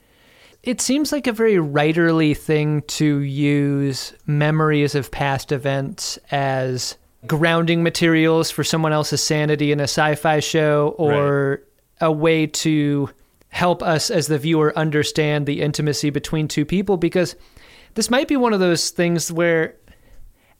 It 0.63 0.79
seems 0.79 1.11
like 1.11 1.27
a 1.27 1.33
very 1.33 1.55
writerly 1.55 2.35
thing 2.35 2.83
to 2.83 3.19
use 3.19 4.13
memories 4.25 4.95
of 4.95 5.11
past 5.11 5.51
events 5.51 6.17
as 6.31 6.97
grounding 7.27 7.83
materials 7.83 8.49
for 8.49 8.63
someone 8.63 8.93
else's 8.93 9.21
sanity 9.21 9.71
in 9.71 9.79
a 9.79 9.83
sci-fi 9.83 10.39
show 10.39 10.95
or 10.97 11.63
a 11.99 12.11
way 12.11 12.47
to 12.47 13.09
help 13.49 13.83
us 13.83 14.09
as 14.09 14.27
the 14.27 14.37
viewer 14.37 14.77
understand 14.77 15.45
the 15.45 15.61
intimacy 15.61 16.09
between 16.09 16.47
two 16.47 16.65
people 16.65 16.97
because 16.97 17.35
this 17.93 18.09
might 18.09 18.27
be 18.27 18.35
one 18.35 18.53
of 18.53 18.59
those 18.59 18.89
things 18.89 19.31
where 19.31 19.75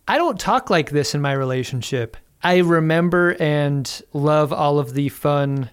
I 0.07 0.17
don't 0.17 0.39
talk 0.39 0.69
like 0.69 0.91
this 0.91 1.15
in 1.15 1.21
my 1.21 1.33
relationship. 1.33 2.17
I 2.43 2.57
remember 2.57 3.35
and 3.39 4.01
love 4.11 4.51
all 4.51 4.79
of 4.79 4.93
the 4.93 5.09
fun 5.09 5.69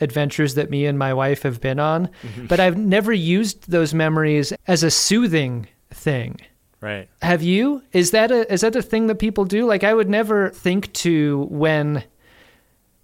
adventures 0.00 0.54
that 0.54 0.70
me 0.70 0.86
and 0.86 0.98
my 0.98 1.12
wife 1.12 1.42
have 1.42 1.60
been 1.60 1.78
on, 1.78 2.08
mm-hmm. 2.22 2.46
but 2.46 2.60
I've 2.60 2.76
never 2.76 3.12
used 3.12 3.70
those 3.70 3.92
memories 3.92 4.52
as 4.66 4.82
a 4.82 4.90
soothing 4.90 5.68
thing. 5.90 6.40
Right. 6.80 7.08
Have 7.20 7.42
you? 7.42 7.82
Is 7.92 8.12
that 8.12 8.30
a 8.30 8.50
is 8.50 8.62
that 8.62 8.74
a 8.74 8.82
thing 8.82 9.08
that 9.08 9.16
people 9.16 9.44
do? 9.44 9.66
Like 9.66 9.84
I 9.84 9.92
would 9.92 10.08
never 10.08 10.50
think 10.50 10.92
to 10.94 11.46
when 11.50 12.04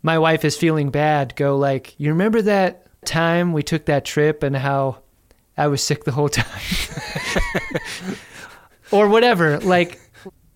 my 0.02 0.18
wife 0.18 0.44
is 0.44 0.56
feeling 0.56 0.90
bad 0.90 1.36
go 1.36 1.58
like, 1.58 1.94
"You 1.98 2.10
remember 2.10 2.40
that 2.42 2.86
time 3.04 3.52
we 3.52 3.62
took 3.62 3.84
that 3.84 4.06
trip 4.06 4.42
and 4.42 4.56
how 4.56 5.02
I 5.58 5.66
was 5.66 5.82
sick 5.82 6.04
the 6.04 6.12
whole 6.12 6.30
time?" 6.30 6.46
or 8.90 9.08
whatever. 9.08 9.58
Like 9.58 10.00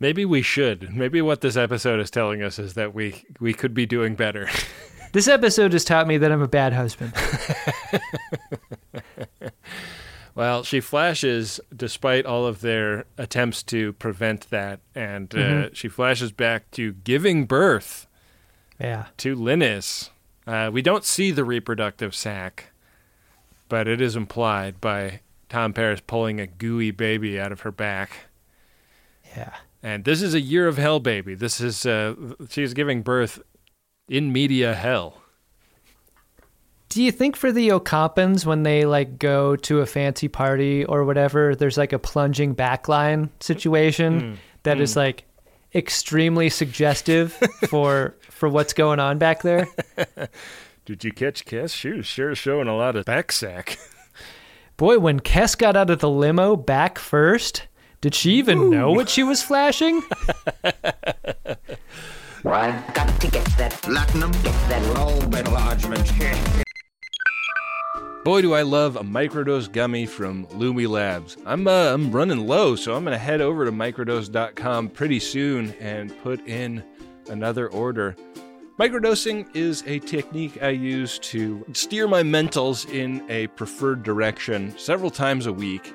Maybe 0.01 0.25
we 0.25 0.43
should. 0.43 0.97
Maybe 0.97 1.21
what 1.23 1.43
this 1.43 1.57
episode 1.57 2.01
is 2.01 2.11
telling 2.11 2.43
us 2.43 2.59
is 2.59 2.75
that 2.75 2.95
we 2.95 3.23
we 3.39 3.53
could 3.55 3.75
be 3.75 3.87
doing 3.87 4.15
better. 4.17 4.49
This 5.13 5.27
episode 5.27 5.73
has 5.73 5.83
taught 5.85 6.07
me 6.07 6.19
that 6.19 6.31
I'm 6.31 6.41
a 6.41 6.47
bad 6.47 6.73
husband. 6.73 7.13
well, 10.37 10.63
she 10.63 10.81
flashes 10.81 11.61
despite 11.75 12.27
all 12.27 12.47
of 12.47 12.61
their 12.61 13.05
attempts 13.19 13.63
to 13.65 13.93
prevent 13.95 14.49
that, 14.51 14.79
and 14.95 15.35
uh, 15.35 15.71
she 15.73 15.89
flashes 15.89 16.31
back 16.31 16.71
to 16.73 16.93
giving 16.93 17.45
birth 17.45 18.07
Yeah. 18.79 19.07
to 19.17 19.35
Linnis. 19.35 20.11
Uh, 20.47 20.71
we 20.73 20.81
don't 20.83 21.05
see 21.05 21.33
the 21.33 21.45
reproductive 21.45 22.15
sac, 22.15 22.67
but 23.69 23.89
it 23.89 24.01
is 24.01 24.15
implied 24.15 24.81
by 24.81 25.21
Tom 25.49 25.73
Paris 25.73 26.01
pulling 26.07 26.39
a 26.41 26.47
gooey 26.47 26.93
baby 26.93 27.39
out 27.41 27.51
of 27.51 27.63
her 27.63 27.73
back. 27.73 28.13
Yeah. 29.37 29.55
And 29.83 30.05
this 30.05 30.21
is 30.21 30.35
a 30.35 30.41
year 30.41 30.69
of 30.69 30.77
hell, 30.77 31.01
baby. 31.01 31.35
This 31.35 31.61
is 31.61 31.87
uh, 31.87 32.15
she's 32.49 32.75
giving 32.75 33.03
birth 33.03 33.41
in 34.09 34.33
media 34.33 34.75
hell. 34.75 35.23
Do 36.91 37.03
you 37.03 37.13
think 37.13 37.37
for 37.37 37.53
the 37.53 37.69
Ocampans 37.69 38.45
when 38.45 38.65
they 38.65 38.85
like 38.85 39.19
go 39.19 39.55
to 39.57 39.81
a 39.81 39.87
fancy 39.87 40.27
party 40.27 40.85
or 40.85 41.05
whatever, 41.05 41.55
there's 41.55 41.79
like 41.79 41.93
a 41.93 41.99
plunging 41.99 42.55
backline 42.55 43.31
situation 43.39 44.21
Mm, 44.21 44.37
that 44.65 44.81
is 44.81 44.95
mm. 44.95 44.97
like 44.97 45.25
extremely 45.75 46.51
suggestive 46.51 47.33
for 47.69 48.17
for 48.23 48.49
what's 48.49 48.73
going 48.73 48.99
on 48.99 49.19
back 49.19 49.43
there? 49.43 49.69
Did 50.85 51.05
you 51.05 51.13
catch 51.13 51.45
Kes? 51.45 51.73
She 51.73 51.91
was 51.91 52.07
sure 52.07 52.35
showing 52.35 52.67
a 52.67 52.77
lot 52.77 52.97
of 52.97 53.05
back 53.05 53.31
sack. 53.31 53.79
Boy, 54.77 54.99
when 54.99 55.21
Kes 55.21 55.57
got 55.57 55.77
out 55.77 55.91
of 55.91 56.01
the 56.01 56.11
limo 56.11 56.57
back 56.57 56.99
first, 56.99 57.69
did 58.01 58.15
she 58.15 58.33
even 58.33 58.71
know 58.71 58.93
what 58.93 59.09
she 59.09 59.23
was 59.23 59.43
flashing? 59.43 60.03
Well, 62.43 62.55
I've 62.55 62.95
got 62.95 63.21
to 63.21 63.31
get 63.31 63.45
that 63.59 63.73
platinum, 63.83 64.33
get 64.33 64.55
that 64.71 64.83
lobe 64.95 65.35
enlargement. 65.35 66.11
Boy, 68.25 68.41
do 68.41 68.55
I 68.55 68.63
love 68.63 68.97
a 68.97 69.03
microdose 69.03 69.71
gummy 69.71 70.07
from 70.07 70.47
Lumi 70.47 70.89
Labs. 70.89 71.37
I'm 71.45 71.69
uh, 71.69 71.93
I'm 71.93 72.11
running 72.11 72.47
low, 72.47 72.77
so 72.77 72.95
I'm 72.95 73.05
gonna 73.05 73.19
head 73.19 73.43
over 73.43 73.67
to 73.67 73.73
microdose.com 73.73 74.89
pretty 74.89 75.21
soon 75.21 75.75
and 75.81 76.19
put 76.23 76.47
in 76.47 76.83
another 77.29 77.69
order. 77.69 78.17
Microdosing 78.79 79.47
is 79.55 79.85
a 79.87 79.99
technique 79.99 80.63
I 80.63 80.71
use 80.71 81.19
to 81.19 81.63
steer 81.75 82.09
my 82.09 82.23
mentals 82.23 82.91
in 82.91 83.23
a 83.29 83.49
preferred 83.49 84.03
direction 84.03 84.75
several 84.79 85.11
times 85.11 85.45
a 85.45 85.53
week. 85.53 85.95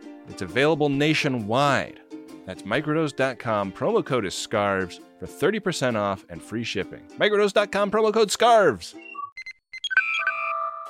It's 0.31 0.41
available 0.41 0.89
nationwide. 0.89 1.99
That's 2.45 2.63
microdose.com. 2.63 3.73
Promo 3.73 4.03
code 4.03 4.25
is 4.25 4.33
SCARVES 4.33 4.99
for 5.19 5.27
30% 5.27 5.95
off 5.95 6.25
and 6.29 6.41
free 6.41 6.63
shipping. 6.63 7.01
Microdose.com, 7.19 7.91
promo 7.91 8.13
code 8.13 8.31
SCARVES. 8.31 8.95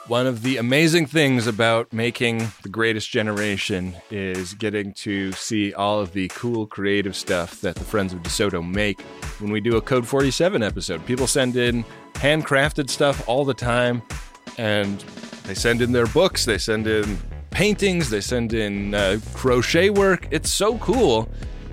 One 0.07 0.27
of 0.27 0.41
the 0.41 0.57
amazing 0.57 1.05
things 1.05 1.47
about 1.47 1.91
making 1.93 2.47
The 2.63 2.69
Greatest 2.69 3.09
Generation 3.09 3.95
is 4.09 4.53
getting 4.53 4.93
to 4.95 5.31
see 5.31 5.73
all 5.73 5.99
of 5.99 6.13
the 6.13 6.27
cool 6.29 6.67
creative 6.67 7.15
stuff 7.15 7.61
that 7.61 7.75
the 7.75 7.83
Friends 7.83 8.13
of 8.13 8.19
DeSoto 8.21 8.67
make 8.67 9.01
when 9.39 9.51
we 9.51 9.59
do 9.59 9.77
a 9.77 9.81
Code 9.81 10.07
47 10.07 10.61
episode. 10.61 11.05
People 11.05 11.27
send 11.27 11.55
in 11.55 11.83
handcrafted 12.13 12.89
stuff 12.89 13.27
all 13.27 13.45
the 13.45 13.53
time, 13.53 14.01
and 14.57 14.99
they 15.45 15.53
send 15.53 15.81
in 15.81 15.91
their 15.91 16.07
books, 16.07 16.45
they 16.45 16.57
send 16.57 16.87
in 16.87 17.17
paintings, 17.51 18.09
they 18.09 18.21
send 18.21 18.53
in 18.53 18.95
uh, 18.95 19.19
crochet 19.33 19.91
work. 19.91 20.27
It's 20.31 20.49
so 20.49 20.77
cool. 20.79 21.29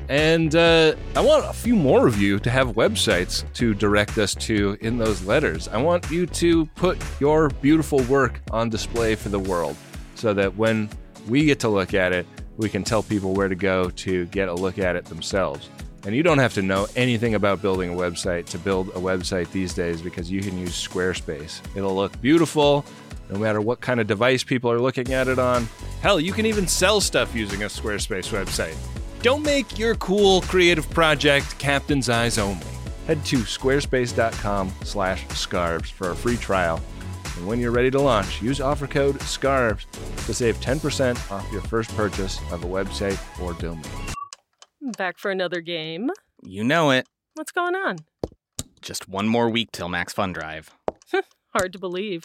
And 0.09 0.55
uh, 0.55 0.95
I 1.17 1.21
want 1.21 1.45
a 1.45 1.53
few 1.53 1.77
more 1.77 2.07
of 2.07 2.21
you 2.21 2.39
to 2.41 2.51
have 2.51 2.69
websites 2.69 3.51
to 3.55 3.75
direct 3.75 4.19
us 4.19 4.35
to 4.37 4.77
in 4.81 4.99
those 4.99 5.23
letters. 5.23 5.69
I 5.69 5.79
want 5.79 6.11
you 6.11 6.27
to 6.27 6.67
put 6.67 6.99
your 7.21 7.49
beautiful 7.49 8.01
work 8.05 8.41
on 8.51 8.71
display 8.71 9.15
for 9.15 9.29
the 9.29 9.39
world 9.39 9.77
so 10.15 10.33
that 10.35 10.57
when 10.57 10.89
we 11.29 11.45
get 11.45 11.61
to 11.61 11.69
look 11.69 11.95
at 11.95 12.13
it, 12.13 12.27
we 12.57 12.69
can 12.69 12.83
tell 12.85 13.03
people 13.03 13.35
where 13.35 13.49
to 13.49 13.55
go 13.55 13.91
to 13.91 14.27
get 14.27 14.49
a 14.49 14.55
look 14.55 14.79
at 14.79 14.97
it 14.97 15.05
themselves. 15.05 15.69
And 16.05 16.17
you 16.17 16.23
don't 16.23 16.39
have 16.39 16.55
to 16.55 16.63
know 16.63 16.87
anything 16.97 17.35
about 17.35 17.61
building 17.61 17.93
a 17.93 17.97
website 17.97 18.47
to 18.47 18.59
build 18.59 18.89
a 18.89 19.01
website 19.01 19.51
these 19.51 19.75
days 19.75 20.01
because 20.01 20.31
you 20.31 20.41
can 20.41 20.57
use 20.59 20.73
Squarespace. 20.73 21.61
It'll 21.77 21.95
look 21.95 22.19
beautiful 22.23 22.85
no 23.31 23.39
matter 23.39 23.61
what 23.61 23.81
kind 23.81 24.01
of 24.01 24.07
device 24.07 24.45
people 24.45 24.71
are 24.71 24.81
looking 24.81 25.13
at 25.13 25.29
it 25.29 25.39
on. 25.39 25.69
Hell, 26.01 26.21
you 26.21 26.33
can 26.33 26.47
even 26.47 26.67
sell 26.67 27.01
stuff 27.01 27.35
using 27.35 27.63
a 27.63 27.67
Squarespace 27.67 28.31
website. 28.31 28.77
Don't 29.23 29.43
make 29.43 29.79
your 29.79 29.95
cool 29.97 30.43
creative 30.43 30.89
project 30.91 31.59
captain's 31.59 32.09
eyes 32.09 32.39
only. 32.39 32.67
Head 33.07 33.25
to 33.27 33.39
squarespace.com 33.39 34.73
slash 34.85 35.27
scarves 35.29 35.91
for 35.91 36.11
a 36.11 36.17
free 36.17 36.37
trial. 36.37 36.81
And 37.37 37.47
when 37.47 37.61
you're 37.61 37.71
ready 37.71 37.91
to 37.93 38.01
launch, 38.01 38.43
use 38.43 38.61
offer 38.61 38.87
code 38.87 39.21
SCARVES 39.21 39.87
to 40.27 40.35
save 40.35 40.57
10% 40.61 41.31
off 41.31 41.47
your 41.53 41.63
first 41.63 41.95
purchase 41.97 42.39
of 42.53 42.65
a 42.65 42.67
website 42.67 43.19
or 43.41 43.55
domain. 43.55 43.83
Back 44.97 45.19
for 45.19 45.31
another 45.31 45.61
game. 45.61 46.11
You 46.43 46.65
know 46.65 46.91
it. 46.91 47.07
What's 47.35 47.53
going 47.53 47.75
on? 47.75 47.99
Just 48.81 49.09
one 49.09 49.29
more 49.29 49.49
week 49.49 49.71
till 49.73 49.89
Max 49.89 50.13
Fun 50.13 50.33
Drive. 50.33 50.71
Hard 51.55 51.73
to 51.73 51.79
believe. 51.79 52.25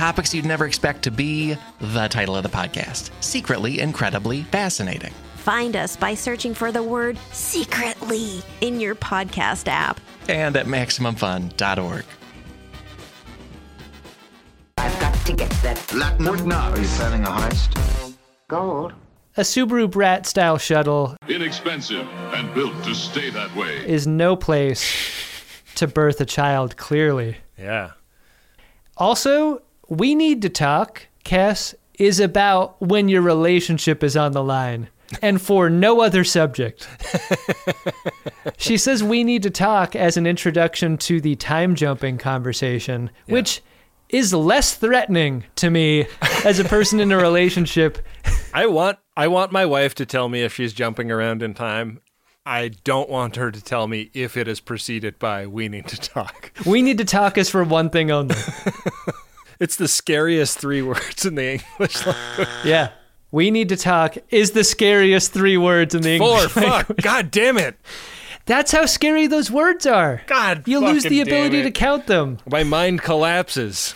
Topics 0.00 0.32
you'd 0.32 0.46
never 0.46 0.64
expect 0.64 1.02
to 1.02 1.10
be 1.10 1.58
the 1.78 2.08
title 2.08 2.34
of 2.34 2.42
the 2.42 2.48
podcast 2.48 3.10
Secretly 3.22 3.80
Incredibly 3.80 4.44
Fascinating. 4.44 5.12
Find 5.34 5.76
us 5.76 5.94
by 5.94 6.14
searching 6.14 6.54
for 6.54 6.72
the 6.72 6.82
word 6.82 7.18
secretly 7.32 8.40
in 8.62 8.80
your 8.80 8.94
podcast 8.94 9.68
app. 9.68 10.00
And 10.26 10.56
at 10.56 10.64
MaximumFun.org. 10.64 12.06
I've 14.78 15.00
got 15.00 15.14
to 15.26 15.32
get 15.34 15.50
that 15.62 15.92
Latin 15.92 16.48
now. 16.48 16.70
Are 16.70 16.78
you 16.80 16.86
planning 16.86 17.24
a 17.24 17.30
heist? 17.30 18.14
gold. 18.48 18.94
A 19.36 19.42
Subaru 19.42 19.90
Brat 19.90 20.24
style 20.24 20.56
shuttle 20.56 21.14
Inexpensive 21.28 22.08
and 22.32 22.54
built 22.54 22.72
to 22.84 22.94
stay 22.94 23.28
that 23.28 23.54
way. 23.54 23.86
is 23.86 24.06
no 24.06 24.34
place 24.34 24.82
to 25.74 25.86
birth 25.86 26.22
a 26.22 26.24
child, 26.24 26.78
clearly. 26.78 27.36
Yeah. 27.58 27.90
Also, 28.96 29.60
we 29.90 30.14
need 30.14 30.40
to 30.42 30.48
talk, 30.48 31.08
Kes, 31.24 31.74
is 31.98 32.20
about 32.20 32.80
when 32.80 33.08
your 33.08 33.20
relationship 33.20 34.02
is 34.02 34.16
on 34.16 34.32
the 34.32 34.42
line 34.42 34.88
and 35.20 35.42
for 35.42 35.68
no 35.68 36.00
other 36.00 36.22
subject. 36.22 36.88
she 38.56 38.78
says 38.78 39.02
we 39.02 39.24
need 39.24 39.42
to 39.42 39.50
talk 39.50 39.94
as 39.96 40.16
an 40.16 40.26
introduction 40.26 40.96
to 40.96 41.20
the 41.20 41.34
time 41.36 41.74
jumping 41.74 42.16
conversation, 42.16 43.10
which 43.26 43.60
is 44.08 44.32
less 44.32 44.76
threatening 44.76 45.44
to 45.56 45.68
me 45.68 46.06
as 46.44 46.60
a 46.60 46.64
person 46.64 47.00
in 47.00 47.10
a 47.10 47.16
relationship. 47.16 47.98
I 48.54 48.66
want 48.66 48.98
I 49.16 49.28
want 49.28 49.52
my 49.52 49.66
wife 49.66 49.94
to 49.96 50.06
tell 50.06 50.28
me 50.28 50.42
if 50.42 50.54
she's 50.54 50.72
jumping 50.72 51.10
around 51.10 51.42
in 51.42 51.52
time. 51.52 52.00
I 52.46 52.68
don't 52.68 53.10
want 53.10 53.36
her 53.36 53.50
to 53.50 53.62
tell 53.62 53.86
me 53.86 54.10
if 54.14 54.36
it 54.36 54.48
is 54.48 54.60
preceded 54.60 55.18
by 55.18 55.46
we 55.46 55.68
need 55.68 55.88
to 55.88 56.00
talk. 56.00 56.52
We 56.64 56.80
need 56.80 56.98
to 56.98 57.04
talk 57.04 57.36
is 57.36 57.50
for 57.50 57.62
one 57.64 57.90
thing 57.90 58.10
only. 58.10 58.36
It's 59.60 59.76
the 59.76 59.86
scariest 59.88 60.58
three 60.58 60.82
words 60.90 61.24
in 61.24 61.36
the 61.36 61.60
English 61.60 62.04
language. 62.06 62.48
Yeah. 62.64 62.90
We 63.30 63.52
need 63.52 63.68
to 63.68 63.76
talk 63.76 64.16
is 64.30 64.50
the 64.52 64.64
scariest 64.64 65.32
three 65.32 65.56
words 65.56 65.94
in 65.94 66.02
the 66.02 66.18
Four, 66.18 66.36
English 66.38 66.50
fuck, 66.52 66.64
language. 66.64 66.98
god 67.02 67.30
damn 67.30 67.58
it. 67.58 67.76
That's 68.46 68.72
how 68.72 68.86
scary 68.86 69.28
those 69.28 69.50
words 69.50 69.86
are. 69.86 70.22
God, 70.26 70.66
You 70.66 70.80
lose 70.80 71.04
the 71.04 71.20
ability 71.20 71.62
to 71.62 71.70
count 71.70 72.06
them. 72.08 72.38
My 72.50 72.64
mind 72.64 73.00
collapses. 73.02 73.94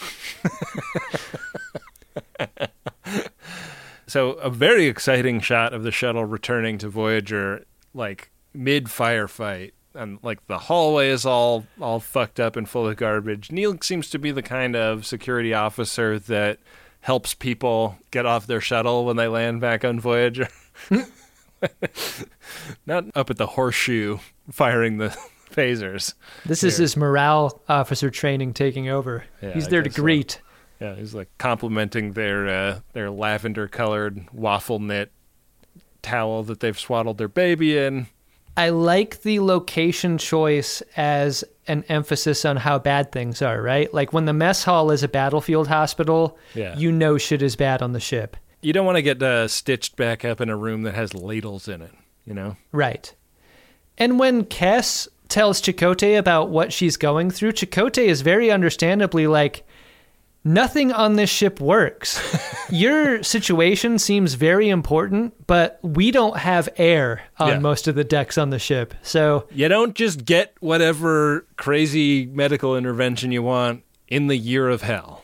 so, 4.07 4.33
a 4.33 4.51
very 4.51 4.87
exciting 4.87 5.41
shot 5.41 5.73
of 5.73 5.83
the 5.83 5.91
shuttle 5.91 6.25
returning 6.25 6.79
to 6.79 6.89
Voyager, 6.89 7.65
like 7.95 8.31
mid 8.53 8.85
firefight, 8.87 9.73
and 9.95 10.19
like 10.23 10.47
the 10.47 10.59
hallway 10.59 11.09
is 11.09 11.25
all 11.27 11.67
all 11.81 12.01
fucked 12.01 12.41
up 12.41 12.57
and 12.57 12.69
full 12.69 12.89
of 12.89 12.97
garbage. 12.97 13.51
Neil 13.53 13.77
seems 13.83 14.11
to 14.11 14.19
be 14.19 14.31
the 14.31 14.43
kind 14.43 14.75
of 14.77 15.07
security 15.07 15.55
officer 15.55 16.19
that 16.19 16.59
helps 17.01 17.35
people 17.35 17.99
get 18.11 18.25
off 18.27 18.47
their 18.47 18.61
shuttle 18.61 19.05
when 19.05 19.17
they 19.17 19.29
land 19.29 19.61
back 19.61 19.85
on 19.85 20.01
Voyager. 20.01 20.49
Not 22.87 23.05
up 23.15 23.31
at 23.31 23.37
the 23.37 23.47
horseshoe 23.47 24.19
firing 24.51 24.99
the 24.99 25.09
phasers. 25.51 26.15
This 26.45 26.63
is 26.65 26.77
here. 26.77 26.83
his 26.85 26.97
morale 26.97 27.63
officer 27.69 28.11
training 28.11 28.53
taking 28.55 28.89
over. 28.89 29.25
Yeah, 29.43 29.53
He's 29.55 29.69
there 29.69 29.83
to 29.83 29.89
guess 29.89 29.97
so. 29.97 30.03
greet. 30.03 30.41
Yeah, 30.81 30.95
he's 30.97 31.15
like 31.15 31.29
complimenting 31.39 32.13
their 32.13 32.49
uh, 32.49 32.81
their 32.93 33.11
lavender 33.11 33.69
colored 33.69 34.27
waffle 34.33 34.81
knit 34.81 35.13
towel 36.03 36.43
that 36.43 36.61
they've 36.61 36.79
swaddled 36.79 37.17
their 37.17 37.29
baby 37.29 37.79
in. 37.79 38.09
I 38.57 38.69
like 38.71 39.23
the 39.23 39.41
location 39.41 40.17
choice 40.19 40.83
as 40.97 41.45
an 41.67 41.85
emphasis 41.89 42.45
on 42.45 42.57
how 42.59 42.79
bad 42.79 43.11
things 43.11 43.43
are, 43.43 43.61
right? 43.61 43.93
Like 43.93 44.13
when 44.13 44.27
the 44.27 44.33
mess 44.33 44.65
hall 44.65 44.91
is 44.91 45.03
a 45.03 45.09
battlefield 45.09 45.69
hospital, 45.69 46.39
Yeah. 46.55 46.77
you 46.77 46.93
know 46.93 47.19
shit 47.19 47.43
is 47.43 47.57
bad 47.57 47.83
on 47.83 47.93
the 47.93 48.01
ship. 48.01 48.37
You 48.63 48.73
don't 48.73 48.87
want 48.87 48.97
to 48.97 49.03
get 49.03 49.23
uh, 49.23 49.49
stitched 49.49 49.97
back 49.97 50.25
up 50.25 50.41
in 50.41 50.49
a 50.49 50.57
room 50.57 50.83
that 50.83 50.95
has 50.95 51.15
ladles 51.15 51.69
in 51.69 51.83
it, 51.83 51.93
you 52.25 52.33
know? 52.35 52.57
Right. 52.73 53.13
And 53.99 54.19
when 54.19 54.45
Kes 54.45 55.09
tells 55.29 55.61
Chakotay 55.61 56.19
about 56.19 56.51
what 56.51 56.73
she's 56.73 56.97
going 56.97 57.31
through, 57.31 57.53
Chakotay 57.53 58.07
is 58.07 58.21
very 58.21 58.51
understandably 58.51 59.27
like, 59.27 59.67
nothing 60.45 60.93
on 60.93 61.17
this 61.17 61.31
ship 61.31 61.61
works. 61.61 62.21
Your 62.71 63.23
situation 63.23 63.99
seems 63.99 64.35
very 64.35 64.69
important, 64.69 65.47
but 65.47 65.79
we 65.83 66.11
don't 66.11 66.37
have 66.37 66.69
air 66.77 67.23
on 67.39 67.49
Yeah. 67.49 67.59
most 67.59 67.89
of 67.89 67.95
the 67.95 68.05
decks 68.05 68.37
on 68.39 68.51
the 68.51 68.59
ship. 68.59 68.95
So 69.03 69.47
You 69.51 69.69
don't 69.69 69.95
just 69.95 70.25
get 70.25 70.55
whatever 70.61 71.47
crazy 71.57 72.27
medical 72.27 72.77
intervention 72.77 73.33
you 73.33 73.43
want 73.43 73.83
in 74.09 74.27
the 74.29 74.37
year 74.37 74.69
of 74.69 74.83
hell. 74.83 75.23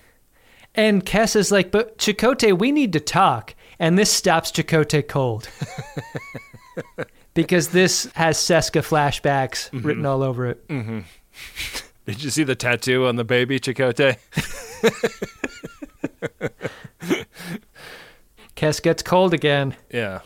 And 0.74 1.04
Kes 1.04 1.34
is 1.36 1.50
like, 1.50 1.70
but 1.70 1.98
Chakotay, 1.98 2.56
we 2.58 2.72
need 2.72 2.92
to 2.94 3.00
talk. 3.00 3.54
And 3.78 3.98
this 3.98 4.10
stops 4.10 4.52
Chakotay 4.52 5.08
cold. 5.08 5.48
because 7.34 7.68
this 7.68 8.08
has 8.14 8.38
Seska 8.38 8.80
flashbacks 8.82 9.68
written 9.84 10.06
all 10.06 10.22
over 10.22 10.46
it. 10.46 10.66
Mm-hmm. 10.68 11.00
Did 12.10 12.24
you 12.24 12.30
see 12.30 12.42
the 12.42 12.56
tattoo 12.56 13.06
on 13.06 13.14
the 13.14 13.22
baby, 13.24 13.60
Chakotay? 13.60 14.16
Kes 18.56 18.82
gets 18.82 19.02
cold 19.02 19.32
again. 19.32 19.76
Yeah, 19.92 20.20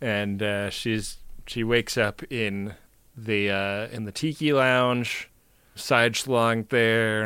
and 0.00 0.42
uh, 0.42 0.70
she's 0.70 1.18
she 1.46 1.62
wakes 1.64 1.96
up 1.96 2.22
in 2.24 2.74
the 3.16 3.50
uh, 3.50 3.86
in 3.94 4.04
the 4.04 4.12
tiki 4.12 4.52
lounge. 4.52 5.30
Side 5.74 6.14
schlong 6.14 6.68
there. 6.70 7.24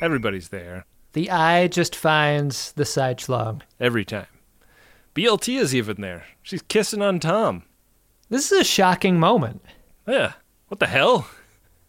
Everybody's 0.00 0.50
there 0.50 0.84
The 1.14 1.30
eye 1.32 1.66
just 1.66 1.96
finds 1.96 2.70
the 2.72 2.84
side 2.84 3.18
schlong. 3.18 3.62
every 3.80 4.04
time. 4.04 4.26
BLT 5.16 5.58
is 5.58 5.74
even 5.74 6.00
there. 6.00 6.26
She's 6.42 6.62
kissing 6.62 7.02
on 7.02 7.18
Tom. 7.18 7.64
This 8.28 8.52
is 8.52 8.60
a 8.60 8.64
shocking 8.64 9.18
moment. 9.18 9.62
Yeah. 10.06 10.34
What 10.68 10.78
the 10.80 10.86
hell? 10.86 11.26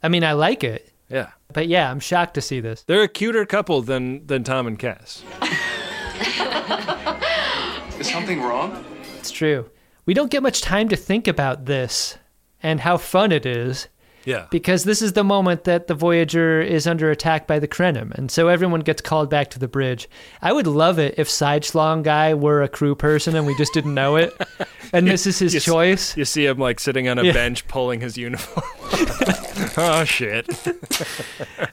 I 0.01 0.09
mean, 0.09 0.23
I 0.23 0.33
like 0.33 0.63
it. 0.63 0.91
Yeah. 1.13 1.29
But 1.53 1.67
yeah, 1.67 1.91
I'm 1.91 1.99
shocked 1.99 2.33
to 2.33 2.41
see 2.41 2.59
this. 2.59 2.81
They're 2.81 3.03
a 3.03 3.07
cuter 3.07 3.45
couple 3.45 3.83
than 3.83 4.25
than 4.25 4.43
Tom 4.43 4.65
and 4.65 4.79
Kes. 4.79 5.21
Is 7.99 8.09
something 8.09 8.41
wrong? 8.41 8.83
It's 9.19 9.29
true. 9.29 9.69
We 10.07 10.15
don't 10.15 10.31
get 10.31 10.41
much 10.41 10.61
time 10.61 10.89
to 10.89 10.95
think 10.95 11.27
about 11.27 11.65
this 11.65 12.17
and 12.63 12.79
how 12.79 12.97
fun 12.97 13.31
it 13.31 13.45
is. 13.45 13.89
Yeah. 14.25 14.47
Because 14.51 14.83
this 14.85 15.01
is 15.01 15.13
the 15.13 15.23
moment 15.23 15.65
that 15.65 15.87
the 15.87 15.95
Voyager 15.95 16.61
is 16.61 16.87
under 16.87 17.11
attack 17.11 17.45
by 17.47 17.59
the 17.59 17.67
Krenim, 17.67 18.11
and 18.13 18.31
so 18.31 18.47
everyone 18.47 18.79
gets 18.79 19.01
called 19.01 19.29
back 19.29 19.49
to 19.51 19.59
the 19.59 19.67
bridge. 19.67 20.07
I 20.41 20.53
would 20.53 20.67
love 20.67 20.97
it 20.99 21.15
if 21.17 21.27
Sideschlong 21.27 22.03
guy 22.03 22.33
were 22.33 22.61
a 22.61 22.69
crew 22.69 22.95
person 22.95 23.35
and 23.35 23.45
we 23.45 23.55
just 23.57 23.73
didn't 23.73 23.93
know 23.93 24.15
it, 24.15 24.33
and 24.93 25.07
this 25.07 25.27
is 25.27 25.39
his 25.39 25.53
You 25.53 25.57
s- 25.57 25.65
choice. 25.65 26.17
You 26.17 26.25
see 26.25 26.45
him 26.45 26.57
like 26.57 26.79
sitting 26.79 27.07
on 27.09 27.19
a 27.19 27.23
Yeah. 27.23 27.33
bench 27.33 27.67
pulling 27.67 27.99
his 28.01 28.17
uniform. 28.17 28.65
oh 29.77 30.03
shit. 30.05 30.47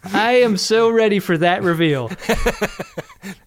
I 0.13 0.33
am 0.43 0.57
so 0.57 0.91
ready 0.91 1.19
for 1.21 1.39
that 1.39 1.63
reveal. 1.63 2.11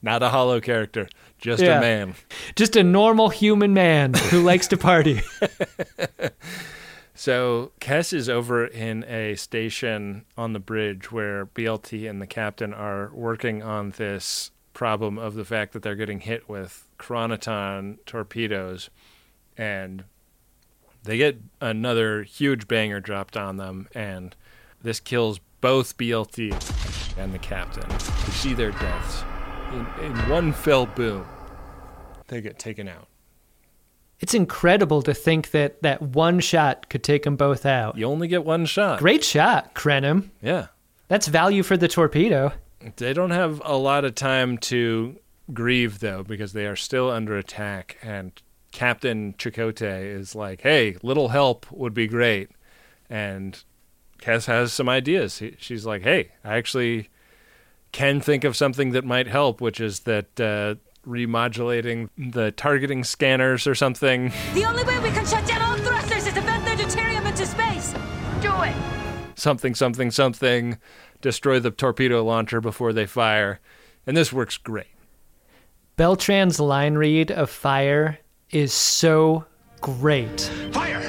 Not 0.02 0.24
a 0.24 0.30
hollow 0.30 0.62
character, 0.62 1.10
just 1.40 1.62
Yeah. 1.62 1.78
a 1.80 1.82
man. 1.82 2.16
Just 2.56 2.76
a 2.76 2.84
normal 2.84 3.30
human 3.30 3.74
man 3.74 4.14
who 4.14 4.42
likes 4.44 4.68
to 4.68 4.78
party. 4.78 5.22
So 7.24 7.72
Kes 7.80 8.12
is 8.12 8.28
over 8.28 8.66
in 8.66 9.06
a 9.06 9.36
station 9.36 10.26
on 10.38 10.52
the 10.52 10.60
bridge 10.60 11.10
where 11.10 11.46
BLT 11.46 12.10
and 12.10 12.22
the 12.22 12.28
captain 12.28 12.74
are 12.74 13.12
working 13.14 13.64
on 13.64 13.92
this 13.92 14.52
problem 14.74 15.18
of 15.18 15.34
the 15.34 15.46
fact 15.46 15.72
that 15.72 15.84
they're 15.84 15.96
getting 15.96 16.20
hit 16.20 16.50
with 16.50 16.90
chronoton 17.00 18.00
torpedoes 18.06 18.90
and 19.58 20.04
they 21.04 21.16
get 21.16 21.40
another 21.62 22.24
huge 22.24 22.68
banger 22.68 23.00
dropped 23.00 23.38
on 23.38 23.56
them 23.56 23.88
and 23.96 24.36
this 24.82 25.00
kills 25.00 25.40
both 25.62 25.98
BLT 25.98 26.52
and 27.18 27.34
the 27.34 27.40
captain. 27.40 27.90
You 27.90 28.34
see 28.34 28.54
their 28.54 28.72
deaths 28.72 29.24
in, 29.72 29.88
in 30.04 30.14
one 30.28 30.52
fell 30.52 30.88
boom. 30.88 31.26
They 32.28 32.42
get 32.42 32.60
taken 32.60 32.90
out. 32.90 33.08
It's 34.24 34.34
incredible 34.34 35.02
to 35.02 35.14
think 35.14 35.52
that 35.52 35.82
that 35.82 36.02
one 36.02 36.40
shot 36.40 36.88
could 36.88 37.04
take 37.04 37.24
them 37.24 37.36
both 37.36 37.66
out. 37.66 37.98
You 37.98 38.06
only 38.06 38.30
get 38.30 38.46
one 38.46 38.66
shot. 38.66 39.00
Great 39.00 39.22
shot, 39.22 39.76
Krenim. 39.76 40.30
Yeah. 40.42 40.68
That's 41.10 41.28
value 41.28 41.62
for 41.62 41.76
the 41.76 41.90
torpedo. 41.90 42.54
They 42.96 43.12
don't 43.12 43.32
have 43.32 43.62
a 43.66 43.76
lot 43.76 44.06
of 44.06 44.16
time 44.16 44.60
to 44.60 45.20
grieve 45.54 46.00
though 46.00 46.24
because 46.24 46.54
they 46.54 46.66
are 46.68 46.78
still 46.78 47.12
under 47.12 47.38
attack, 47.38 47.98
and 48.02 48.32
Captain 48.72 49.34
Chakotay 49.34 50.16
is 50.16 50.36
like, 50.36 50.62
"Hey, 50.62 50.96
little 51.04 51.28
help 51.28 51.70
would 51.70 51.94
be 51.94 52.08
great," 52.08 52.50
and 53.10 53.62
Kes 54.22 54.46
has 54.46 54.72
some 54.72 54.88
ideas. 54.88 55.40
He, 55.40 55.58
she's 55.60 55.86
like, 55.86 56.04
"Hey, 56.04 56.32
I 56.46 56.56
actually 56.56 57.10
can 57.92 58.22
think 58.22 58.46
of 58.46 58.56
something 58.56 58.92
that 58.92 59.04
might 59.04 59.28
help, 59.28 59.60
which 59.60 59.82
is 59.82 60.00
that." 60.02 60.40
Uh, 60.40 60.76
remodulating 61.06 62.10
the 62.18 62.52
targeting 62.52 63.04
scanners 63.04 63.68
or 63.68 63.76
something. 63.76 64.32
The 64.54 64.66
only 64.66 64.84
way 64.84 65.00
we 65.00 65.10
can 65.10 65.26
shut 65.26 65.46
down 65.46 65.62
all 65.62 65.78
thrusters 65.78 66.28
is 66.28 66.34
to 66.34 66.42
vent 66.42 66.66
their 66.66 66.78
deuterium 66.78 67.26
into 67.26 67.46
space. 67.46 67.94
Do 68.42 68.54
it. 68.64 68.76
Something, 69.36 69.76
something, 69.76 70.12
something. 70.12 70.78
Destroy 71.22 71.60
the 71.60 71.72
torpedo 71.72 72.24
launcher 72.24 72.62
before 72.62 72.94
they 72.94 73.06
fire. 73.06 73.60
And 74.06 74.16
this 74.16 74.34
works 74.34 74.58
great. 74.58 74.88
Beltran's 75.98 76.60
line 76.60 76.96
read 76.96 77.32
of 77.32 77.50
fire 77.50 78.20
is 78.50 78.74
so 78.74 79.46
great. 79.82 80.42
Fire! 80.72 81.02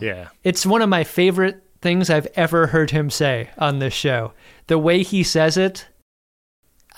Yeah. 0.00 0.28
It's 0.44 0.64
one 0.64 0.82
of 0.82 0.88
my 0.88 1.04
favorite 1.04 1.62
things 1.82 2.10
I've 2.10 2.28
ever 2.34 2.68
heard 2.68 2.90
him 2.90 3.10
say 3.10 3.50
on 3.58 3.78
this 3.78 3.94
show. 3.94 4.32
The 4.66 4.78
way 4.78 5.02
he 5.02 5.22
says 5.22 5.56
it, 5.56 5.88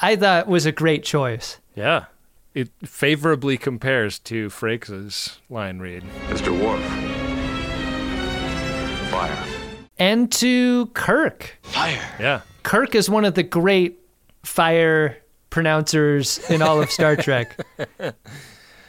I 0.01 0.17
thought 0.17 0.49
was 0.49 0.67
a 0.67 0.73
great 0.73 1.05
choice. 1.05 1.59
Yeah. 1.75 2.05
It 2.55 2.71
favorably 2.85 3.57
compares 3.57 4.19
to 4.21 4.49
Frakes' 4.49 5.39
line 5.49 5.79
read. 5.79 6.05
Mr. 6.29 6.53
Worf. 6.53 6.83
Fire. 9.11 9.45
And 9.99 10.31
to 10.33 10.87
Kirk. 10.95 11.59
Fire. 11.63 12.17
Yeah. 12.21 12.41
Kirk 12.63 12.95
is 12.95 13.09
one 13.09 13.25
of 13.25 13.35
the 13.35 13.43
great 13.43 13.99
fire 14.43 15.17
pronouncers 15.51 16.39
in 16.51 16.61
all 16.63 16.81
of 16.83 16.91
Star 16.91 17.17
Trek. 17.23 17.59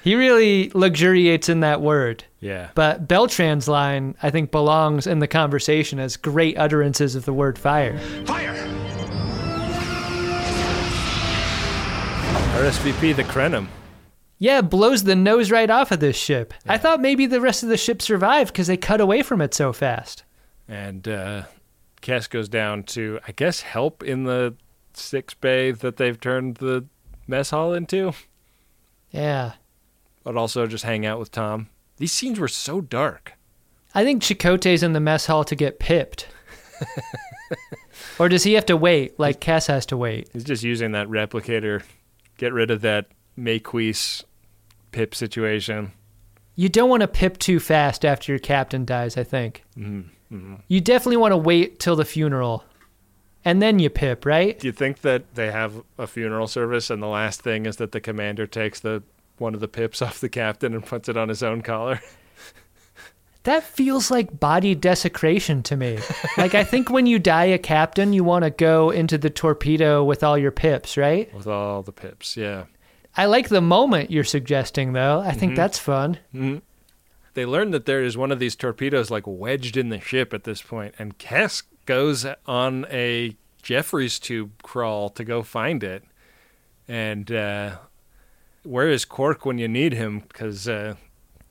He 0.04 0.16
really 0.16 0.70
luxuriates 0.74 1.48
in 1.48 1.62
that 1.62 1.82
word. 1.82 2.26
Yeah. 2.42 2.70
But 2.76 3.08
Beltran's 3.08 3.70
line, 3.70 4.16
I 4.22 4.30
think, 4.30 4.52
belongs 4.52 5.08
in 5.08 5.20
the 5.20 5.28
conversation 5.28 6.00
as 6.00 6.18
great 6.18 6.58
utterances 6.58 7.16
of 7.16 7.24
the 7.24 7.34
word 7.34 7.58
fire. 7.58 7.98
Fire! 8.26 8.54
RSVP 12.54 13.16
the 13.16 13.24
Krenim. 13.24 13.68
Yeah, 14.38 14.62
blows 14.62 15.04
the 15.04 15.16
nose 15.16 15.52
right 15.52 15.70
off 15.70 15.92
of 15.92 16.00
this 16.00 16.16
ship. 16.16 16.54
I 16.68 16.78
thought 16.78 17.02
maybe 17.02 17.26
the 17.26 17.42
rest 17.42 17.64
of 17.64 17.70
the 17.70 17.78
ship 17.78 18.02
survived 18.02 18.52
because 18.54 18.68
they 18.68 18.78
cut 18.78 19.02
away 19.02 19.22
from 19.24 19.42
it 19.42 19.54
so 19.54 19.74
fast. 19.74 20.24
And 20.68 21.08
uh, 21.08 21.44
Kes 22.02 22.30
goes 22.30 22.50
down 22.50 22.84
to, 22.84 23.20
I 23.28 23.32
guess, 23.32 23.62
help 23.62 24.04
in 24.04 24.24
the 24.26 24.56
sickbay 24.94 25.72
that 25.72 25.98
they've 25.98 26.20
turned 26.20 26.56
the 26.58 26.86
mess 27.28 27.50
hall 27.50 27.74
into, 27.74 28.14
Yeah. 29.12 29.54
but 30.24 30.38
also 30.38 30.68
just 30.68 30.84
hang 30.84 31.06
out 31.06 31.20
with 31.20 31.32
Tom. 31.32 31.70
These 31.98 32.12
scenes 32.12 32.40
were 32.40 32.48
so 32.48 32.82
dark. 32.82 33.34
I 33.96 34.04
think 34.04 34.22
Chakotay's 34.22 34.84
in 34.84 34.94
the 34.94 35.00
mess 35.00 35.26
hall 35.26 35.44
to 35.46 35.56
get 35.56 35.80
pipped. 35.80 36.28
or 38.20 38.30
does 38.30 38.44
he 38.44 38.54
have 38.54 38.66
to 38.68 38.78
wait 38.78 39.20
like 39.20 39.40
Kes 39.40 39.68
has 39.68 39.86
to 39.88 39.98
wait? 39.98 40.30
He's 40.34 40.44
just 40.44 40.64
using 40.64 40.92
that 40.94 41.08
replicator, 41.08 41.84
get 42.38 42.54
rid 42.54 42.72
of 42.72 42.82
that 42.82 43.08
Maquis 43.36 44.24
pip 44.92 45.16
situation. 45.16 45.92
You 46.56 46.70
don't 46.70 46.90
want 46.90 47.02
to 47.02 47.08
pip 47.08 47.38
too 47.38 47.60
fast 47.60 48.06
after 48.06 48.32
your 48.32 48.40
captain 48.40 48.86
dies, 48.86 49.18
I 49.18 49.24
think. 49.24 49.64
Mm-hmm. 49.78 50.56
You 50.68 50.82
definitely 50.82 51.18
want 51.18 51.32
to 51.32 51.38
wait 51.38 51.80
till 51.80 51.96
the 51.96 52.06
funeral. 52.06 52.64
And 53.46 53.62
then 53.62 53.80
you 53.80 53.90
pip, 53.90 54.26
right? 54.26 54.58
Do 54.58 54.68
you 54.68 54.72
think 54.72 55.02
that 55.02 55.36
they 55.36 55.52
have 55.52 55.84
a 55.98 56.08
funeral 56.08 56.48
service 56.48 56.90
and 56.90 57.02
the 57.02 57.08
last 57.08 57.42
thing 57.42 57.66
is 57.66 57.78
that 57.78 57.92
the 57.92 58.00
commander 58.00 58.48
takes 58.48 58.80
the 58.80 59.04
one 59.38 59.54
of 59.54 59.60
the 59.60 59.68
pips 59.68 60.02
off 60.02 60.20
the 60.20 60.30
captain 60.30 60.74
and 60.74 60.86
puts 60.86 61.10
it 61.10 61.18
on 61.18 61.30
his 61.30 61.44
own 61.44 61.62
collar? 61.62 62.00
That 63.44 63.64
feels 63.64 64.10
like 64.10 64.40
body 64.40 64.74
desecration 64.74 65.64
to 65.64 65.76
me. 65.76 66.00
like, 66.38 66.56
I 66.56 66.64
think 66.64 66.90
when 66.90 67.06
you 67.06 67.20
die 67.20 67.46
a 67.46 67.58
captain, 67.58 68.14
you 68.14 68.24
want 68.24 68.44
to 68.46 68.50
go 68.50 68.90
into 68.90 69.18
the 69.18 69.30
torpedo 69.30 70.04
with 70.04 70.24
all 70.24 70.38
your 70.38 70.52
pips, 70.52 70.96
right? 70.96 71.34
With 71.34 71.48
all 71.48 71.82
the 71.84 71.92
pips, 71.92 72.38
yeah. 72.38 72.66
I 73.18 73.26
like 73.26 73.50
the 73.50 73.62
moment 73.62 74.12
you're 74.12 74.24
suggesting, 74.24 74.94
though. 74.94 75.20
I 75.20 75.34
think 75.34 75.54
Mhm. 75.54 75.56
that's 75.58 75.78
fun. 75.78 76.20
hmm 76.32 76.58
They 77.36 77.46
learn 77.46 77.72
that 77.72 77.86
there 77.86 78.02
is 78.04 78.16
one 78.16 78.32
of 78.32 78.40
these 78.40 78.56
torpedoes 78.56 79.10
like 79.12 79.24
wedged 79.26 79.76
in 79.76 79.90
the 79.90 80.00
ship 80.00 80.34
at 80.34 80.44
this 80.46 80.62
point, 80.62 80.94
and 81.00 81.18
Kes 81.18 81.64
goes 81.86 82.26
on 82.46 82.86
a 82.92 83.36
Jefferies 83.62 84.20
tube 84.20 84.52
crawl 84.64 85.10
to 85.10 85.24
go 85.24 85.42
find 85.44 85.84
it. 85.84 86.04
And 86.88 87.32
uh, 87.32 87.78
where 88.64 88.90
is 88.90 89.04
Cork 89.06 89.46
when 89.46 89.58
you 89.58 89.68
need 89.68 89.94
him? 89.94 90.20
Because 90.28 90.68
uh, 90.68 90.96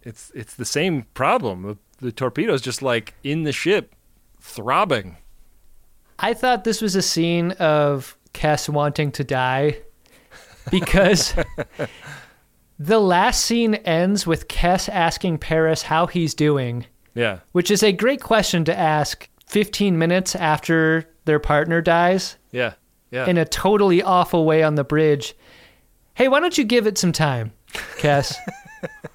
it's 0.03 0.31
it's 0.35 0.55
the 0.55 0.65
same 0.65 1.07
problem. 1.15 1.63
The, 1.63 1.79
the 2.07 2.13
torpedo's 2.13 2.63
just 2.63 2.83
like 2.83 3.15
in 3.23 3.45
the 3.45 3.53
ship, 3.53 3.95
throbbing. 4.41 5.17
I 6.19 6.35
thought 6.35 6.65
this 6.65 6.81
was 6.81 6.95
a 6.95 7.03
scene 7.03 7.53
of 7.53 8.17
Kes 8.35 8.69
wanting 8.69 9.13
to 9.13 9.25
die 9.25 9.79
because 10.71 11.35
the 12.79 13.01
last 13.01 13.45
scene 13.45 13.75
ends 13.75 14.27
with 14.27 14.49
Kes 14.49 14.89
asking 14.89 15.39
Paris 15.39 15.83
how 15.83 16.07
he's 16.07 16.35
doing, 16.35 16.87
Yeah, 17.15 17.41
which 17.53 17.71
is 17.71 17.83
a 17.83 17.93
great 17.93 18.21
question 18.21 18.65
to 18.65 18.79
ask 18.79 19.29
15 19.47 19.99
minutes 19.99 20.35
after 20.35 21.09
their 21.25 21.39
partner 21.39 21.81
dies 21.81 22.37
yeah, 22.51 22.75
yeah. 23.11 23.27
in 23.27 23.39
a 23.39 23.45
totally 23.45 24.03
awful 24.03 24.45
way 24.45 24.63
on 24.63 24.75
the 24.75 24.85
bridge. 24.85 25.37
Hey, 26.15 26.29
why 26.29 26.41
don't 26.41 26.59
you 26.59 26.65
give 26.65 26.87
it 26.87 26.99
some 26.99 27.13
time, 27.13 27.53
Kes? 27.99 28.37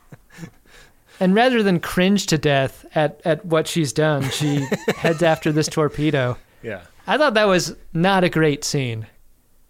and 1.20 1.34
rather 1.36 1.64
than 1.64 1.80
cringe 1.80 2.26
to 2.28 2.38
death 2.38 2.86
at, 2.96 3.22
at 3.26 3.46
what 3.46 3.68
she's 3.68 3.94
done, 3.94 4.30
she 4.30 4.66
heads 4.96 5.24
after 5.24 5.52
this 5.52 5.68
torpedo. 5.68 6.38
yeah. 6.62 6.82
I 7.10 7.18
thought 7.18 7.36
that 7.36 7.46
was 7.48 7.76
not 7.94 8.26
a 8.26 8.30
great 8.30 8.66
scene. 8.66 9.08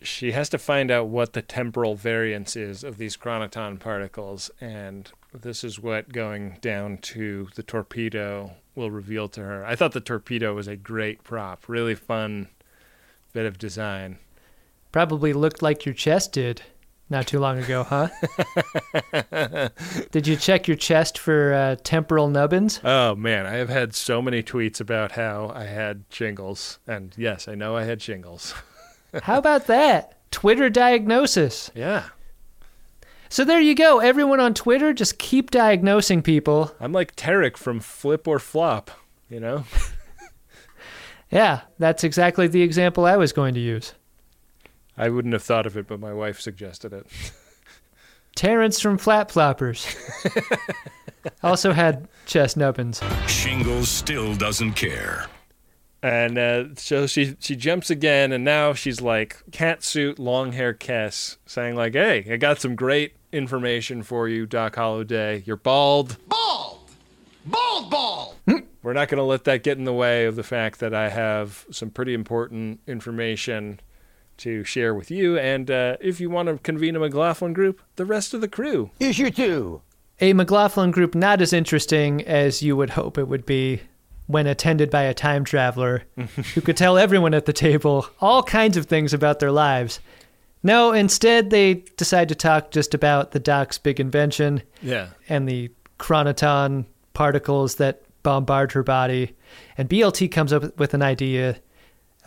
she 0.02 0.32
has 0.32 0.50
to 0.50 0.58
find 0.58 0.90
out 0.90 1.08
what 1.08 1.34
the 1.34 1.42
temporal 1.44 1.94
variance 1.96 2.56
is 2.56 2.84
of 2.84 2.98
these 2.98 3.16
chronoton 3.16 3.80
particles, 3.80 4.50
and 4.60 5.12
this 5.34 5.64
is 5.64 5.80
what 5.80 6.12
going 6.12 6.58
down 6.62 6.98
to 7.00 7.48
the 7.56 7.62
torpedo 7.62 8.54
will 8.74 8.90
reveal 8.90 9.28
to 9.30 9.42
her. 9.42 9.64
I 9.66 9.76
thought 9.76 9.92
the 9.92 10.00
torpedo 10.02 10.56
was 10.56 10.68
a 10.68 10.76
great 10.76 11.24
prop, 11.24 11.68
really 11.70 11.94
fun 11.96 12.48
bit 13.34 13.46
of 13.46 13.58
design. 13.60 14.18
Probably 14.92 15.32
looked 15.34 15.62
like 15.62 15.86
your 15.86 15.94
chest 15.94 16.32
did 16.32 16.64
not 17.10 17.28
too 17.28 17.40
long 17.40 17.58
ago, 17.60 17.84
huh? 17.84 18.10
did 20.12 20.28
you 20.28 20.36
check 20.36 20.68
your 20.68 20.78
chest 20.78 21.18
for 21.18 21.54
uh, 21.54 21.76
temporal 21.84 22.28
nubbins? 22.30 22.80
Oh 22.84 23.16
man, 23.16 23.46
I 23.46 23.54
have 23.54 23.70
had 23.70 23.96
so 23.96 24.22
many 24.22 24.44
tweets 24.44 24.80
about 24.82 25.14
how 25.14 25.52
I 25.54 25.66
had 25.66 26.04
shingles, 26.10 26.80
and 26.88 27.14
yes, 27.18 27.48
I 27.48 27.56
know 27.56 27.76
I 27.76 27.84
had 27.84 28.02
shingles. 28.02 28.54
How 29.24 29.38
about 29.38 29.68
that? 29.68 30.18
Twitter 30.32 30.70
diagnosis. 30.70 31.72
yeah, 31.74 32.10
So 33.30 33.46
there 33.46 33.62
you 33.62 33.74
go. 33.74 34.00
Everyone 34.00 34.42
on 34.42 34.54
Twitter, 34.54 34.94
just 34.94 35.18
keep 35.18 35.50
diagnosing 35.50 36.22
people. 36.22 36.76
I'm 36.80 36.92
like 36.92 37.16
Tarek 37.16 37.56
from 37.56 37.80
Flip 37.80 38.28
or 38.28 38.38
Flop, 38.38 38.92
you 39.30 39.40
know. 39.40 39.64
Yeah, 41.32 41.62
that's 41.80 42.04
exactly 42.04 42.48
the 42.48 42.62
example 42.62 43.06
I 43.06 43.18
was 43.18 43.34
going 43.34 43.54
to 43.56 43.60
use. 43.60 43.94
I 44.98 45.10
wouldn't 45.10 45.34
have 45.34 45.44
thought 45.44 45.66
of 45.66 45.78
it, 45.78 45.88
but 45.88 46.00
my 46.00 46.14
wife 46.14 46.40
suggested 46.40 46.94
it. 46.94 47.08
Terrence 48.36 48.80
from 48.80 48.98
Flat 48.98 49.30
Floppers 49.30 49.96
also 51.44 51.72
had 51.72 52.08
chest 52.26 52.58
nubbins. 52.58 53.02
Shingles 53.28 53.90
still 53.90 54.36
doesn't 54.36 54.74
care. 54.74 55.28
And 56.04 56.38
uh, 56.38 56.76
so 56.76 57.08
she 57.08 57.36
she 57.40 57.56
jumps 57.56 57.90
again, 57.90 58.32
and 58.32 58.44
now 58.44 58.74
she's 58.74 59.02
like 59.02 59.42
cat 59.52 59.84
suit, 59.84 60.20
long 60.20 60.52
hair 60.52 60.74
Kes, 60.74 61.38
saying 61.48 61.76
like, 61.76 61.94
"Hey, 61.94 62.26
I 62.32 62.38
got 62.38 62.62
some 62.62 62.76
great 62.76 63.16
information 63.32 64.04
for 64.04 64.28
you, 64.28 64.46
Doc 64.46 64.76
Holliday. 64.76 65.44
You're 65.46 65.58
bald. 65.58 66.18
Bald! 66.28 66.92
Bald, 67.46 67.90
bald! 67.90 68.36
We're 68.84 68.94
not 68.94 69.10
going 69.10 69.18
to 69.18 69.24
let 69.24 69.44
that 69.46 69.64
get 69.64 69.78
in 69.78 69.84
the 69.84 69.94
way 69.94 70.26
of 70.26 70.36
the 70.36 70.44
fact 70.44 70.80
that 70.80 70.94
I 70.94 71.10
have 71.10 71.66
some 71.72 71.90
pretty 71.90 72.14
important 72.14 72.80
information 72.88 73.80
to 74.40 74.64
share 74.64 74.94
with 74.94 75.10
you. 75.12 75.38
And 75.38 75.70
uh, 75.72 75.98
if 76.02 76.20
you 76.20 76.30
want 76.30 76.48
to 76.50 76.58
convene 76.58 76.96
a 76.96 77.00
McLaughlin 77.00 77.54
group, 77.54 77.82
the 77.96 78.06
rest 78.06 78.34
of 78.34 78.42
the 78.42 78.48
crew. 78.48 78.92
Issue 79.00 79.30
two. 79.32 79.82
A 80.20 80.34
McLaughlin 80.34 80.92
group 80.92 81.14
not 81.16 81.42
as 81.42 81.54
interesting 81.54 82.26
as 82.26 82.62
you 82.64 82.76
would 82.76 82.92
hope 82.92 83.18
it 83.18 83.28
would 83.28 83.46
be 83.46 83.82
when 84.26 84.48
attended 84.48 84.90
by 84.90 85.04
a 85.04 85.14
time 85.14 85.44
traveler 85.46 86.04
who 86.56 86.62
could 86.62 86.76
tell 86.76 86.98
everyone 86.98 87.34
at 87.34 87.46
the 87.46 87.54
table 87.54 88.08
all 88.20 88.44
kinds 88.44 88.76
of 88.78 88.86
things 88.88 89.14
about 89.14 89.40
their 89.40 89.52
lives. 89.52 90.00
No, 90.64 90.92
instead, 90.92 91.50
they 91.52 91.76
decide 91.98 92.30
to 92.30 92.36
talk 92.36 92.72
just 92.72 92.94
about 92.94 93.32
the 93.32 93.40
doc's 93.40 93.78
big 93.78 94.00
invention 94.00 94.64
Yeah. 94.82 95.10
and 95.30 95.48
the 95.48 95.72
chronoton 96.00 96.86
particles 97.14 97.76
that 97.76 98.02
bombard 98.24 98.72
her 98.74 98.84
body. 98.84 99.36
And 99.78 99.88
BLT 99.88 100.30
comes 100.32 100.52
up 100.52 100.78
with 100.78 100.94
an 100.94 101.02
idea 101.04 101.58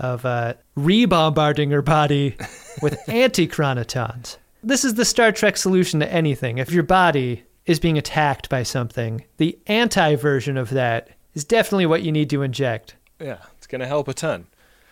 of 0.00 0.24
uh, 0.24 0.54
re-bombarding 0.74 1.70
her 1.70 1.82
body 1.82 2.36
with 2.82 2.98
anti-chronotons. 3.08 4.38
This 4.62 4.84
is 4.84 4.94
the 4.94 5.04
Star 5.04 5.30
Trek 5.30 5.56
solution 5.56 6.00
to 6.00 6.12
anything. 6.12 6.58
If 6.58 6.72
your 6.72 6.82
body 6.82 7.44
is 7.66 7.78
being 7.78 7.98
attacked 7.98 8.48
by 8.48 8.62
something, 8.62 9.24
the 9.36 9.58
anti 9.66 10.16
version 10.16 10.56
of 10.56 10.70
that 10.70 11.10
is 11.34 11.44
definitely 11.44 11.86
what 11.86 12.02
you 12.02 12.12
need 12.12 12.30
to 12.30 12.42
inject. 12.42 12.96
Yeah, 13.20 13.38
it's 13.56 13.66
gonna 13.66 13.86
help 13.86 14.08
a 14.08 14.14
ton. 14.14 14.46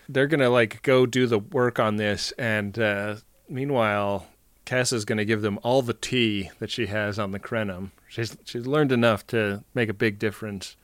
They're 0.08 0.26
gonna 0.26 0.50
like 0.50 0.82
go 0.82 1.06
do 1.06 1.26
the 1.26 1.38
work 1.38 1.78
on 1.78 1.96
this, 1.96 2.32
and 2.38 2.78
uh, 2.78 3.16
meanwhile, 3.48 4.26
Kes 4.64 4.92
is 4.92 5.04
gonna 5.04 5.24
give 5.24 5.42
them 5.42 5.58
all 5.62 5.82
the 5.82 5.94
tea 5.94 6.50
that 6.58 6.70
she 6.70 6.86
has 6.86 7.18
on 7.18 7.32
the 7.32 7.40
Krenim. 7.40 7.90
She's 8.08 8.36
she's 8.44 8.66
learned 8.66 8.92
enough 8.92 9.26
to 9.28 9.64
make 9.74 9.88
a 9.88 9.94
big 9.94 10.18
difference 10.18 10.76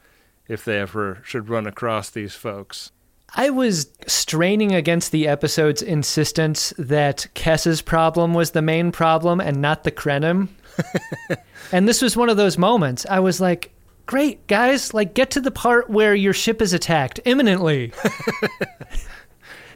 if 0.49 0.65
they 0.65 0.79
ever 0.79 1.23
should 1.25 1.49
run 1.49 1.67
across 1.67 2.11
these 2.11 2.35
folks. 2.35 2.93
I 3.35 3.51
was 3.51 3.89
straining 4.07 4.75
against 4.75 5.11
the 5.11 5.27
episode's 5.27 5.83
insistence 5.83 6.73
that 6.79 7.27
Kes's 7.35 7.83
problem 7.83 8.33
was 8.33 8.53
the 8.53 8.63
main 8.63 8.93
problem 8.93 9.41
and 9.41 9.61
not 9.61 9.85
the 9.85 9.91
Krenim. 9.91 10.49
and 11.73 11.89
this 11.89 12.01
was 12.01 12.17
one 12.17 12.29
of 12.29 12.37
those 12.37 12.57
moments. 12.57 13.05
I 13.11 13.21
was 13.21 13.41
like, 13.41 13.73
great, 14.07 14.47
guys, 14.47 14.95
like 14.95 15.15
get 15.15 15.33
to 15.33 15.41
the 15.41 15.51
part 15.51 15.91
where 15.91 16.15
your 16.15 16.33
ship 16.33 16.63
is 16.63 16.73
attacked 16.73 17.21
imminently. 17.25 17.93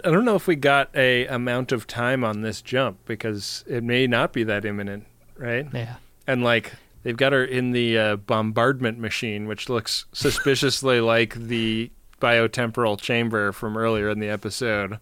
I 0.05 0.11
don't 0.11 0.25
know 0.25 0.37
if 0.37 0.47
we 0.47 0.55
got 0.55 0.95
a 0.95 1.27
amount 1.27 1.73
of 1.73 1.87
time 1.87 2.23
on 2.23 2.43
this 2.43 2.63
jump 2.63 2.99
because 3.07 3.65
it 3.67 3.83
may 3.83 4.07
not 4.07 4.33
be 4.33 4.45
that 4.45 4.65
imminent, 4.65 5.07
right? 5.37 5.67
Yeah. 5.73 5.97
And 6.27 6.45
like 6.45 6.73
they've 7.03 7.17
got 7.17 7.33
her 7.33 7.45
in 7.45 7.73
the 7.73 7.99
uh, 7.99 8.17
bombardment 8.17 8.99
machine, 8.99 9.49
which 9.49 9.69
looks 9.69 10.05
suspiciously 10.13 11.01
like 11.01 11.35
the 11.35 11.91
biotemporal 12.21 13.01
chamber 13.01 13.53
from 13.53 13.77
earlier 13.77 14.11
in 14.11 14.19
the 14.19 14.29
episode. 14.29 14.99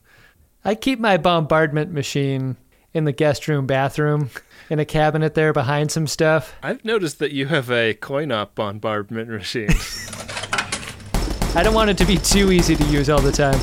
I 0.64 0.74
keep 0.74 0.98
my 0.98 1.16
bombardment 1.16 1.92
machine 1.92 2.56
in 2.92 3.04
the 3.04 3.12
guest 3.12 3.46
room 3.46 3.66
bathroom 3.66 4.30
in 4.70 4.78
a 4.78 4.84
cabinet 4.84 5.34
there 5.34 5.52
behind 5.52 5.92
some 5.92 6.06
stuff. 6.06 6.54
I've 6.62 6.84
noticed 6.84 7.18
that 7.18 7.32
you 7.32 7.46
have 7.46 7.70
a 7.70 7.94
coin 7.94 8.32
op 8.32 8.54
bombardment 8.54 9.28
machine. 9.28 9.68
I 11.56 11.62
don't 11.62 11.74
want 11.74 11.90
it 11.90 11.98
to 11.98 12.04
be 12.04 12.18
too 12.18 12.52
easy 12.52 12.76
to 12.76 12.84
use 12.84 13.08
all 13.08 13.20
the 13.20 13.32
time. 13.32 13.58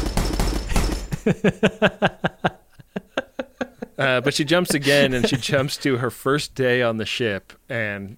uh, 3.97 4.21
but 4.21 4.33
she 4.33 4.43
jumps 4.43 4.73
again 4.73 5.13
and 5.13 5.27
she 5.27 5.37
jumps 5.37 5.77
to 5.77 5.97
her 5.97 6.09
first 6.09 6.55
day 6.55 6.81
on 6.81 6.97
the 6.97 7.05
ship. 7.05 7.53
And 7.69 8.17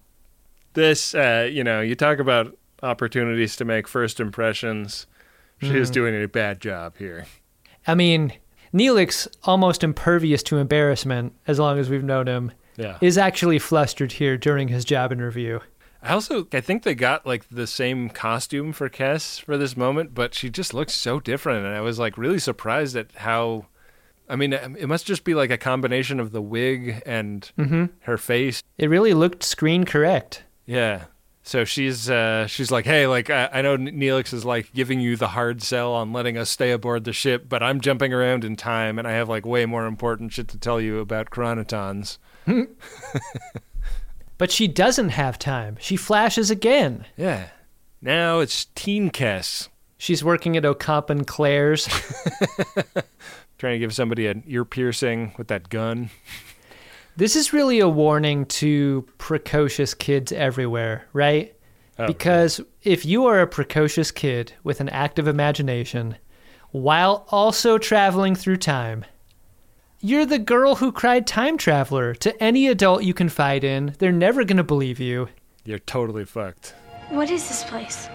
this, 0.74 1.14
uh, 1.14 1.50
you 1.52 1.64
know, 1.64 1.82
you 1.82 1.96
talk 1.96 2.20
about 2.20 2.58
opportunities 2.84 3.56
to 3.58 3.66
make 3.66 3.88
first 3.88 4.20
impressions. 4.20 5.08
She 5.62 5.78
is 5.78 5.90
Mhm. 5.90 5.94
doing 5.94 6.24
a 6.24 6.28
bad 6.28 6.60
job 6.62 6.96
here. 6.98 7.26
I 7.88 7.96
mean, 7.96 8.34
Neelix, 8.74 9.28
almost 9.44 9.84
impervious 9.84 10.44
to 10.44 10.58
embarrassment 10.58 11.34
as 11.48 11.60
long 11.60 11.80
as 11.80 11.90
we've 11.90 12.04
known 12.04 12.28
him, 12.28 12.52
Yeah. 12.76 12.98
is 13.02 13.18
actually 13.18 13.60
flustered 13.60 14.14
here 14.14 14.38
during 14.38 14.68
his 14.68 14.84
job 14.84 15.12
interview. 15.12 15.60
I 16.04 16.12
also 16.14 16.48
I 16.54 16.62
think 16.62 16.84
they 16.84 16.94
got 16.94 17.26
like 17.26 17.50
the 17.50 17.66
same 17.68 18.10
costume 18.10 18.74
for 18.74 18.90
Kes 18.90 19.42
for 19.42 19.58
this 19.58 19.76
moment, 19.78 20.14
but 20.14 20.36
she 20.36 20.50
just 20.50 20.74
looks 20.74 20.94
so 20.94 21.20
different, 21.20 21.66
and 21.66 21.74
I 21.76 21.82
was 21.82 21.98
like 21.98 22.18
really 22.18 22.40
surprised 22.40 22.96
at 22.96 23.08
how. 23.16 23.66
I 24.28 24.36
mean, 24.36 24.54
it 24.54 24.88
must 24.88 25.06
just 25.06 25.24
be 25.24 25.36
like 25.36 25.52
a 25.52 25.58
combination 25.58 26.20
of 26.20 26.32
the 26.32 26.42
wig 26.42 27.02
and 27.06 27.50
Mhm. 27.60 27.92
her 28.02 28.18
face. 28.18 28.62
It 28.78 28.90
really 28.90 29.14
looked 29.14 29.44
screen 29.44 29.84
correct. 29.86 30.44
Yeah. 30.66 31.06
So 31.48 31.64
she's 31.64 32.10
uh, 32.10 32.48
she's 32.48 32.72
like, 32.72 32.86
hey, 32.86 33.08
like 33.08 33.30
I, 33.30 33.50
I 33.54 33.62
know 33.62 33.78
Neelix 33.78 34.34
is 34.34 34.44
like 34.44 34.74
giving 34.74 35.00
you 35.00 35.16
the 35.16 35.28
hard 35.30 35.62
sell 35.62 35.94
on 35.94 36.12
letting 36.12 36.38
us 36.38 36.50
stay 36.50 36.72
aboard 36.72 37.04
the 37.04 37.14
ship, 37.14 37.48
but 37.48 37.62
I'm 37.62 37.82
jumping 37.82 38.12
around 38.12 38.44
in 38.44 38.56
time, 38.56 38.98
and 38.98 39.08
I 39.08 39.12
have 39.12 39.30
like 39.30 39.46
way 39.46 39.66
more 39.66 39.86
important 39.86 40.34
shit 40.34 40.48
to 40.50 40.58
tell 40.58 40.82
you 40.82 41.00
about 41.00 41.30
chronotons. 41.30 42.18
But 44.38 44.52
she 44.52 44.68
doesn't 44.68 45.10
have 45.10 45.40
time. 45.40 45.78
She 45.80 45.96
flashes 45.96 46.52
again. 46.52 47.06
Yeah. 47.16 47.48
Now 48.02 48.40
it's 48.40 48.66
Teen 48.76 49.10
Kes. 49.10 49.70
She's 49.98 50.24
working 50.24 50.58
at 50.58 50.64
Ocamp 50.64 51.10
and 51.10 51.26
Claire's. 51.26 51.88
Trying 53.58 53.76
to 53.76 53.80
give 53.80 53.96
somebody 53.96 54.28
an 54.28 54.44
ear 54.46 54.66
piercing 54.66 55.34
with 55.38 55.48
that 55.48 55.70
gun. 55.70 56.10
This 57.18 57.38
is 57.38 57.54
really 57.54 57.80
a 57.80 57.88
warning 57.88 58.46
to 58.48 59.08
precocious 59.18 59.94
kids 59.94 60.34
everywhere, 60.34 61.06
right? 61.14 61.56
Oh, 61.98 62.08
because 62.08 62.60
if 62.84 63.06
you 63.06 63.26
are 63.28 63.40
a 63.40 63.48
precocious 63.48 64.12
kid 64.12 64.52
with 64.66 64.82
an 64.82 64.90
active 64.90 65.26
imagination 65.26 66.18
while 66.72 67.26
also 67.30 67.78
traveling 67.78 68.36
through 68.36 68.58
time, 68.58 69.06
you're 70.02 70.26
the 70.26 70.40
girl 70.40 70.76
who 70.76 70.92
cried 70.92 71.26
time 71.26 71.58
traveler 71.58 72.14
to 72.16 72.44
any 72.44 72.68
adult 72.68 73.04
you 73.04 73.14
confide 73.14 73.64
in. 73.64 73.96
They're 73.98 74.12
never 74.12 74.44
going 74.44 74.58
to 74.58 74.64
believe 74.64 75.00
you. 75.00 75.30
You're 75.64 75.80
totally 75.80 76.26
fucked. 76.26 76.76
What 77.08 77.32
is 77.32 77.48
this 77.48 77.64
place? 77.64 78.10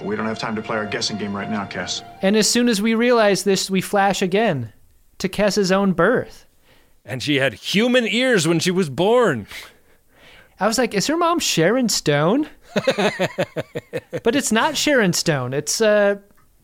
We 0.00 0.14
don't 0.14 0.26
have 0.26 0.38
time 0.38 0.54
to 0.54 0.62
play 0.62 0.76
our 0.76 0.86
guessing 0.86 1.18
game 1.18 1.34
right 1.34 1.50
now, 1.50 1.64
Kes. 1.64 2.04
And 2.22 2.36
as 2.36 2.48
soon 2.48 2.68
as 2.68 2.80
we 2.80 2.94
realize 2.94 3.42
this, 3.42 3.68
we 3.68 3.80
flash 3.80 4.22
again 4.22 4.72
to 5.18 5.28
Kes's 5.28 5.72
own 5.72 5.92
birth. 5.92 6.43
And 7.04 7.22
she 7.22 7.36
had 7.36 7.54
human 7.54 8.06
ears 8.06 8.48
when 8.48 8.58
she 8.58 8.70
was 8.70 8.88
born. 8.88 9.46
I 10.58 10.66
was 10.66 10.78
like, 10.78 10.94
is 10.94 11.06
her 11.08 11.16
mom 11.16 11.38
Sharon 11.38 11.88
Stone? 11.88 12.48
but 12.74 14.34
it's 14.34 14.52
not 14.52 14.76
Sharon 14.76 15.12
Stone. 15.12 15.52
It's 15.52 15.80
uh 15.80 16.16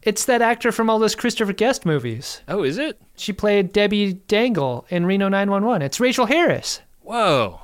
it's 0.03 0.25
that 0.25 0.41
actor 0.41 0.73
from 0.73 0.89
all 0.89 0.99
those 0.99 1.15
Christopher 1.15 1.53
Guest 1.53 1.85
movies. 1.85 2.41
Oh, 2.49 2.63
is 2.63 2.79
it? 2.79 3.01
She 3.17 3.33
played 3.33 3.73
Debbie 3.73 4.15
Dangle 4.15 4.87
in 4.89 5.05
Reno 5.05 5.29
911. 5.29 5.83
It's 5.83 6.01
Rachel 6.01 6.27
Harris. 6.27 6.81
Whoa. 7.03 7.61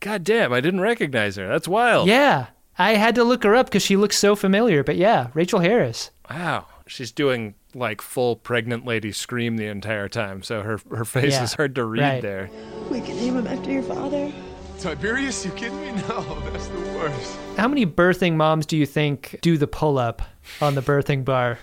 God 0.00 0.24
damn, 0.24 0.52
I 0.52 0.60
didn't 0.60 0.80
recognize 0.80 1.36
her. 1.36 1.46
That's 1.48 1.68
wild. 1.68 2.08
Yeah. 2.08 2.46
I 2.78 2.94
had 2.94 3.14
to 3.16 3.24
look 3.24 3.44
her 3.44 3.54
up 3.54 3.66
because 3.66 3.82
she 3.82 3.96
looks 3.96 4.16
so 4.16 4.34
familiar. 4.34 4.82
But 4.82 4.96
yeah, 4.96 5.28
Rachel 5.34 5.60
Harris. 5.60 6.10
Wow. 6.30 6.66
She's 6.86 7.12
doing 7.12 7.54
like 7.74 8.00
full 8.02 8.36
pregnant 8.36 8.84
lady 8.84 9.10
scream 9.12 9.56
the 9.56 9.66
entire 9.66 10.08
time, 10.08 10.42
so 10.42 10.62
her 10.62 10.78
her 10.90 11.04
face 11.04 11.32
Yeah, 11.32 11.44
is 11.44 11.54
hard 11.54 11.74
to 11.76 11.84
read 11.84 12.00
right. 12.02 12.22
there. 12.22 12.50
We 12.90 13.00
can 13.00 13.16
name 13.16 13.36
him 13.36 13.46
after 13.46 13.70
your 13.70 13.82
father. 13.82 14.32
Tiberius, 14.78 15.44
you 15.44 15.50
kidding 15.52 15.80
me? 15.80 15.92
No, 16.08 16.40
that's 16.50 16.66
the 16.66 16.80
worst. 16.96 17.38
How 17.56 17.68
many 17.68 17.86
birthing 17.86 18.34
moms 18.34 18.66
do 18.66 18.76
you 18.76 18.84
think 18.86 19.38
do 19.40 19.56
the 19.56 19.66
pull 19.66 19.98
up 19.98 20.20
on 20.60 20.74
the 20.74 20.82
birthing 20.82 21.24
bar 21.24 21.58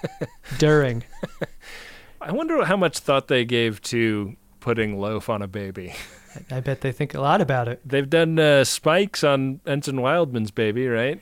during? 0.58 1.02
I 2.20 2.32
wonder 2.32 2.64
how 2.64 2.76
much 2.76 2.98
thought 2.98 3.28
they 3.28 3.44
gave 3.44 3.80
to 3.82 4.36
putting 4.60 5.00
loaf 5.00 5.28
on 5.28 5.40
a 5.42 5.48
baby. 5.48 5.94
I 6.50 6.60
bet 6.60 6.82
they 6.82 6.92
think 6.92 7.14
a 7.14 7.20
lot 7.20 7.40
about 7.40 7.66
it. 7.66 7.80
They've 7.84 8.08
done 8.08 8.38
uh, 8.38 8.62
spikes 8.64 9.24
on 9.24 9.60
Ensign 9.66 9.96
Wildman's 9.96 10.50
baby, 10.52 10.86
right? 10.86 11.20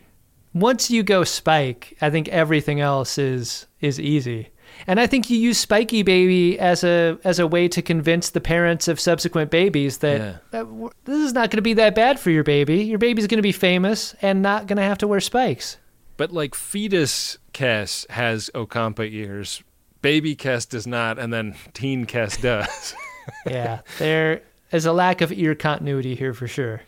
Once 0.55 0.91
you 0.91 1.03
go 1.03 1.25
spike, 1.25 1.97
I 2.01 2.11
think 2.11 2.29
everything 2.29 2.81
else 2.81 3.19
is 3.19 3.67
is 3.81 4.01
easy. 4.01 4.49
And 4.87 5.01
I 5.01 5.07
think 5.07 5.29
you 5.31 5.39
use 5.39 5.59
Spiky 5.59 6.03
Baby 6.03 6.59
as 6.59 6.85
a 6.85 7.19
as 7.25 7.39
a 7.39 7.47
way 7.47 7.69
to 7.69 7.83
convince 7.83 8.31
the 8.31 8.41
parents 8.41 8.87
of 8.89 9.01
subsequent 9.01 9.51
babies 9.51 9.99
that, 9.99 10.21
Yeah. 10.21 10.37
that 10.51 10.65
w- 10.65 10.91
this 11.05 11.19
is 11.19 11.33
not 11.33 11.51
going 11.51 11.57
to 11.59 11.63
be 11.63 11.75
that 11.75 11.95
bad 11.95 12.19
for 12.21 12.31
your 12.31 12.45
baby. 12.45 12.83
Your 12.85 12.99
baby's 12.99 13.27
going 13.27 13.39
to 13.39 13.43
be 13.43 13.53
famous 13.53 14.15
and 14.23 14.43
not 14.43 14.67
going 14.67 14.77
to 14.77 14.83
have 14.83 14.99
to 14.99 15.07
wear 15.09 15.21
spikes. 15.21 15.79
But 16.17 16.33
like 16.33 16.55
fetus 16.55 17.39
Kes 17.55 18.09
has 18.11 18.51
Ocampa 18.55 19.11
ears, 19.11 19.63
baby 20.03 20.37
Kes 20.37 20.69
does 20.69 20.87
not, 20.87 21.19
and 21.19 21.33
then 21.33 21.55
teen 21.75 22.07
Kes 22.07 22.41
does. 22.41 22.95
Yeah, 23.47 23.81
there 23.99 24.41
is 24.73 24.87
a 24.87 24.93
lack 24.93 25.21
of 25.21 25.31
ear 25.33 25.55
continuity 25.55 26.15
here 26.15 26.33
for 26.33 26.49
sure. 26.49 26.81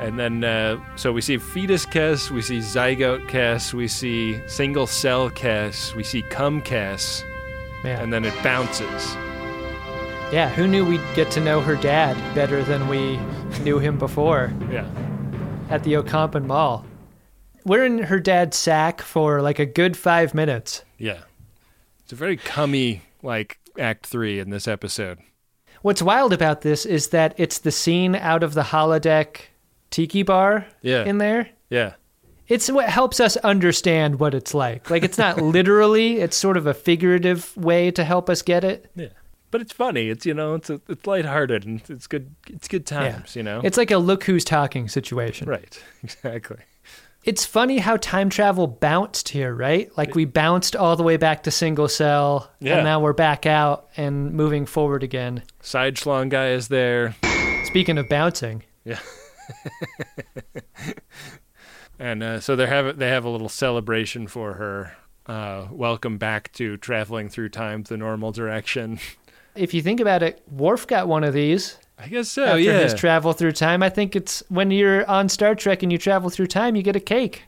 And 0.00 0.18
then, 0.18 0.42
uh, 0.42 0.78
so 0.96 1.12
we 1.12 1.20
see 1.20 1.36
fetus 1.36 1.84
Kes, 1.84 2.30
we 2.30 2.40
see 2.40 2.58
zygote 2.58 3.28
Kes, 3.28 3.74
we 3.74 3.86
see 3.86 4.40
single 4.48 4.86
cell 4.86 5.28
Kes, 5.30 5.94
we 5.94 6.02
see 6.02 6.22
cum 6.22 6.62
Yeah. 6.66 7.12
and 7.84 8.12
then 8.12 8.24
it 8.24 8.34
bounces. 8.42 9.14
Yeah, 10.32 10.48
who 10.48 10.66
knew 10.66 10.84
we'd 10.86 11.00
get 11.14 11.30
to 11.32 11.40
know 11.40 11.60
her 11.60 11.76
dad 11.76 12.16
better 12.34 12.62
than 12.62 12.88
we 12.88 13.18
knew 13.62 13.78
him 13.78 13.98
before 13.98 14.52
Yeah. 14.70 14.86
at 15.68 15.84
the 15.84 15.94
Ocampan 15.94 16.46
Mall? 16.46 16.86
We're 17.66 17.84
in 17.84 17.98
her 17.98 18.20
dad's 18.20 18.56
sack 18.56 19.02
for 19.02 19.42
like 19.42 19.58
a 19.58 19.66
good 19.66 19.96
five 19.98 20.32
minutes. 20.32 20.82
Yeah. 20.96 21.24
It's 22.02 22.12
a 22.12 22.16
very 22.16 22.38
cummy, 22.38 23.02
like, 23.22 23.58
act 23.78 24.06
three 24.06 24.38
in 24.38 24.48
this 24.50 24.66
episode. 24.66 25.18
What's 25.82 26.00
wild 26.02 26.32
about 26.32 26.62
this 26.62 26.86
is 26.86 27.08
that 27.08 27.34
it's 27.36 27.58
the 27.58 27.70
scene 27.70 28.14
out 28.14 28.42
of 28.42 28.54
the 28.54 28.62
holodeck 28.62 29.42
tiki 29.90 30.22
bar 30.22 30.66
Yeah. 30.82 31.04
in 31.04 31.18
there. 31.18 31.48
Yeah. 31.68 31.94
It's 32.48 32.68
what 32.70 32.88
helps 32.88 33.20
us 33.20 33.36
understand 33.38 34.18
what 34.18 34.34
it's 34.34 34.54
like. 34.54 34.90
Like 34.90 35.04
it's 35.04 35.18
not 35.18 35.36
literally, 35.40 36.18
it's 36.18 36.36
sort 36.36 36.56
of 36.56 36.66
a 36.66 36.74
figurative 36.74 37.56
way 37.56 37.90
to 37.92 38.02
help 38.04 38.28
us 38.28 38.42
get 38.42 38.64
it. 38.64 38.90
Yeah. 38.96 39.08
But 39.52 39.60
it's 39.60 39.72
funny. 39.72 40.08
It's, 40.08 40.24
you 40.26 40.34
know, 40.34 40.54
it's, 40.54 40.70
a, 40.70 40.80
it's 40.88 41.06
lighthearted 41.06 41.64
and 41.66 41.82
it's 41.88 42.06
good, 42.06 42.34
it's 42.48 42.68
good 42.68 42.86
times, 42.86 43.34
you 43.36 43.42
know? 43.42 43.60
It's 43.64 43.76
like 43.76 43.90
a 43.90 43.98
look 43.98 44.24
who's 44.24 44.44
talking 44.44 44.88
situation. 44.88 45.48
Right. 45.48 45.82
Exactly. 46.02 46.58
It's 47.22 47.44
funny 47.44 47.76
how 47.78 47.98
time 47.98 48.30
travel 48.30 48.66
bounced 48.66 49.28
here, 49.28 49.54
right? 49.54 49.90
Like 49.98 50.14
we 50.14 50.24
bounced 50.24 50.74
all 50.74 50.96
the 50.96 51.02
way 51.02 51.18
back 51.18 51.42
to 51.42 51.50
single 51.50 51.86
cell, 51.86 52.50
Yeah. 52.60 52.76
and 52.76 52.84
now 52.84 52.98
we're 53.00 53.12
back 53.12 53.44
out 53.44 53.88
and 53.96 54.32
moving 54.32 54.64
forward 54.64 55.02
again. 55.02 55.42
Side 55.60 55.96
schlong 55.96 56.30
guy 56.30 56.48
is 56.52 56.68
there. 56.68 57.14
Speaking 57.66 57.98
of 57.98 58.08
bouncing, 58.08 58.62
Yeah. 58.84 58.98
and 61.98 62.22
uh, 62.22 62.40
so 62.40 62.56
they 62.56 62.66
have 62.66 62.98
they 62.98 63.08
have 63.08 63.24
a 63.24 63.28
little 63.28 63.48
celebration 63.48 64.26
for 64.26 64.54
her. 64.54 64.96
Uh, 65.26 65.68
welcome 65.70 66.18
back 66.18 66.50
to 66.52 66.76
traveling 66.78 67.28
through 67.28 67.48
time 67.48 67.82
the 67.84 67.96
normal 67.96 68.32
direction. 68.32 68.98
if 69.54 69.74
you 69.74 69.82
think 69.82 70.00
about 70.00 70.22
it, 70.22 70.42
Worf 70.50 70.86
got 70.86 71.08
one 71.08 71.24
of 71.24 71.34
these. 71.34 71.78
I 71.98 72.08
guess 72.08 72.30
so. 72.30 72.44
after 72.44 72.60
yeah. 72.60 72.80
his 72.80 72.94
travel 72.94 73.34
through 73.34 73.52
time. 73.52 73.82
I 73.82 73.90
think 73.90 74.16
it's 74.16 74.42
when 74.48 74.70
you're 74.70 75.08
on 75.08 75.28
Star 75.28 75.54
Trek 75.54 75.82
and 75.82 75.92
you 75.92 75.98
travel 75.98 76.30
through 76.30 76.46
time, 76.46 76.74
you 76.74 76.82
get 76.82 76.96
a 76.96 77.00
cake. 77.00 77.44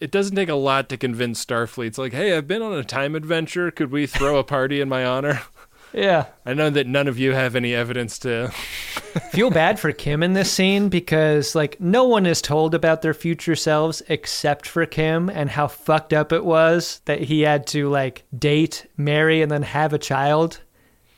it 0.00 0.10
doesn't 0.10 0.36
take 0.36 0.50
a 0.50 0.54
lot 0.54 0.88
to 0.90 0.96
convince 0.96 1.44
Starfleet. 1.44 1.86
It's 1.86 1.98
like, 1.98 2.12
hey, 2.12 2.36
I've 2.36 2.46
been 2.46 2.62
on 2.62 2.74
a 2.74 2.84
time 2.84 3.14
adventure. 3.14 3.70
Could 3.70 3.90
we 3.90 4.06
throw 4.06 4.36
a 4.36 4.44
party 4.44 4.80
in 4.80 4.88
my 4.88 5.04
honor? 5.04 5.40
Yeah. 5.92 6.26
I 6.44 6.52
know 6.54 6.68
that 6.70 6.86
none 6.86 7.08
of 7.08 7.18
you 7.18 7.32
have 7.32 7.56
any 7.56 7.74
evidence 7.74 8.18
to. 8.20 8.48
Feel 9.30 9.50
bad 9.50 9.80
for 9.80 9.92
Kim 9.92 10.22
in 10.22 10.34
this 10.34 10.52
scene 10.52 10.88
because 10.88 11.54
like 11.54 11.80
no 11.80 12.04
one 12.04 12.26
is 12.26 12.42
told 12.42 12.74
about 12.74 13.02
their 13.02 13.14
future 13.14 13.56
selves 13.56 14.02
except 14.08 14.68
for 14.68 14.84
Kim 14.84 15.30
and 15.30 15.48
how 15.50 15.68
fucked 15.68 16.12
up 16.12 16.32
it 16.32 16.44
was 16.44 17.00
that 17.06 17.22
he 17.22 17.42
had 17.42 17.66
to 17.68 17.88
like 17.88 18.24
date, 18.38 18.86
marry, 18.96 19.40
and 19.40 19.50
then 19.50 19.62
have 19.62 19.92
a 19.92 19.98
child 19.98 20.60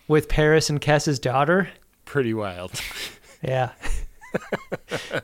with 0.06 0.28
Paris 0.28 0.70
and 0.70 0.80
Kes's 0.80 1.18
daughter. 1.18 1.68
Pretty 2.04 2.32
wild. 2.32 2.72
Yeah. 3.42 3.72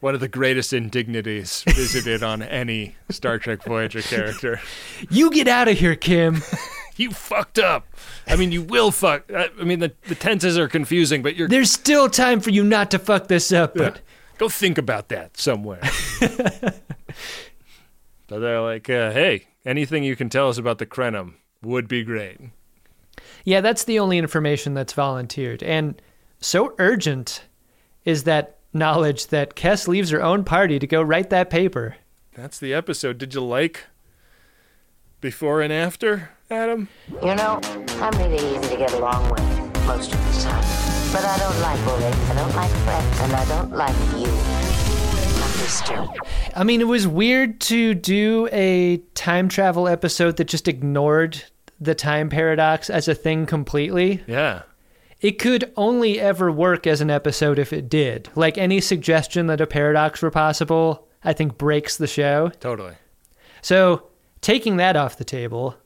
One 0.00 0.14
of 0.14 0.20
the 0.20 0.28
greatest 0.28 0.72
indignities 0.72 1.62
visited 1.66 2.22
on 2.22 2.42
any 2.42 2.94
Star 3.10 3.38
Trek 3.38 3.64
Voyager 3.64 4.02
character. 4.02 4.60
You 5.10 5.30
get 5.30 5.48
out 5.48 5.68
of 5.68 5.78
here, 5.78 5.96
Kim. 5.96 6.42
you 6.96 7.10
fucked 7.10 7.58
up. 7.58 7.86
I 8.26 8.36
mean, 8.36 8.52
you 8.52 8.62
will 8.62 8.90
fuck. 8.90 9.30
I 9.32 9.48
I 9.60 9.64
mean, 9.64 9.78
the, 9.80 9.92
the 10.08 10.14
tenses 10.14 10.56
are 10.58 10.68
confusing, 10.68 11.22
but 11.22 11.36
you're. 11.36 11.48
There's 11.48 11.70
still 11.72 12.08
time 12.08 12.40
for 12.40 12.50
you 12.50 12.64
not 12.64 12.90
to 12.92 12.98
fuck 12.98 13.28
this 13.28 13.52
up, 13.52 13.76
Yeah. 13.76 13.90
but 13.90 14.00
Go 14.38 14.48
think 14.48 14.78
about 14.78 15.08
that 15.10 15.36
somewhere. 15.36 15.80
but 18.26 18.38
they're 18.40 18.60
like, 18.60 18.88
uh, 18.90 19.12
hey, 19.12 19.46
anything 19.64 20.02
you 20.04 20.16
can 20.16 20.28
tell 20.28 20.48
us 20.48 20.58
about 20.58 20.78
the 20.78 20.86
Krenim 20.86 21.34
would 21.62 21.86
be 21.88 22.02
great. 22.02 22.40
Yeah, 23.44 23.60
that's 23.60 23.84
the 23.84 23.98
only 23.98 24.18
information 24.18 24.74
that's 24.74 24.92
volunteered. 24.92 25.62
And 25.62 26.00
so 26.40 26.74
urgent 26.78 27.44
is 28.04 28.24
that 28.24 28.58
knowledge 28.72 29.28
that 29.28 29.54
Kes 29.54 29.86
leaves 29.86 30.10
her 30.10 30.22
own 30.22 30.42
party 30.44 30.78
to 30.78 30.86
go 30.86 31.00
write 31.00 31.30
that 31.30 31.48
paper. 31.50 31.96
That's 32.34 32.58
the 32.58 32.74
episode. 32.74 33.18
Did 33.18 33.34
you 33.34 33.40
like 33.40 33.84
before 35.20 35.60
and 35.62 35.72
after, 35.72 36.30
Adam? 36.54 36.88
You 37.22 37.34
know, 37.34 37.60
I'm 38.00 38.16
really 38.18 38.56
easy 38.56 38.68
to 38.70 38.76
get 38.76 38.92
along 38.92 39.28
with 39.30 39.42
most 39.86 40.12
of 40.12 40.34
the 40.34 40.40
time. 40.40 40.64
But 41.12 41.24
I 41.24 41.38
don't 41.38 41.60
like 41.60 41.84
bullying, 41.84 42.12
I 42.12 42.34
don't 42.34 42.56
like 42.56 42.70
threats, 42.70 43.20
and 43.20 43.32
I 43.32 43.44
don't 43.46 43.72
like 43.72 43.94
you. 44.16 44.30
Understood. 45.44 46.08
I 46.56 46.64
mean, 46.64 46.80
it 46.80 46.88
was 46.88 47.06
weird 47.06 47.60
to 47.62 47.94
do 47.94 48.48
a 48.52 48.98
time 49.14 49.48
travel 49.48 49.88
episode 49.88 50.36
that 50.36 50.44
just 50.44 50.68
ignored 50.68 51.42
the 51.80 51.94
time 51.94 52.28
paradox 52.28 52.88
as 52.90 53.08
a 53.08 53.14
thing 53.14 53.46
completely. 53.46 54.22
Yeah. 54.26 54.62
It 55.20 55.38
could 55.38 55.72
only 55.76 56.20
ever 56.20 56.52
work 56.52 56.86
as 56.86 57.00
an 57.00 57.10
episode 57.10 57.58
if 57.58 57.72
it 57.72 57.88
did. 57.88 58.28
Like 58.34 58.58
any 58.58 58.80
suggestion 58.80 59.46
that 59.46 59.60
a 59.60 59.66
paradox 59.66 60.22
were 60.22 60.30
possible, 60.30 61.08
I 61.22 61.32
think 61.32 61.58
breaks 61.58 61.96
the 61.96 62.06
show. 62.06 62.50
Totally. 62.60 62.94
So, 63.62 64.08
taking 64.40 64.76
that 64.76 64.96
off 64.96 65.16
the 65.16 65.24
table 65.24 65.76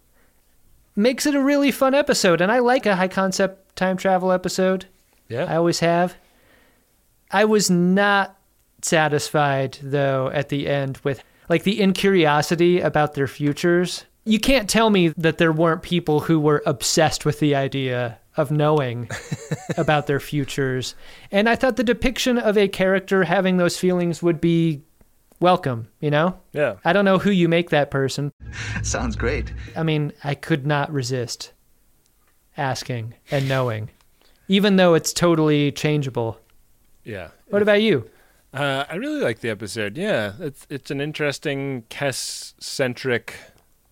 makes 0.99 1.24
it 1.26 1.34
a 1.34 1.42
really 1.42 1.70
fun 1.70 1.94
episode. 1.94 2.40
And 2.40 2.51
I 2.51 2.59
like 2.59 2.84
a 2.84 2.96
high 2.96 3.09
concept 3.09 3.76
time 3.76 3.96
travel 3.96 4.32
episode. 4.32 4.86
Yeah. 5.28 5.44
I 5.44 5.57
always 5.57 5.78
have. 5.80 6.16
I 7.30 7.44
was 7.44 7.70
not 7.70 8.36
satisfied, 8.82 9.78
though, 9.82 10.30
at 10.32 10.49
the 10.49 10.66
end 10.68 10.99
with 11.05 11.22
like 11.49 11.62
the 11.62 11.80
incuriosity 11.80 12.80
about 12.80 13.14
their 13.14 13.28
futures. 13.28 14.05
You 14.24 14.40
can't 14.40 14.68
tell 14.68 14.90
me 14.90 15.09
that 15.16 15.38
there 15.38 15.53
weren't 15.53 15.82
people 15.82 16.20
who 16.20 16.40
were 16.40 16.62
obsessed 16.66 17.24
with 17.24 17.38
the 17.38 17.55
idea 17.55 18.18
of 18.36 18.51
knowing 18.51 19.09
about 19.76 20.07
their 20.07 20.20
futures. 20.20 20.94
And 21.30 21.49
I 21.49 21.57
thought 21.57 21.76
the 21.76 21.84
depiction 21.84 22.38
of 22.38 22.59
a 22.59 22.68
character 22.68 23.24
having 23.24 23.57
those 23.57 23.78
feelings 23.78 24.22
would 24.22 24.40
be 24.40 24.82
welcome, 25.41 25.89
you 26.01 26.11
know? 26.11 26.39
Yeah. 26.53 26.76
I 26.84 26.93
don't 26.93 27.05
know 27.05 27.18
who 27.18 27.30
you 27.30 27.49
make 27.49 27.70
that 27.70 27.91
person. 27.91 28.32
Sounds 28.82 29.16
great. 29.16 29.53
I 29.76 29.82
mean, 29.82 30.12
I 30.24 30.34
could 30.34 30.66
not 30.66 30.93
resist 30.93 31.53
asking 32.57 33.14
and 33.30 33.49
knowing, 33.49 33.91
even 34.49 34.76
though 34.76 34.95
it's 34.95 35.12
totally 35.12 35.70
changeable. 35.72 36.39
Yeah. 37.05 37.28
What 37.49 37.62
about 37.62 37.82
you? 37.82 38.11
Uh, 38.53 38.84
I 38.89 38.97
really 38.97 39.20
like 39.20 39.41
the 39.41 39.51
episode. 39.51 39.97
Yeah, 39.97 40.32
it's 40.41 40.66
it's 40.70 40.91
an 40.91 41.01
interesting 41.01 41.84
Kes 41.91 42.55
centric 42.59 43.34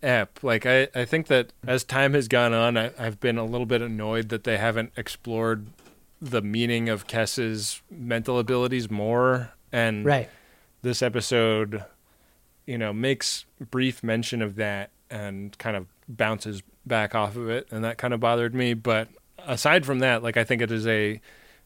app. 0.02 0.42
Like 0.42 0.64
I, 0.64 0.88
I 0.94 1.04
think 1.04 1.26
that 1.26 1.52
as 1.66 1.84
time 1.84 2.14
has 2.14 2.26
gone 2.26 2.54
on, 2.54 2.76
I, 2.78 2.90
I've 2.98 3.20
been 3.20 3.36
a 3.36 3.44
little 3.44 3.66
bit 3.66 3.82
annoyed 3.82 4.30
that 4.30 4.44
they 4.44 4.56
haven't 4.56 4.92
explored 4.96 5.66
the 6.22 6.40
meaning 6.40 6.88
of 6.88 7.06
Kes's 7.06 7.82
mental 7.90 8.38
abilities 8.38 8.90
more. 8.90 9.52
And 9.72 10.06
Right. 10.06 10.30
This 10.82 11.02
episode, 11.02 11.84
you 12.66 12.78
know, 12.78 12.92
makes 12.92 13.44
brief 13.70 14.02
mention 14.02 14.42
of 14.42 14.56
that 14.56 14.90
and 15.10 15.56
kind 15.58 15.76
of 15.76 15.86
bounces 16.08 16.62
back 16.84 17.14
off 17.14 17.36
of 17.36 17.48
it, 17.48 17.66
and 17.70 17.84
that 17.84 17.98
kind 17.98 18.14
of 18.14 18.20
bothered 18.20 18.54
me. 18.54 18.74
But 18.74 19.08
aside 19.46 19.84
from 19.86 20.00
that, 20.00 20.22
like 20.22 20.36
I 20.36 20.44
think 20.44 20.62
it 20.62 20.70
is 20.70 20.86
a 20.86 21.20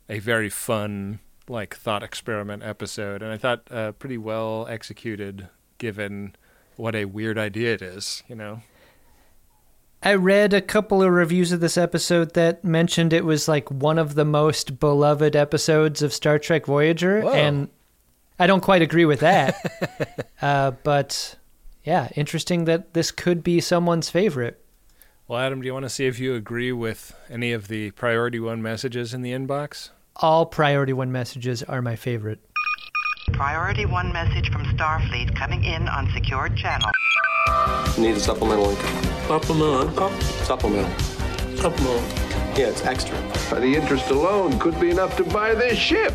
a 0.08 0.18
very 0.18 0.48
fun 0.48 1.20
like 1.48 1.74
thought 1.76 2.02
experiment 2.02 2.62
episode, 2.62 3.22
and 3.22 3.32
I 3.32 3.36
thought 3.36 3.70
uh, 3.70 3.92
pretty 3.92 4.18
well 4.18 4.66
executed 4.68 5.48
given 5.78 6.34
what 6.76 6.94
a 6.94 7.04
weird 7.04 7.38
idea 7.38 7.74
it 7.74 7.82
is. 7.82 8.22
You 8.28 8.36
know. 8.36 8.62
I 10.02 10.14
read 10.14 10.54
a 10.54 10.62
couple 10.62 11.02
of 11.02 11.10
reviews 11.10 11.52
of 11.52 11.60
this 11.60 11.76
episode 11.76 12.32
that 12.32 12.64
mentioned 12.64 13.12
it 13.12 13.26
was 13.26 13.48
like 13.48 13.70
one 13.70 13.98
of 13.98 14.14
the 14.14 14.24
most 14.24 14.80
beloved 14.80 15.36
episodes 15.36 16.00
of 16.00 16.14
Star 16.14 16.38
Trek 16.38 16.64
Voyager, 16.64 17.20
Whoa. 17.20 17.32
and 17.32 17.68
I 18.40 18.46
don't 18.46 18.62
quite 18.62 18.80
agree 18.80 19.04
with 19.04 19.20
that. 19.20 20.26
uh, 20.42 20.70
but 20.82 21.36
yeah, 21.84 22.08
interesting 22.16 22.64
that 22.64 22.94
this 22.94 23.10
could 23.10 23.44
be 23.44 23.60
someone's 23.60 24.08
favorite. 24.08 24.64
Well, 25.28 25.38
Adam, 25.38 25.60
do 25.60 25.66
you 25.66 25.74
want 25.74 25.84
to 25.84 25.90
see 25.90 26.06
if 26.06 26.18
you 26.18 26.34
agree 26.34 26.72
with 26.72 27.14
any 27.28 27.52
of 27.52 27.68
the 27.68 27.90
priority 27.92 28.40
one 28.40 28.62
messages 28.62 29.12
in 29.12 29.20
the 29.20 29.32
inbox? 29.32 29.90
All 30.16 30.44
Priority 30.44 30.92
One 30.92 31.12
messages 31.12 31.62
are 31.62 31.80
my 31.80 31.96
favorite. 31.96 32.40
Priority 33.32 33.86
one 33.86 34.12
message 34.12 34.50
from 34.50 34.64
Starfleet 34.64 35.36
coming 35.36 35.64
in 35.64 35.88
on 35.88 36.10
secured 36.12 36.56
channel. 36.56 36.90
Need 37.96 38.16
a 38.16 38.20
supplemental 38.20 38.70
income. 38.70 39.04
Supplemental 39.28 39.88
income? 39.88 40.20
Supplemental. 40.20 40.98
Supplemental. 41.56 42.02
Yeah, 42.58 42.68
it's 42.68 42.84
extra. 42.84 43.16
The 43.50 43.74
interest 43.74 44.10
alone 44.10 44.58
could 44.58 44.78
be 44.80 44.90
enough 44.90 45.16
to 45.18 45.24
buy 45.24 45.54
this 45.54 45.78
ship. 45.78 46.14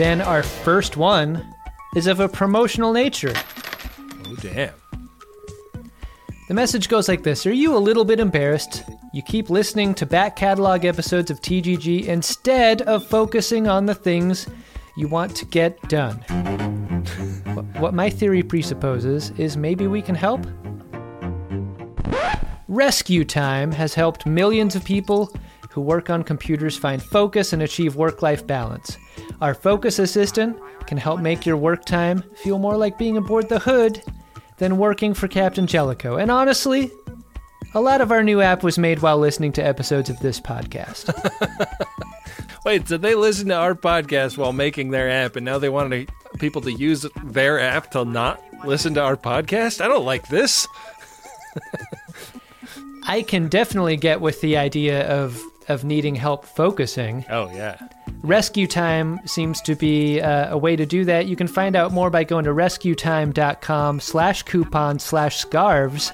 Ben, 0.00 0.22
our 0.22 0.42
first 0.42 0.96
one 0.96 1.54
is 1.94 2.06
of 2.06 2.20
a 2.20 2.28
promotional 2.30 2.94
nature. 2.94 3.34
Oh, 3.36 4.34
damn. 4.40 4.72
The 6.48 6.54
message 6.54 6.88
goes 6.88 7.06
like 7.06 7.22
this 7.22 7.44
Are 7.44 7.52
you 7.52 7.76
a 7.76 7.84
little 7.86 8.06
bit 8.06 8.18
embarrassed? 8.18 8.82
You 9.12 9.20
keep 9.20 9.50
listening 9.50 9.92
to 9.96 10.06
back 10.06 10.36
catalog 10.36 10.86
episodes 10.86 11.30
of 11.30 11.42
TGG 11.42 12.06
instead 12.06 12.80
of 12.80 13.06
focusing 13.06 13.68
on 13.68 13.84
the 13.84 13.94
things 13.94 14.46
you 14.96 15.06
want 15.06 15.36
to 15.36 15.44
get 15.44 15.78
done. 15.90 16.16
What 17.76 17.92
my 17.92 18.08
theory 18.08 18.42
presupposes 18.42 19.32
is 19.36 19.58
maybe 19.58 19.86
we 19.86 20.00
can 20.00 20.14
help? 20.14 20.46
Rescue 22.68 23.26
Time 23.26 23.70
has 23.72 23.92
helped 23.92 24.24
millions 24.24 24.74
of 24.74 24.82
people 24.82 25.30
who 25.70 25.80
work 25.80 26.10
on 26.10 26.22
computers 26.22 26.76
find 26.76 27.02
focus 27.02 27.52
and 27.52 27.62
achieve 27.62 27.96
work 27.96 28.22
life 28.22 28.46
balance. 28.46 28.98
Our 29.40 29.54
Focus 29.54 29.98
Assistant 29.98 30.58
can 30.86 30.98
help 30.98 31.20
make 31.20 31.46
your 31.46 31.56
work 31.56 31.84
time 31.84 32.22
feel 32.34 32.58
more 32.58 32.76
like 32.76 32.98
being 32.98 33.16
aboard 33.16 33.48
the 33.48 33.60
hood 33.60 34.02
than 34.58 34.78
working 34.78 35.14
for 35.14 35.28
Captain 35.28 35.66
Jellicoe. 35.66 36.16
And 36.16 36.30
honestly, 36.30 36.90
a 37.72 37.80
lot 37.80 38.00
of 38.00 38.10
our 38.10 38.22
new 38.22 38.40
app 38.40 38.62
was 38.62 38.78
made 38.78 39.00
while 39.00 39.18
listening 39.18 39.52
to 39.52 39.64
episodes 39.64 40.10
of 40.10 40.18
this 40.18 40.40
podcast. 40.40 41.14
Wait, 42.64 42.86
so 42.88 42.98
they 42.98 43.14
listen 43.14 43.48
to 43.48 43.54
our 43.54 43.74
podcast 43.74 44.36
while 44.36 44.52
making 44.52 44.90
their 44.90 45.08
app, 45.08 45.36
and 45.36 45.46
now 45.46 45.58
they 45.58 45.68
want 45.68 45.90
to, 45.92 46.06
people 46.38 46.60
to 46.62 46.72
use 46.72 47.06
their 47.24 47.58
app 47.58 47.90
to 47.92 48.04
not 48.04 48.42
listen 48.66 48.92
to 48.94 49.00
our 49.00 49.16
podcast? 49.16 49.80
I 49.80 49.88
don't 49.88 50.04
like 50.04 50.28
this. 50.28 50.66
I 53.04 53.22
can 53.22 53.48
definitely 53.48 53.96
get 53.96 54.20
with 54.20 54.40
the 54.40 54.56
idea 54.56 55.08
of 55.08 55.42
of 55.70 55.84
needing 55.84 56.14
help 56.14 56.44
focusing. 56.44 57.24
Oh 57.30 57.50
yeah. 57.54 57.78
Rescue 58.22 58.66
Time 58.66 59.18
seems 59.24 59.62
to 59.62 59.74
be 59.74 60.20
uh, 60.20 60.52
a 60.52 60.58
way 60.58 60.76
to 60.76 60.84
do 60.84 61.06
that. 61.06 61.26
You 61.26 61.36
can 61.36 61.46
find 61.46 61.74
out 61.74 61.92
more 61.92 62.10
by 62.10 62.24
going 62.24 62.44
to 62.44 62.50
rescuetime.com 62.52 64.00
slash 64.00 64.42
coupon 64.42 64.98
slash 64.98 65.36
scarves 65.38 66.12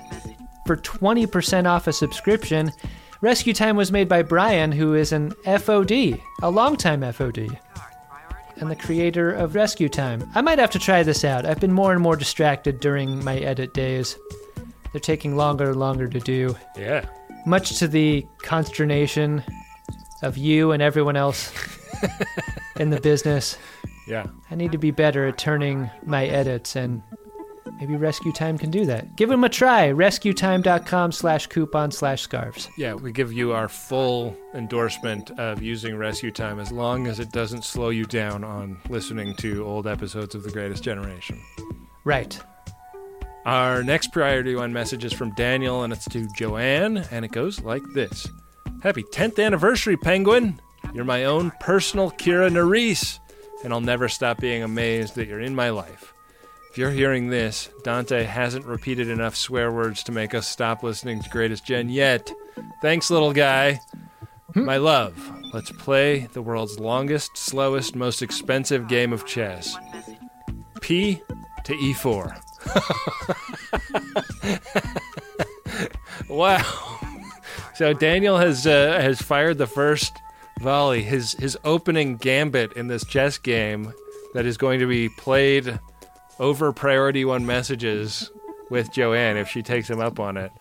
for 0.66 0.76
20% 0.76 1.66
off 1.66 1.86
a 1.86 1.92
subscription. 1.92 2.70
Rescue 3.20 3.54
Time 3.54 3.76
was 3.76 3.90
made 3.90 4.08
by 4.08 4.22
Brian, 4.22 4.70
who 4.72 4.94
is 4.94 5.10
an 5.12 5.32
FOD, 5.46 6.20
a 6.42 6.50
longtime 6.50 7.00
FOD, 7.00 7.58
and 8.58 8.70
the 8.70 8.76
creator 8.76 9.32
of 9.32 9.54
Rescue 9.54 9.88
Time. 9.88 10.28
I 10.34 10.42
might 10.42 10.58
have 10.58 10.70
to 10.72 10.78
try 10.78 11.02
this 11.02 11.24
out. 11.24 11.44
I've 11.46 11.60
been 11.60 11.72
more 11.72 11.92
and 11.92 12.02
more 12.02 12.16
distracted 12.16 12.78
during 12.80 13.24
my 13.24 13.38
edit 13.38 13.74
days. 13.74 14.16
They're 14.92 15.00
taking 15.00 15.36
longer 15.36 15.70
and 15.70 15.80
longer 15.80 16.08
to 16.08 16.20
do, 16.20 16.56
Yeah. 16.76 17.06
Much 17.46 17.78
to 17.78 17.88
the 17.88 18.26
consternation 18.42 19.42
of 20.22 20.36
you 20.36 20.72
and 20.72 20.82
everyone 20.82 21.16
else 21.16 21.52
in 22.76 22.90
the 22.90 23.00
business. 23.00 23.56
Yeah. 24.06 24.26
I 24.50 24.54
need 24.54 24.72
to 24.72 24.78
be 24.78 24.90
better 24.90 25.26
at 25.26 25.38
turning 25.38 25.90
my 26.04 26.26
edits, 26.26 26.76
and 26.76 27.02
maybe 27.80 27.96
Rescue 27.96 28.32
Time 28.32 28.56
can 28.58 28.70
do 28.70 28.84
that. 28.86 29.16
Give 29.16 29.28
them 29.28 29.44
a 29.44 29.48
try. 29.48 29.88
RescueTime.com 29.88 31.12
slash 31.12 31.46
coupon 31.48 31.90
slash 31.90 32.22
scarves. 32.22 32.68
Yeah, 32.76 32.94
we 32.94 33.12
give 33.12 33.32
you 33.32 33.52
our 33.52 33.68
full 33.68 34.36
endorsement 34.54 35.30
of 35.38 35.62
using 35.62 35.96
Rescue 35.96 36.30
Time 36.30 36.60
as 36.60 36.70
long 36.70 37.06
as 37.06 37.18
it 37.20 37.32
doesn't 37.32 37.64
slow 37.64 37.88
you 37.90 38.04
down 38.04 38.44
on 38.44 38.80
listening 38.88 39.34
to 39.36 39.64
old 39.64 39.86
episodes 39.86 40.34
of 40.34 40.44
The 40.44 40.50
Greatest 40.50 40.82
Generation. 40.82 41.40
Right. 42.04 42.40
Our 43.46 43.84
next 43.84 44.10
priority 44.10 44.56
one 44.56 44.72
message 44.72 45.04
is 45.04 45.12
from 45.12 45.32
Daniel, 45.36 45.84
and 45.84 45.92
it's 45.92 46.06
to 46.06 46.26
Joanne, 46.34 46.96
and 47.12 47.24
it 47.24 47.30
goes 47.30 47.60
like 47.60 47.84
this 47.94 48.26
Happy 48.82 49.04
10th 49.04 49.40
anniversary, 49.42 49.96
Penguin! 49.96 50.60
You're 50.92 51.04
my 51.04 51.26
own 51.26 51.52
personal 51.60 52.10
Kira 52.10 52.50
Nerys, 52.50 53.20
and 53.62 53.72
I'll 53.72 53.80
never 53.80 54.08
stop 54.08 54.40
being 54.40 54.64
amazed 54.64 55.14
that 55.14 55.28
you're 55.28 55.38
in 55.38 55.54
my 55.54 55.70
life. 55.70 56.12
If 56.72 56.78
you're 56.78 56.90
hearing 56.90 57.28
this, 57.28 57.68
Dante 57.84 58.24
hasn't 58.24 58.66
repeated 58.66 59.08
enough 59.08 59.36
swear 59.36 59.70
words 59.70 60.02
to 60.04 60.12
make 60.12 60.34
us 60.34 60.48
stop 60.48 60.82
listening 60.82 61.22
to 61.22 61.30
Greatest 61.30 61.64
Gen 61.64 61.88
yet. 61.88 62.32
Thanks, 62.82 63.12
little 63.12 63.32
guy. 63.32 63.80
Hmm. 64.54 64.64
My 64.64 64.78
love, 64.78 65.16
let's 65.54 65.70
play 65.70 66.26
the 66.32 66.42
world's 66.42 66.80
longest, 66.80 67.36
slowest, 67.36 67.94
most 67.94 68.22
expensive 68.22 68.88
game 68.88 69.12
of 69.12 69.24
chess. 69.24 69.76
P 70.80 71.22
to 71.62 71.74
E 71.74 71.94
E4. 71.94 72.42
wow. 76.28 76.62
So 77.74 77.92
Daniel 77.92 78.38
has 78.38 78.66
uh, 78.66 78.98
has 79.00 79.20
fired 79.20 79.58
the 79.58 79.66
first 79.66 80.12
volley, 80.60 81.02
his 81.02 81.32
his 81.32 81.58
opening 81.64 82.16
gambit 82.16 82.72
in 82.72 82.88
this 82.88 83.04
chess 83.04 83.38
game 83.38 83.92
that 84.34 84.46
is 84.46 84.56
going 84.56 84.80
to 84.80 84.86
be 84.86 85.08
played 85.08 85.78
over 86.38 86.72
priority 86.72 87.24
one 87.24 87.46
messages 87.46 88.30
with 88.70 88.92
Joanne 88.92 89.36
if 89.36 89.48
she 89.48 89.62
takes 89.62 89.88
him 89.88 90.00
up 90.00 90.18
on 90.20 90.36
it. 90.36 90.52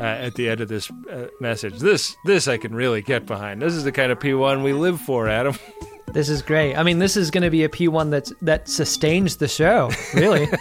Uh, 0.00 0.04
at 0.04 0.34
the 0.36 0.48
end 0.48 0.62
of 0.62 0.68
this 0.68 0.90
uh, 1.10 1.26
message, 1.38 1.78
this 1.80 2.16
this 2.24 2.48
I 2.48 2.56
can 2.56 2.74
really 2.74 3.02
get 3.02 3.26
behind. 3.26 3.60
This 3.60 3.74
is 3.74 3.84
the 3.84 3.92
kind 3.92 4.10
of 4.10 4.18
P1 4.18 4.64
we 4.64 4.72
live 4.72 5.00
for, 5.00 5.28
Adam. 5.28 5.54
This 6.12 6.28
is 6.28 6.42
great. 6.42 6.74
I 6.74 6.82
mean, 6.82 6.98
this 6.98 7.16
is 7.16 7.30
going 7.30 7.44
to 7.44 7.50
be 7.50 7.64
a 7.64 7.68
P1 7.68 8.10
that's, 8.10 8.32
that 8.42 8.68
sustains 8.68 9.36
the 9.36 9.48
show, 9.48 9.90
really. 10.14 10.48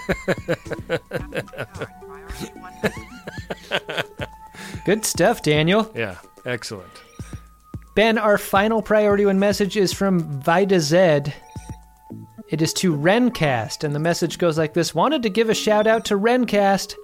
Good 4.86 5.06
stuff, 5.06 5.42
Daniel. 5.42 5.92
Yeah, 5.96 6.18
excellent. 6.46 6.92
Ben, 7.96 8.18
our 8.18 8.38
final 8.38 8.82
priority 8.82 9.26
one 9.26 9.40
message 9.40 9.78
is 9.78 9.94
from 9.94 10.42
Vida 10.42 10.80
Zed. 10.80 11.34
It 12.50 12.62
is 12.62 12.74
to 12.74 12.96
Rencast, 12.96 13.84
and 13.84 13.96
the 13.96 14.00
message 14.00 14.38
goes 14.38 14.58
like 14.58 14.74
this 14.74 14.94
Wanted 14.94 15.24
to 15.24 15.30
give 15.30 15.50
a 15.50 15.56
shout 15.56 15.88
out 15.88 16.06
to 16.06 16.18
Rencast, 16.18 16.96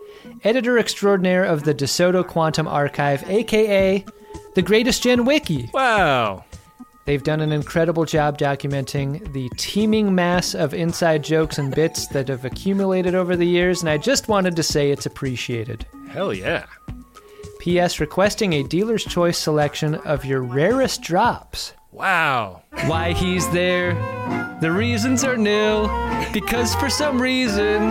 editor 0.44 0.78
extraordinaire 0.78 1.46
of 1.46 1.64
the 1.64 1.74
DeSoto 1.74 2.28
Quantum 2.28 2.68
Archive, 2.68 3.28
aka 3.30 4.06
the 4.54 4.62
Greatest 4.62 5.02
Gen 5.02 5.26
Wiki. 5.26 5.70
Wow. 5.74 6.44
They've 7.06 7.24
done 7.24 7.42
an 7.42 7.52
incredible 7.52 8.06
job 8.06 8.38
documenting 8.38 9.34
the 9.34 9.50
teeming 9.58 10.14
mass 10.14 10.54
of 10.54 10.74
inside 10.74 11.24
jokes 11.24 11.58
and 11.58 11.74
bits 11.74 12.08
that 12.08 12.28
have 12.28 12.46
accumulated 12.46 13.16
over 13.16 13.36
the 13.36 13.46
years, 13.46 13.82
and 13.82 13.90
I 13.90 13.98
just 13.98 14.28
wanted 14.28 14.56
to 14.56 14.64
say 14.64 14.92
it's 14.92 15.06
appreciated. 15.06 15.86
Hell 16.10 16.34
yeah. 16.34 16.66
P.S. 17.60 18.00
Requesting 18.00 18.54
a 18.54 18.64
dealer's 18.64 19.04
choice 19.04 19.38
selection 19.38 19.96
of 19.96 20.26
your 20.26 20.42
rarest 20.42 21.02
drops. 21.02 21.74
Wow. 21.92 22.64
Why 22.86 23.14
he's 23.14 23.50
there? 23.52 23.94
The 24.62 24.72
reasons 24.72 25.24
are 25.24 25.38
nil. 25.38 25.88
Because 26.34 26.74
for 26.76 26.90
some 26.90 27.22
reason, 27.22 27.90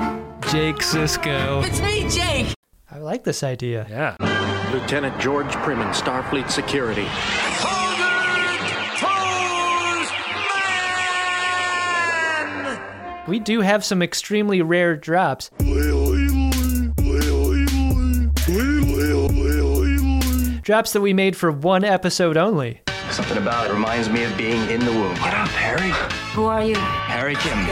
Jake 0.50 0.76
Sisko. 0.76 1.64
It's 1.66 1.80
me, 1.80 2.08
Jake. 2.08 2.54
I 2.90 2.98
like 2.98 3.24
this 3.24 3.42
idea. 3.42 3.86
Yeah. 3.88 4.16
Lieutenant 4.72 5.20
George 5.20 5.46
Primmin, 5.46 5.92
Starfleet 5.92 6.50
Security. 6.50 7.06
We 13.30 13.38
do 13.38 13.60
have 13.60 13.84
some 13.84 14.02
extremely 14.02 14.60
rare 14.60 14.96
drops. 14.96 15.50
Drops 20.62 20.92
that 20.92 21.00
we 21.00 21.12
made 21.12 21.36
for 21.36 21.52
one 21.52 21.84
episode 21.84 22.36
only. 22.36 22.82
Something 23.10 23.38
about 23.38 23.68
it 23.68 23.72
reminds 23.72 24.08
me 24.08 24.22
of 24.22 24.36
being 24.36 24.70
in 24.70 24.84
the 24.84 24.92
womb. 24.92 25.14
Get 25.16 25.34
up, 25.34 25.48
Harry. 25.48 25.90
Who 26.32 26.44
are 26.44 26.62
you? 26.62 26.76
Harry 26.76 27.34
Kim. 27.34 27.66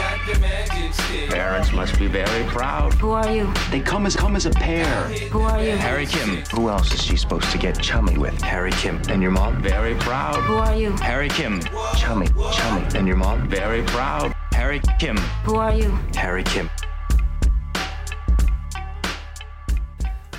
Parents 1.29 1.71
must 1.71 1.97
be 1.97 2.07
very 2.07 2.43
proud. 2.49 2.93
Who 2.95 3.11
are 3.11 3.31
you? 3.31 3.51
They 3.71 3.79
come 3.79 4.05
as 4.05 4.17
come 4.17 4.35
as 4.35 4.45
a 4.45 4.49
pair. 4.49 4.85
Who 5.31 5.41
are 5.41 5.63
you? 5.63 5.77
Harry 5.77 6.05
Kim. 6.05 6.43
Who 6.51 6.69
else 6.69 6.93
is 6.93 7.01
she 7.01 7.15
supposed 7.15 7.49
to 7.51 7.57
get 7.57 7.79
chummy 7.81 8.17
with? 8.17 8.39
Harry 8.41 8.71
Kim. 8.71 9.01
And 9.07 9.21
your 9.21 9.31
mom? 9.31 9.61
Very 9.61 9.95
proud. 9.95 10.35
Who 10.43 10.55
are 10.55 10.75
you? 10.75 10.91
Harry 10.97 11.29
Kim. 11.29 11.61
Chummy, 11.95 12.27
chummy. 12.51 12.85
And 12.95 13.07
your 13.07 13.17
mom? 13.17 13.47
Very 13.49 13.83
proud. 13.83 14.33
Harry 14.51 14.81
Kim. 14.99 15.15
Who 15.45 15.55
are 15.55 15.73
you? 15.73 15.89
Harry 16.15 16.43
Kim. 16.43 16.69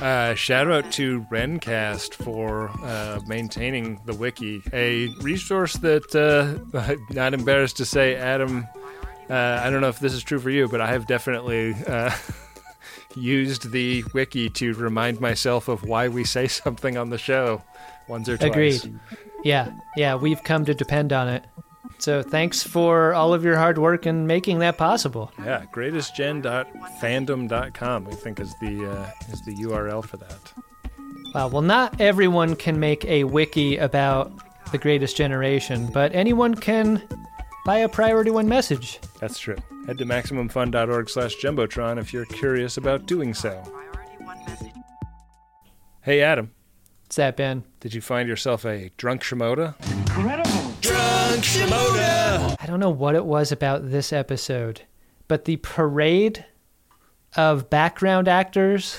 Uh, 0.00 0.34
shout 0.34 0.70
out 0.70 0.90
to 0.92 1.26
Rencast 1.30 2.14
for 2.14 2.70
uh, 2.82 3.20
maintaining 3.26 4.00
the 4.06 4.14
wiki, 4.14 4.62
a 4.72 5.08
resource 5.20 5.74
that 5.74 6.14
uh, 6.16 6.94
not 7.14 7.34
embarrassed 7.34 7.76
to 7.76 7.84
say, 7.84 8.16
Adam. 8.16 8.66
Uh, 9.28 9.60
I 9.62 9.68
don't 9.68 9.82
know 9.82 9.88
if 9.88 10.00
this 10.00 10.14
is 10.14 10.22
true 10.22 10.38
for 10.38 10.48
you, 10.48 10.68
but 10.68 10.80
I 10.80 10.86
have 10.86 11.06
definitely 11.06 11.74
uh, 11.86 12.16
used 13.14 13.72
the 13.72 14.02
wiki 14.14 14.48
to 14.50 14.72
remind 14.72 15.20
myself 15.20 15.68
of 15.68 15.84
why 15.84 16.08
we 16.08 16.24
say 16.24 16.48
something 16.48 16.96
on 16.96 17.10
the 17.10 17.18
show 17.18 17.62
once 18.08 18.26
or 18.26 18.38
twice. 18.38 18.50
Agreed. 18.50 18.98
Yeah, 19.44 19.70
yeah, 19.96 20.14
we've 20.14 20.42
come 20.42 20.64
to 20.64 20.72
depend 20.72 21.12
on 21.12 21.28
it. 21.28 21.44
So 22.00 22.22
thanks 22.22 22.62
for 22.62 23.12
all 23.12 23.34
of 23.34 23.44
your 23.44 23.58
hard 23.58 23.76
work 23.76 24.06
in 24.06 24.26
making 24.26 24.60
that 24.60 24.78
possible. 24.78 25.30
Yeah, 25.38 25.66
greatestgen.fandom.com 25.72 28.06
I 28.06 28.10
think 28.12 28.40
is 28.40 28.54
the 28.60 28.90
uh, 28.90 29.10
is 29.30 29.42
the 29.42 29.54
URL 29.56 30.02
for 30.04 30.16
that. 30.16 30.52
Wow, 31.34 31.48
well, 31.48 31.62
not 31.62 32.00
everyone 32.00 32.56
can 32.56 32.80
make 32.80 33.04
a 33.04 33.24
wiki 33.24 33.76
about 33.76 34.32
the 34.72 34.78
greatest 34.78 35.14
generation, 35.16 35.88
but 35.92 36.14
anyone 36.14 36.54
can 36.54 37.02
buy 37.66 37.78
a 37.78 37.88
priority 37.88 38.30
one 38.30 38.48
message. 38.48 38.98
That's 39.20 39.38
true. 39.38 39.56
Head 39.86 39.98
to 39.98 40.06
maximumfun.org 40.06 41.10
slash 41.10 41.36
jumbotron 41.36 41.98
if 41.98 42.12
you're 42.12 42.24
curious 42.24 42.76
about 42.78 43.06
doing 43.06 43.34
so. 43.34 43.62
Hey, 46.02 46.22
Adam. 46.22 46.50
What's 47.02 47.16
that, 47.16 47.36
Ben? 47.36 47.64
Did 47.80 47.92
you 47.94 48.00
find 48.00 48.26
yourself 48.28 48.64
a 48.64 48.90
drunk 48.96 49.22
Shimoda? 49.22 49.74
Incredible. 50.00 50.49
Drunk 51.00 51.44
Shimoda! 51.44 52.56
I 52.60 52.66
don't 52.66 52.80
know 52.80 52.90
what 52.90 53.14
it 53.14 53.24
was 53.24 53.52
about 53.52 53.90
this 53.90 54.12
episode, 54.12 54.82
but 55.28 55.46
the 55.46 55.56
parade 55.56 56.44
of 57.36 57.70
background 57.70 58.28
actors 58.28 58.98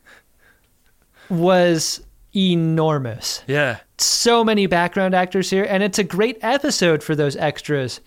was 1.30 2.02
enormous. 2.34 3.42
Yeah. 3.46 3.78
So 3.98 4.44
many 4.44 4.66
background 4.66 5.14
actors 5.14 5.48
here, 5.48 5.64
and 5.64 5.82
it's 5.82 5.98
a 5.98 6.04
great 6.04 6.38
episode 6.42 7.02
for 7.02 7.14
those 7.14 7.36
extras. 7.36 8.00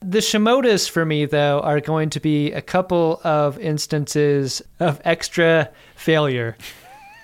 The 0.00 0.20
Shimodas 0.20 0.88
for 0.88 1.04
me, 1.04 1.26
though, 1.26 1.60
are 1.60 1.80
going 1.80 2.08
to 2.10 2.20
be 2.20 2.52
a 2.52 2.62
couple 2.62 3.20
of 3.24 3.58
instances 3.58 4.62
of 4.80 5.00
extra 5.04 5.70
failure. 5.96 6.56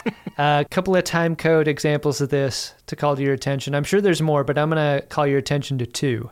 a 0.38 0.66
couple 0.70 0.96
of 0.96 1.04
time 1.04 1.36
code 1.36 1.68
examples 1.68 2.20
of 2.20 2.28
this 2.28 2.74
to 2.86 2.96
call 2.96 3.16
to 3.16 3.22
your 3.22 3.34
attention. 3.34 3.74
I'm 3.74 3.84
sure 3.84 4.00
there's 4.00 4.22
more, 4.22 4.44
but 4.44 4.58
I'm 4.58 4.70
going 4.70 5.00
to 5.00 5.06
call 5.06 5.26
your 5.26 5.38
attention 5.38 5.78
to 5.78 5.86
two. 5.86 6.30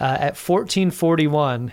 Uh, 0.00 0.16
at 0.20 0.36
1441, 0.36 1.72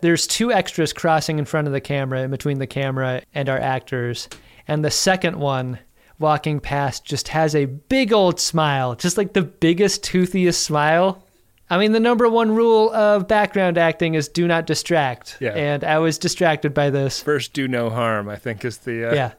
there's 0.00 0.26
two 0.26 0.52
extras 0.52 0.92
crossing 0.92 1.38
in 1.38 1.44
front 1.44 1.66
of 1.66 1.72
the 1.72 1.80
camera, 1.80 2.22
in 2.22 2.30
between 2.30 2.58
the 2.58 2.66
camera 2.66 3.22
and 3.34 3.48
our 3.48 3.58
actors. 3.58 4.28
And 4.68 4.84
the 4.84 4.90
second 4.90 5.38
one 5.38 5.78
walking 6.18 6.60
past 6.60 7.04
just 7.04 7.28
has 7.28 7.54
a 7.54 7.66
big 7.66 8.12
old 8.12 8.40
smile, 8.40 8.94
just 8.94 9.16
like 9.16 9.32
the 9.32 9.42
biggest, 9.42 10.02
toothiest 10.02 10.60
smile. 10.60 11.22
I 11.68 11.78
mean, 11.78 11.92
the 11.92 12.00
number 12.00 12.28
one 12.28 12.54
rule 12.54 12.92
of 12.92 13.26
background 13.26 13.76
acting 13.76 14.14
is 14.14 14.28
do 14.28 14.46
not 14.46 14.66
distract. 14.66 15.36
Yeah. 15.40 15.50
And 15.50 15.82
I 15.82 15.98
was 15.98 16.18
distracted 16.18 16.72
by 16.72 16.90
this. 16.90 17.20
First, 17.22 17.52
do 17.52 17.66
no 17.66 17.90
harm. 17.90 18.28
I 18.28 18.36
think 18.36 18.64
is 18.64 18.78
the 18.78 19.10
uh, 19.10 19.14
Yeah. 19.14 19.32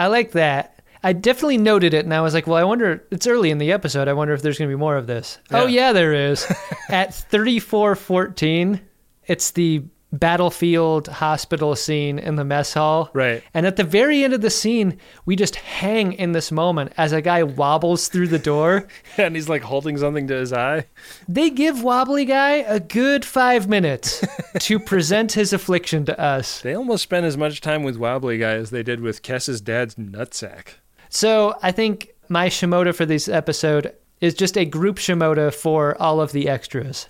I 0.00 0.06
like 0.06 0.32
that. 0.32 0.82
I 1.02 1.12
definitely 1.12 1.58
noted 1.58 1.92
it 1.92 2.06
and 2.06 2.14
I 2.14 2.22
was 2.22 2.32
like, 2.32 2.46
well, 2.46 2.56
I 2.56 2.64
wonder, 2.64 3.04
it's 3.10 3.26
early 3.26 3.50
in 3.50 3.58
the 3.58 3.70
episode. 3.70 4.08
I 4.08 4.14
wonder 4.14 4.32
if 4.32 4.40
there's 4.40 4.58
going 4.58 4.70
to 4.70 4.74
be 4.74 4.80
more 4.80 4.96
of 4.96 5.06
this. 5.06 5.38
Oh, 5.50 5.66
yeah, 5.66 5.92
there 5.92 6.14
is. 6.14 6.50
At 6.88 7.14
3414, 7.14 8.80
it's 9.26 9.50
the 9.50 9.84
battlefield 10.12 11.08
hospital 11.08 11.76
scene 11.76 12.18
in 12.18 12.36
the 12.36 12.44
mess 12.44 12.74
hall. 12.74 13.10
Right. 13.12 13.42
And 13.54 13.66
at 13.66 13.76
the 13.76 13.84
very 13.84 14.24
end 14.24 14.32
of 14.32 14.40
the 14.40 14.50
scene, 14.50 14.98
we 15.24 15.36
just 15.36 15.56
hang 15.56 16.12
in 16.14 16.32
this 16.32 16.50
moment 16.50 16.92
as 16.96 17.12
a 17.12 17.22
guy 17.22 17.42
wobbles 17.42 18.08
through 18.08 18.28
the 18.28 18.38
door. 18.38 18.88
and 19.16 19.34
he's 19.34 19.48
like 19.48 19.62
holding 19.62 19.96
something 19.96 20.26
to 20.28 20.34
his 20.34 20.52
eye. 20.52 20.86
They 21.28 21.50
give 21.50 21.82
Wobbly 21.82 22.24
Guy 22.24 22.56
a 22.56 22.80
good 22.80 23.24
five 23.24 23.68
minutes 23.68 24.24
to 24.60 24.78
present 24.78 25.32
his 25.32 25.52
affliction 25.52 26.04
to 26.06 26.20
us. 26.20 26.60
They 26.60 26.74
almost 26.74 27.02
spent 27.02 27.26
as 27.26 27.36
much 27.36 27.60
time 27.60 27.82
with 27.82 27.96
Wobbly 27.96 28.38
Guy 28.38 28.52
as 28.52 28.70
they 28.70 28.82
did 28.82 29.00
with 29.00 29.22
Kes's 29.22 29.60
dad's 29.60 29.94
nutsack. 29.94 30.74
So 31.08 31.56
I 31.62 31.72
think 31.72 32.10
my 32.28 32.48
Shimoda 32.48 32.94
for 32.94 33.06
this 33.06 33.28
episode 33.28 33.94
is 34.20 34.34
just 34.34 34.56
a 34.56 34.64
group 34.64 34.96
Shimoda 34.96 35.52
for 35.52 36.00
all 36.00 36.20
of 36.20 36.32
the 36.32 36.48
extras. 36.48 37.08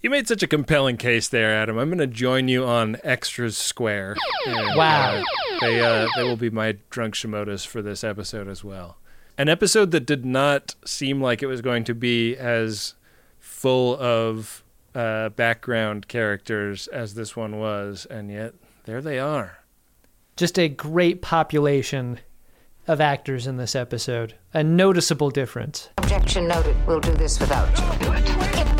You 0.00 0.10
made 0.10 0.28
such 0.28 0.44
a 0.44 0.46
compelling 0.46 0.96
case 0.96 1.28
there, 1.28 1.52
Adam. 1.52 1.76
I'm 1.76 1.88
going 1.88 1.98
to 1.98 2.06
join 2.06 2.46
you 2.46 2.64
on 2.64 2.98
Extras 3.02 3.56
Square. 3.56 4.16
And, 4.46 4.76
Wow. 4.76 5.16
uh, 5.20 5.22
they 5.60 5.80
uh, 5.80 6.06
they 6.16 6.22
will 6.22 6.36
be 6.36 6.50
my 6.50 6.76
drunk 6.90 7.14
Shimodas 7.14 7.66
for 7.66 7.82
this 7.82 8.04
episode 8.04 8.46
as 8.48 8.62
well. 8.62 8.96
An 9.36 9.48
episode 9.48 9.90
that 9.90 10.06
did 10.06 10.24
not 10.24 10.76
seem 10.84 11.20
like 11.20 11.42
it 11.42 11.46
was 11.46 11.60
going 11.60 11.82
to 11.84 11.94
be 11.94 12.36
as 12.36 12.94
full 13.40 13.96
of 13.98 14.62
uh, 14.94 15.30
background 15.30 16.06
characters 16.06 16.86
as 16.88 17.14
this 17.14 17.34
one 17.34 17.58
was, 17.58 18.06
and 18.08 18.30
yet 18.30 18.54
there 18.84 19.00
they 19.02 19.18
are. 19.18 19.58
Just 20.36 20.58
a 20.60 20.68
great 20.68 21.22
population 21.22 22.20
of 22.86 23.00
actors 23.00 23.48
in 23.48 23.56
this 23.56 23.74
episode. 23.74 24.34
A 24.54 24.62
noticeable 24.62 25.30
difference. 25.30 25.88
Objection 25.98 26.46
noted. 26.46 26.76
We'll 26.86 27.00
do 27.00 27.12
this 27.14 27.38
without 27.40 27.68
you. 28.00 28.77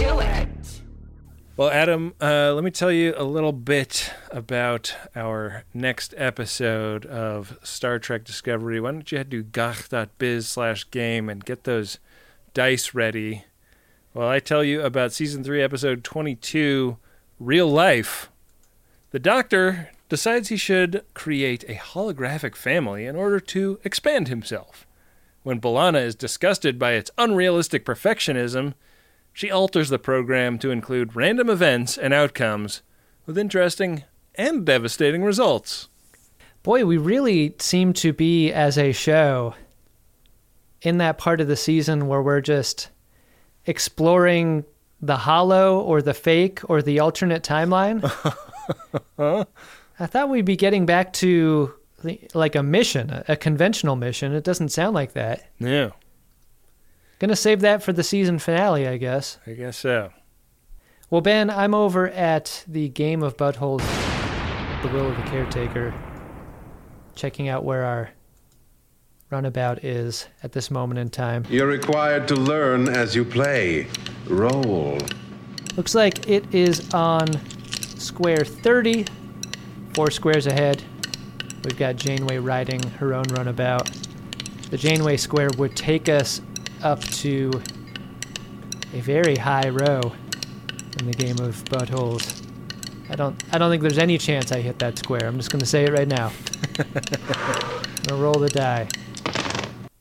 Do 0.00 0.18
it. 0.20 0.80
Well, 1.58 1.68
Adam, 1.68 2.14
uh, 2.22 2.54
let 2.54 2.64
me 2.64 2.70
tell 2.70 2.90
you 2.90 3.12
a 3.18 3.24
little 3.24 3.52
bit 3.52 4.10
about 4.30 4.94
our 5.14 5.64
next 5.74 6.14
episode 6.16 7.04
of 7.04 7.58
Star 7.62 7.98
Trek 7.98 8.24
Discovery. 8.24 8.80
Why 8.80 8.92
don't 8.92 9.12
you 9.12 9.18
head 9.18 9.30
to 9.30 9.42
gagh.biz 9.42 10.48
slash 10.48 10.90
game 10.90 11.28
and 11.28 11.44
get 11.44 11.64
those 11.64 11.98
dice 12.54 12.94
ready 12.94 13.44
while 14.14 14.26
I 14.26 14.40
tell 14.40 14.64
you 14.64 14.80
about 14.80 15.12
Season 15.12 15.44
3, 15.44 15.60
Episode 15.60 16.02
22 16.02 16.96
Real 17.38 17.68
Life. 17.68 18.30
The 19.10 19.18
Doctor 19.18 19.90
decides 20.08 20.48
he 20.48 20.56
should 20.56 21.04
create 21.12 21.62
a 21.64 21.74
holographic 21.74 22.56
family 22.56 23.04
in 23.04 23.16
order 23.16 23.38
to 23.38 23.78
expand 23.84 24.28
himself. 24.28 24.86
When 25.42 25.60
B'Elanna 25.60 26.02
is 26.02 26.14
disgusted 26.14 26.78
by 26.78 26.92
its 26.92 27.10
unrealistic 27.18 27.84
perfectionism, 27.84 28.72
she 29.40 29.50
alters 29.50 29.88
the 29.88 29.98
program 29.98 30.58
to 30.58 30.70
include 30.70 31.16
random 31.16 31.48
events 31.48 31.96
and 31.96 32.12
outcomes 32.12 32.82
with 33.24 33.38
interesting 33.38 34.04
and 34.34 34.66
devastating 34.66 35.24
results. 35.24 35.88
Boy, 36.62 36.84
we 36.84 36.98
really 36.98 37.54
seem 37.58 37.94
to 37.94 38.12
be, 38.12 38.52
as 38.52 38.76
a 38.76 38.92
show, 38.92 39.54
in 40.82 40.98
that 40.98 41.16
part 41.16 41.40
of 41.40 41.48
the 41.48 41.56
season 41.56 42.06
where 42.06 42.20
we're 42.20 42.42
just 42.42 42.90
exploring 43.64 44.66
the 45.00 45.16
hollow 45.16 45.80
or 45.80 46.02
the 46.02 46.12
fake 46.12 46.60
or 46.68 46.82
the 46.82 47.00
alternate 47.00 47.42
timeline. 47.42 48.04
I 49.98 50.06
thought 50.06 50.28
we'd 50.28 50.44
be 50.44 50.56
getting 50.56 50.84
back 50.84 51.14
to 51.14 51.72
like 52.34 52.54
a 52.54 52.62
mission, 52.62 53.22
a- 53.26 53.36
conventional 53.36 53.96
mission. 53.96 54.34
It 54.34 54.44
doesn't 54.44 54.68
sound 54.68 54.94
like 54.94 55.14
that. 55.14 55.48
Yeah, 55.58 55.92
Gonna 57.20 57.36
save 57.36 57.60
that 57.60 57.82
for 57.82 57.92
the 57.92 58.02
season 58.02 58.38
finale, 58.38 58.88
I 58.88 58.96
guess. 58.96 59.38
I 59.46 59.52
guess 59.52 59.76
so. 59.76 60.10
Well, 61.10 61.20
Ben, 61.20 61.50
I'm 61.50 61.74
over 61.74 62.08
at 62.08 62.64
the 62.66 62.88
game 62.88 63.22
of 63.22 63.36
buttholes, 63.36 63.82
the 64.80 64.88
will 64.88 65.10
of 65.10 65.16
the 65.16 65.22
caretaker, 65.24 65.92
checking 67.14 67.48
out 67.48 67.62
where 67.62 67.84
our 67.84 68.10
runabout 69.28 69.84
is 69.84 70.28
at 70.42 70.52
this 70.52 70.70
moment 70.70 70.98
in 70.98 71.10
time. 71.10 71.44
You're 71.50 71.66
required 71.66 72.26
to 72.28 72.36
learn 72.36 72.88
as 72.88 73.14
you 73.14 73.26
play. 73.26 73.86
Roll. 74.26 74.98
Looks 75.76 75.94
like 75.94 76.26
it 76.26 76.54
is 76.54 76.92
on 76.94 77.28
square 77.98 78.46
30, 78.46 79.04
four 79.92 80.10
squares 80.10 80.46
ahead. 80.46 80.82
We've 81.64 81.76
got 81.76 81.96
Janeway 81.96 82.38
riding 82.38 82.82
her 82.92 83.12
own 83.12 83.24
runabout. 83.24 83.90
The 84.70 84.78
Janeway 84.78 85.18
square 85.18 85.50
would 85.58 85.76
take 85.76 86.08
us 86.08 86.40
up 86.82 87.00
to 87.04 87.50
a 88.94 89.00
very 89.00 89.36
high 89.36 89.68
row 89.68 90.00
in 90.98 91.06
the 91.06 91.12
game 91.14 91.38
of 91.38 91.62
buttholes. 91.64 92.46
I 93.08 93.14
don't 93.16 93.42
I 93.52 93.58
don't 93.58 93.70
think 93.70 93.82
there's 93.82 93.98
any 93.98 94.18
chance 94.18 94.52
I 94.52 94.60
hit 94.60 94.78
that 94.80 94.98
square. 94.98 95.26
I'm 95.26 95.36
just 95.36 95.50
gonna 95.50 95.66
say 95.66 95.84
it 95.84 95.92
right 95.92 96.08
now. 96.08 96.32
I'm 96.78 96.86
gonna 98.06 98.22
roll 98.22 98.34
the 98.34 98.48
die. 98.48 98.88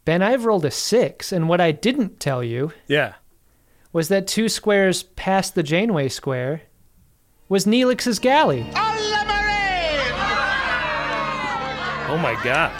Ben, 0.06 0.22
I've 0.22 0.46
rolled 0.46 0.66
a 0.66 0.72
six, 0.72 1.32
and 1.32 1.48
what 1.48 1.62
I 1.62 1.72
didn't 1.72 2.20
tell 2.20 2.44
you 2.44 2.72
Yeah. 2.88 3.14
was 3.94 4.08
that 4.08 4.26
two 4.28 4.50
squares 4.50 5.04
past 5.04 5.54
the 5.56 5.62
Janeway 5.64 6.10
square 6.10 6.62
was 7.48 7.66
Neelix's 7.66 8.18
galley. 8.20 8.66
Oh 12.12 12.18
my 12.18 12.40
god. 12.44 12.72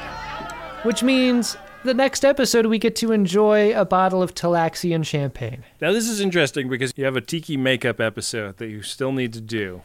Which 0.84 1.04
means 1.04 1.56
the 1.84 1.94
next 1.94 2.26
episode 2.26 2.66
we 2.66 2.78
get 2.78 2.96
to 2.98 3.12
enjoy 3.12 3.78
a 3.78 3.86
bottle 3.86 4.22
of 4.22 4.34
Talaxian 4.34 5.06
champagne. 5.06 5.64
Now 5.82 5.92
this 5.92 6.08
is 6.08 6.20
interesting 6.20 6.70
because 6.70 6.94
you 6.96 7.06
have 7.06 7.16
a 7.16 7.22
tiki 7.22 7.58
makeup 7.58 8.00
episode 8.00 8.58
that 8.58 8.68
you 8.68 8.82
still 8.82 9.12
need 9.12 9.34
to 9.34 9.42
do. 9.42 9.82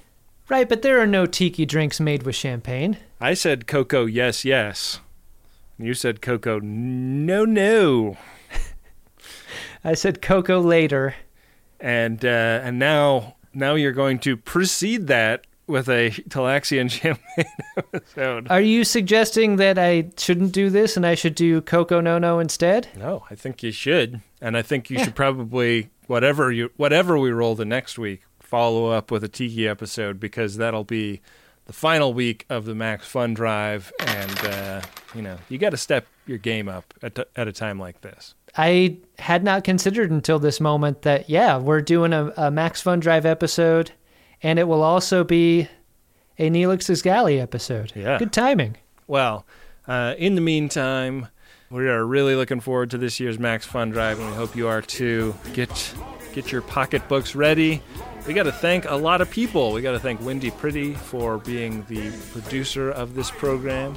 Right, 0.48 0.68
but 0.68 0.82
there 0.82 1.00
are 1.00 1.06
no 1.06 1.24
tiki 1.26 1.64
drinks 1.64 2.00
made 2.00 2.24
with 2.24 2.34
champagne. 2.34 2.98
I 3.20 3.34
said 3.34 3.66
Coco, 3.66 4.04
yes, 4.04 4.44
yes. 4.44 5.00
You 5.78 5.94
said 5.94 6.20
Coco, 6.20 6.60
no, 6.60 7.44
no. 7.44 8.16
I 9.84 9.94
said 9.94 10.22
cocoa 10.22 10.60
later. 10.60 11.14
And 11.80 12.24
uh, 12.24 12.60
and 12.62 12.78
now 12.78 13.36
now 13.52 13.74
you're 13.74 13.92
going 13.92 14.18
to 14.20 14.36
precede 14.36 15.06
that 15.08 15.46
with 15.66 15.88
a 15.88 16.10
Talaxian 16.28 16.90
champagne 16.90 17.44
episode. 17.76 18.48
Are 18.50 18.60
you 18.60 18.84
suggesting 18.84 19.56
that 19.56 19.78
I 19.78 20.10
shouldn't 20.16 20.52
do 20.52 20.70
this 20.70 20.96
and 20.96 21.06
I 21.06 21.14
should 21.14 21.34
do 21.34 21.60
Coco 21.60 22.00
No 22.00 22.18
No 22.18 22.38
instead? 22.38 22.88
No, 22.96 23.24
I 23.30 23.34
think 23.34 23.62
you 23.62 23.72
should, 23.72 24.20
and 24.40 24.56
I 24.56 24.62
think 24.62 24.90
you 24.90 24.98
should 24.98 25.14
probably 25.14 25.90
whatever 26.06 26.52
you 26.52 26.70
whatever 26.76 27.18
we 27.18 27.30
roll 27.30 27.54
the 27.54 27.64
next 27.64 27.98
week, 27.98 28.22
follow 28.40 28.90
up 28.90 29.10
with 29.10 29.24
a 29.24 29.28
tiki 29.28 29.66
episode 29.66 30.20
because 30.20 30.56
that'll 30.56 30.84
be 30.84 31.20
the 31.66 31.72
final 31.72 32.12
week 32.12 32.44
of 32.50 32.66
the 32.66 32.74
Max 32.74 33.06
Fun 33.06 33.34
Drive, 33.34 33.92
and 34.00 34.38
uh, 34.46 34.80
you 35.14 35.22
know 35.22 35.38
you 35.48 35.58
got 35.58 35.70
to 35.70 35.76
step 35.76 36.06
your 36.26 36.38
game 36.38 36.68
up 36.68 36.92
at 37.02 37.14
t- 37.14 37.24
at 37.36 37.48
a 37.48 37.52
time 37.52 37.78
like 37.78 38.00
this. 38.02 38.34
I 38.56 38.98
had 39.18 39.42
not 39.42 39.64
considered 39.64 40.10
until 40.12 40.38
this 40.38 40.60
moment 40.60 41.02
that, 41.02 41.28
yeah, 41.28 41.58
we're 41.58 41.80
doing 41.80 42.12
a, 42.12 42.32
a 42.36 42.50
Max 42.52 42.80
Fun 42.80 43.00
Drive 43.00 43.26
episode 43.26 43.90
and 44.44 44.58
it 44.58 44.68
will 44.68 44.82
also 44.82 45.24
be 45.24 45.68
a 46.38 46.50
Neelix's 46.50 47.02
Galley 47.02 47.40
episode. 47.40 47.92
Yeah. 47.96 48.18
Good 48.18 48.32
timing. 48.32 48.76
Well, 49.08 49.44
uh, 49.88 50.14
in 50.18 50.34
the 50.34 50.40
meantime, 50.40 51.28
we 51.70 51.88
are 51.88 52.04
really 52.04 52.36
looking 52.36 52.60
forward 52.60 52.90
to 52.90 52.98
this 52.98 53.18
year's 53.18 53.38
Max 53.38 53.66
Fun 53.66 53.90
Drive, 53.90 54.20
and 54.20 54.28
we 54.28 54.36
hope 54.36 54.54
you 54.54 54.68
are 54.68 54.82
too. 54.82 55.34
Get 55.54 55.94
get 56.32 56.52
your 56.52 56.62
pocketbooks 56.62 57.34
ready. 57.34 57.82
We 58.26 58.34
got 58.34 58.44
to 58.44 58.52
thank 58.52 58.84
a 58.88 58.96
lot 58.96 59.20
of 59.20 59.30
people. 59.30 59.72
We 59.72 59.82
got 59.82 59.92
to 59.92 59.98
thank 60.00 60.20
Wendy 60.20 60.50
Pretty 60.50 60.94
for 60.94 61.38
being 61.38 61.84
the 61.88 62.10
producer 62.32 62.90
of 62.90 63.14
this 63.14 63.30
program. 63.30 63.94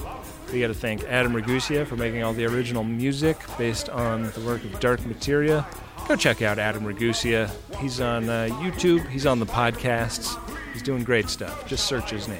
We 0.52 0.62
got 0.62 0.68
to 0.68 0.74
thank 0.74 1.04
Adam 1.06 1.34
Ragusea 1.34 1.86
for 1.86 1.98
making 1.98 2.24
all 2.24 2.34
the 2.34 2.46
original 2.46 2.84
music 2.84 3.38
based 3.58 3.90
on 3.90 4.32
the 4.32 4.42
work 4.42 4.64
of 4.64 4.80
Dark 4.80 5.06
Materia. 5.06 5.66
Go 6.08 6.16
check 6.16 6.42
out 6.42 6.58
Adam 6.58 6.84
Ragusea. 6.84 7.52
He's 7.80 8.00
on 8.00 8.30
uh, 8.30 8.48
YouTube. 8.62 9.06
He's 9.10 9.26
on 9.26 9.40
the 9.40 9.46
podcasts. 9.46 10.40
He's 10.72 10.82
doing 10.82 11.04
great 11.04 11.28
stuff. 11.30 11.68
Just 11.68 11.86
search 11.86 12.12
his 12.12 12.30
name. 12.30 12.40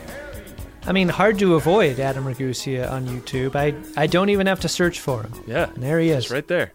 I 0.86 0.94
mean, 0.94 1.10
hard 1.10 1.38
to 1.40 1.56
avoid 1.56 2.00
Adam 2.00 2.24
Ragusea 2.24 2.90
on 2.90 3.06
YouTube. 3.06 3.58
I, 3.58 3.76
I 4.02 4.08
don't 4.08 4.30
even 4.30 4.48
have 4.48 4.62
to 4.62 4.70
search 4.70 5.02
for 5.02 5.24
him. 5.24 5.34
Yeah. 5.46 5.70
And 5.74 5.84
there 5.84 6.00
he 6.00 6.12
is. 6.12 6.32
Right 6.32 6.48
there. 6.48 6.72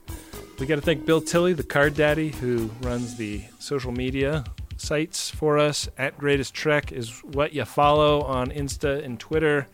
We 0.59 0.67
got 0.67 0.75
to 0.75 0.83
thank 0.83 1.07
Bill 1.07 1.23
Tilley, 1.23 1.55
the 1.55 1.63
card 1.63 1.95
daddy, 1.95 2.29
who 2.29 2.71
runs 2.83 3.17
the 3.17 3.43
social 3.59 3.91
media 3.91 4.45
sites 4.77 5.31
for 5.31 5.59
us. 5.59 5.89
At 5.97 6.19
Greatest 6.19 6.53
Trek 6.53 6.93
is 6.93 7.25
what 7.25 7.55
you 7.55 7.65
follow 7.65 8.21
on 8.21 8.51
Insta 8.51 9.03
and 9.03 9.19
Twitter. 9.19 9.67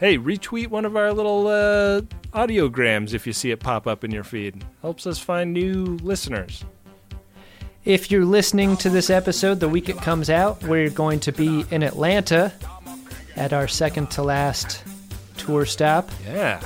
Hey, 0.00 0.16
retweet 0.16 0.68
one 0.68 0.86
of 0.86 0.96
our 0.96 1.12
little 1.12 1.46
uh, 1.46 2.00
audiograms 2.32 3.12
if 3.12 3.26
you 3.26 3.34
see 3.34 3.50
it 3.50 3.60
pop 3.60 3.86
up 3.86 4.02
in 4.02 4.10
your 4.10 4.24
feed. 4.24 4.64
Helps 4.80 5.06
us 5.06 5.18
find 5.18 5.52
new 5.52 5.98
listeners. 6.02 6.64
If 7.84 8.10
you're 8.10 8.24
listening 8.24 8.78
to 8.78 8.88
this 8.88 9.10
episode 9.10 9.60
the 9.60 9.68
week 9.68 9.90
it 9.90 9.98
comes 9.98 10.30
out, 10.30 10.62
we're 10.62 10.88
going 10.88 11.20
to 11.20 11.32
be 11.32 11.66
in 11.70 11.82
Atlanta 11.82 12.50
at 13.36 13.52
our 13.52 13.68
second 13.68 14.10
to 14.12 14.22
last 14.22 14.82
tour 15.36 15.66
stop. 15.66 16.08
Yeah. 16.24 16.62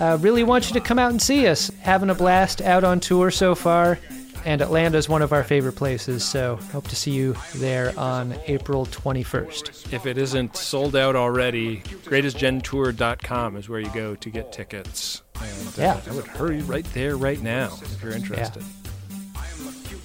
Uh, 0.00 0.18
really 0.20 0.42
want 0.42 0.66
you 0.68 0.74
to 0.74 0.80
come 0.80 0.98
out 0.98 1.12
and 1.12 1.22
see 1.22 1.46
us. 1.46 1.70
Having 1.82 2.10
a 2.10 2.14
blast 2.16 2.60
out 2.60 2.82
on 2.82 2.98
tour 2.98 3.30
so 3.30 3.54
far, 3.54 4.00
and 4.44 4.60
Atlanta 4.60 4.98
is 4.98 5.08
one 5.08 5.22
of 5.22 5.32
our 5.32 5.42
favorite 5.44 5.72
places, 5.74 6.24
so 6.24 6.56
hope 6.72 6.86
to 6.88 6.96
see 6.96 7.10
you 7.12 7.34
there 7.56 7.92
on 7.98 8.34
April 8.46 8.86
21st. 8.86 9.92
If 9.92 10.06
it 10.06 10.18
isn't 10.18 10.56
sold 10.56 10.94
out 10.96 11.16
already, 11.16 11.78
greatestgentour.com 12.04 13.56
is 13.56 13.68
where 13.68 13.80
you 13.80 13.90
go 13.90 14.14
to 14.14 14.30
get 14.30 14.52
tickets. 14.52 15.22
And 15.40 15.68
uh, 15.68 15.72
Yeah. 15.78 16.00
I 16.08 16.14
would 16.14 16.26
hurry 16.26 16.62
right 16.62 16.84
there 16.92 17.16
right 17.16 17.40
now 17.42 17.78
if 17.82 18.02
you're 18.02 18.12
interested. 18.12 18.62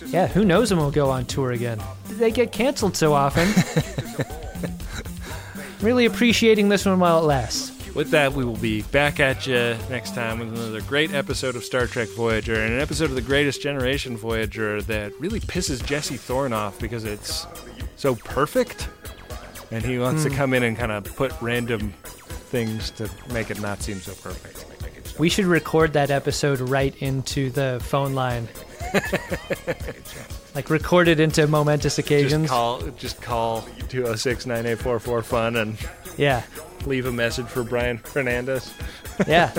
Yeah, 0.08 0.28
who 0.28 0.44
knows 0.46 0.72
when 0.72 0.80
we'll 0.80 0.92
go 0.92 1.10
on 1.10 1.26
tour 1.26 1.52
again? 1.52 1.80
They 2.08 2.32
get 2.32 2.52
canceled 2.52 2.96
so 2.96 3.14
often. 3.14 3.48
really 5.82 6.06
appreciating 6.06 6.70
this 6.70 6.86
one 6.86 7.00
while 7.00 7.20
it 7.20 7.26
lasts. 7.26 7.72
With 8.00 8.12
that, 8.12 8.32
we 8.32 8.46
will 8.46 8.56
be 8.56 8.82
back 8.82 9.20
at 9.20 9.46
you 9.46 9.76
next 9.90 10.16
time 10.16 10.40
with 10.40 10.54
another 10.58 10.80
great 10.80 11.14
episode 11.14 11.58
of 11.58 11.66
Star 11.66 11.86
Trek 11.86 12.08
Voyager 12.16 12.56
and 12.56 12.76
an 12.76 12.80
episode 12.80 13.10
of 13.10 13.16
The 13.16 13.22
Greatest 13.22 13.62
Generation 13.62 14.16
Voyager 14.16 14.82
that 14.84 15.12
really 15.20 15.42
pisses 15.42 15.86
Jesse 15.86 16.16
Thorn 16.16 16.54
off 16.54 16.80
because 16.80 17.04
it's 17.04 17.46
so 17.98 18.16
perfect. 18.16 18.88
And 19.70 19.84
he 19.84 20.00
wants 20.00 20.24
to 20.24 20.30
Hmm. 20.30 20.36
come 20.38 20.54
in 20.54 20.64
and 20.64 20.78
kind 20.78 20.94
of 20.94 21.14
put 21.18 21.34
random 21.42 21.94
things 22.50 22.90
to 22.92 23.10
make 23.34 23.52
it 23.52 23.60
not 23.60 23.84
seem 23.84 24.00
so 24.00 24.14
perfect. 24.14 24.64
We 25.20 25.30
should 25.30 25.46
record 25.46 25.94
that 25.94 26.10
episode 26.12 26.60
right 26.62 26.96
into 27.02 27.50
the 27.50 27.80
phone 27.84 28.14
line. 28.16 28.48
like 30.56 30.70
record 30.70 31.08
it 31.08 31.20
into 31.20 31.46
momentous 31.48 31.98
occasions. 32.00 32.44
Just 32.44 32.52
call, 32.52 32.82
just 32.98 33.22
call 33.22 33.62
206 33.90 34.46
9844 34.46 35.22
fun 35.24 35.56
and 35.58 35.78
Yeah. 36.18 36.44
leave 36.86 37.06
a 37.06 37.12
message 37.12 37.48
for 37.48 37.64
Brian 37.64 37.98
Fernandez. 37.98 38.74
Yeah. 39.28 39.54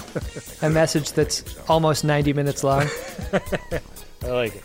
A 0.62 0.70
message 0.70 1.12
that's 1.12 1.58
almost 1.68 2.04
90 2.04 2.32
minutes 2.32 2.64
long. 2.64 2.86
I 4.24 4.26
like 4.28 4.56
it. 4.56 4.64